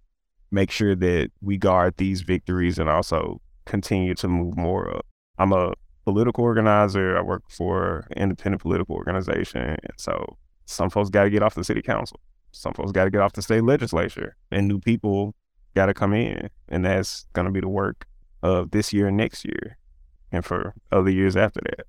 make 0.51 0.71
sure 0.71 0.95
that 0.95 1.29
we 1.41 1.57
guard 1.57 1.95
these 1.97 2.21
victories 2.21 2.77
and 2.77 2.89
also 2.89 3.41
continue 3.65 4.13
to 4.13 4.27
move 4.27 4.55
more 4.55 4.95
up. 4.95 5.05
I'm 5.39 5.51
a 5.51 5.73
political 6.03 6.43
organizer. 6.43 7.17
I 7.17 7.21
work 7.21 7.43
for 7.49 8.07
an 8.11 8.23
independent 8.23 8.61
political 8.61 8.95
organization, 8.95 9.61
and 9.61 9.79
so 9.97 10.37
some 10.65 10.89
folks 10.89 11.09
got 11.09 11.23
to 11.23 11.29
get 11.29 11.43
off 11.43 11.55
the 11.55 11.63
city 11.63 11.81
council. 11.81 12.19
Some 12.53 12.73
folks 12.73 12.91
got 12.91 13.05
to 13.05 13.09
get 13.09 13.21
off 13.21 13.33
the 13.33 13.41
state 13.41 13.63
legislature, 13.63 14.35
and 14.51 14.67
new 14.67 14.79
people 14.79 15.35
got 15.75 15.87
to 15.87 15.93
come 15.93 16.13
in, 16.13 16.49
and 16.69 16.85
that's 16.85 17.25
going 17.33 17.45
to 17.45 17.51
be 17.51 17.59
the 17.59 17.67
work 17.67 18.05
of 18.41 18.71
this 18.71 18.93
year 18.93 19.07
and 19.07 19.17
next 19.17 19.43
year, 19.43 19.77
and 20.31 20.45
for 20.45 20.73
other 20.91 21.09
years 21.09 21.35
after 21.35 21.61
that. 21.61 21.87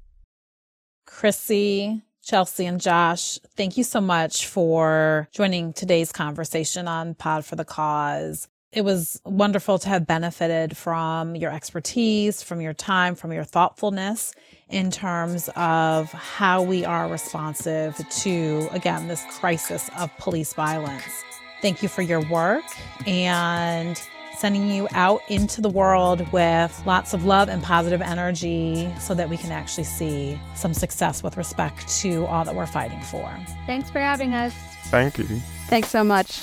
Krissy, 1.06 2.02
Chelsea 2.22 2.64
and 2.64 2.80
Josh, 2.80 3.38
thank 3.56 3.76
you 3.76 3.84
so 3.84 4.00
much 4.00 4.46
for 4.46 5.28
joining 5.32 5.74
today's 5.74 6.10
conversation 6.12 6.88
on 6.88 7.14
Pod 7.14 7.44
for 7.44 7.56
the 7.56 7.64
Cause. 7.64 8.48
It 8.74 8.84
was 8.84 9.20
wonderful 9.24 9.78
to 9.78 9.88
have 9.88 10.04
benefited 10.04 10.76
from 10.76 11.36
your 11.36 11.52
expertise, 11.52 12.42
from 12.42 12.60
your 12.60 12.74
time, 12.74 13.14
from 13.14 13.32
your 13.32 13.44
thoughtfulness 13.44 14.34
in 14.68 14.90
terms 14.90 15.48
of 15.54 16.10
how 16.10 16.60
we 16.62 16.84
are 16.84 17.08
responsive 17.08 17.96
to, 18.22 18.68
again, 18.72 19.06
this 19.06 19.24
crisis 19.38 19.88
of 19.96 20.10
police 20.18 20.54
violence. 20.54 21.04
Thank 21.62 21.84
you 21.84 21.88
for 21.88 22.02
your 22.02 22.20
work 22.28 22.64
and 23.06 24.00
sending 24.36 24.68
you 24.68 24.88
out 24.90 25.20
into 25.28 25.60
the 25.60 25.70
world 25.70 26.32
with 26.32 26.82
lots 26.84 27.14
of 27.14 27.24
love 27.24 27.48
and 27.48 27.62
positive 27.62 28.02
energy 28.02 28.92
so 28.98 29.14
that 29.14 29.28
we 29.28 29.36
can 29.36 29.52
actually 29.52 29.84
see 29.84 30.36
some 30.56 30.74
success 30.74 31.22
with 31.22 31.36
respect 31.36 31.86
to 32.00 32.26
all 32.26 32.44
that 32.44 32.56
we're 32.56 32.66
fighting 32.66 33.00
for. 33.02 33.32
Thanks 33.66 33.88
for 33.88 34.00
having 34.00 34.34
us. 34.34 34.52
Thank 34.86 35.18
you. 35.18 35.26
Thanks 35.68 35.88
so 35.88 36.02
much. 36.02 36.42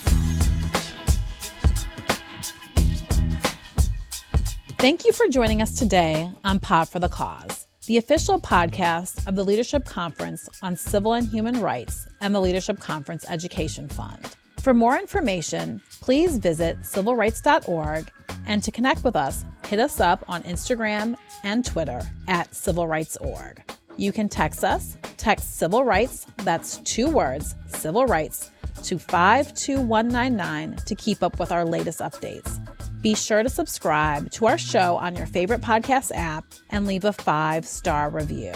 Thank 4.81 5.05
you 5.05 5.11
for 5.11 5.27
joining 5.27 5.61
us 5.61 5.77
today 5.77 6.27
on 6.43 6.59
Pod 6.59 6.89
for 6.89 6.97
the 6.97 7.07
Cause, 7.07 7.67
the 7.85 7.97
official 7.97 8.41
podcast 8.41 9.27
of 9.27 9.35
the 9.35 9.45
Leadership 9.45 9.85
Conference 9.85 10.49
on 10.63 10.75
Civil 10.75 11.13
and 11.13 11.27
Human 11.27 11.61
Rights 11.61 12.07
and 12.19 12.33
the 12.33 12.41
Leadership 12.41 12.79
Conference 12.79 13.23
Education 13.29 13.87
Fund. 13.87 14.35
For 14.59 14.73
more 14.73 14.97
information, 14.97 15.83
please 16.01 16.39
visit 16.39 16.81
civilrights.org 16.81 18.09
and 18.47 18.63
to 18.63 18.71
connect 18.71 19.03
with 19.03 19.15
us, 19.15 19.45
hit 19.67 19.79
us 19.79 19.99
up 19.99 20.25
on 20.27 20.41
Instagram 20.41 21.15
and 21.43 21.63
Twitter 21.63 22.01
at 22.27 22.49
civilrights.org. 22.49 23.61
You 23.97 24.11
can 24.11 24.29
text 24.29 24.63
us, 24.63 24.97
text 25.17 25.57
civil 25.57 25.83
rights, 25.83 26.25
that's 26.37 26.77
two 26.77 27.07
words, 27.07 27.53
civil 27.67 28.07
rights, 28.07 28.49
to 28.81 28.97
52199 28.97 30.77
to 30.77 30.95
keep 30.95 31.21
up 31.21 31.39
with 31.39 31.51
our 31.51 31.65
latest 31.65 31.99
updates. 31.99 32.59
Be 33.01 33.15
sure 33.15 33.41
to 33.41 33.49
subscribe 33.49 34.29
to 34.31 34.45
our 34.45 34.59
show 34.59 34.97
on 34.97 35.15
your 35.15 35.25
favorite 35.25 35.61
podcast 35.61 36.11
app 36.13 36.45
and 36.69 36.85
leave 36.85 37.03
a 37.03 37.13
five 37.13 37.65
star 37.65 38.11
review. 38.11 38.53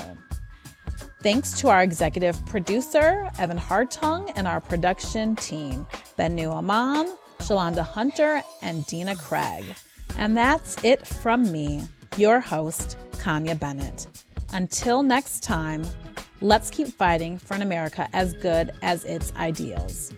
Thanks 1.23 1.59
to 1.61 1.69
our 1.69 1.81
executive 1.81 2.45
producer, 2.45 3.27
Evan 3.39 3.57
Hartung, 3.57 4.31
and 4.35 4.47
our 4.47 4.61
production 4.61 5.35
team, 5.35 5.87
Benu 6.19 6.51
Aman, 6.51 7.15
Shalonda 7.39 7.83
Hunter, 7.83 8.43
and 8.61 8.85
Dina 8.85 9.15
Craig. 9.15 9.65
And 10.17 10.37
that's 10.37 10.77
it 10.83 11.07
from 11.07 11.51
me, 11.51 11.81
your 12.15 12.39
host, 12.39 12.97
Kanya 13.17 13.55
Bennett. 13.55 14.05
Until 14.53 15.01
next 15.01 15.41
time, 15.41 15.83
let's 16.41 16.69
keep 16.69 16.89
fighting 16.89 17.39
for 17.39 17.55
an 17.55 17.63
America 17.63 18.07
as 18.13 18.33
good 18.33 18.71
as 18.83 19.03
its 19.05 19.33
ideals. 19.37 20.13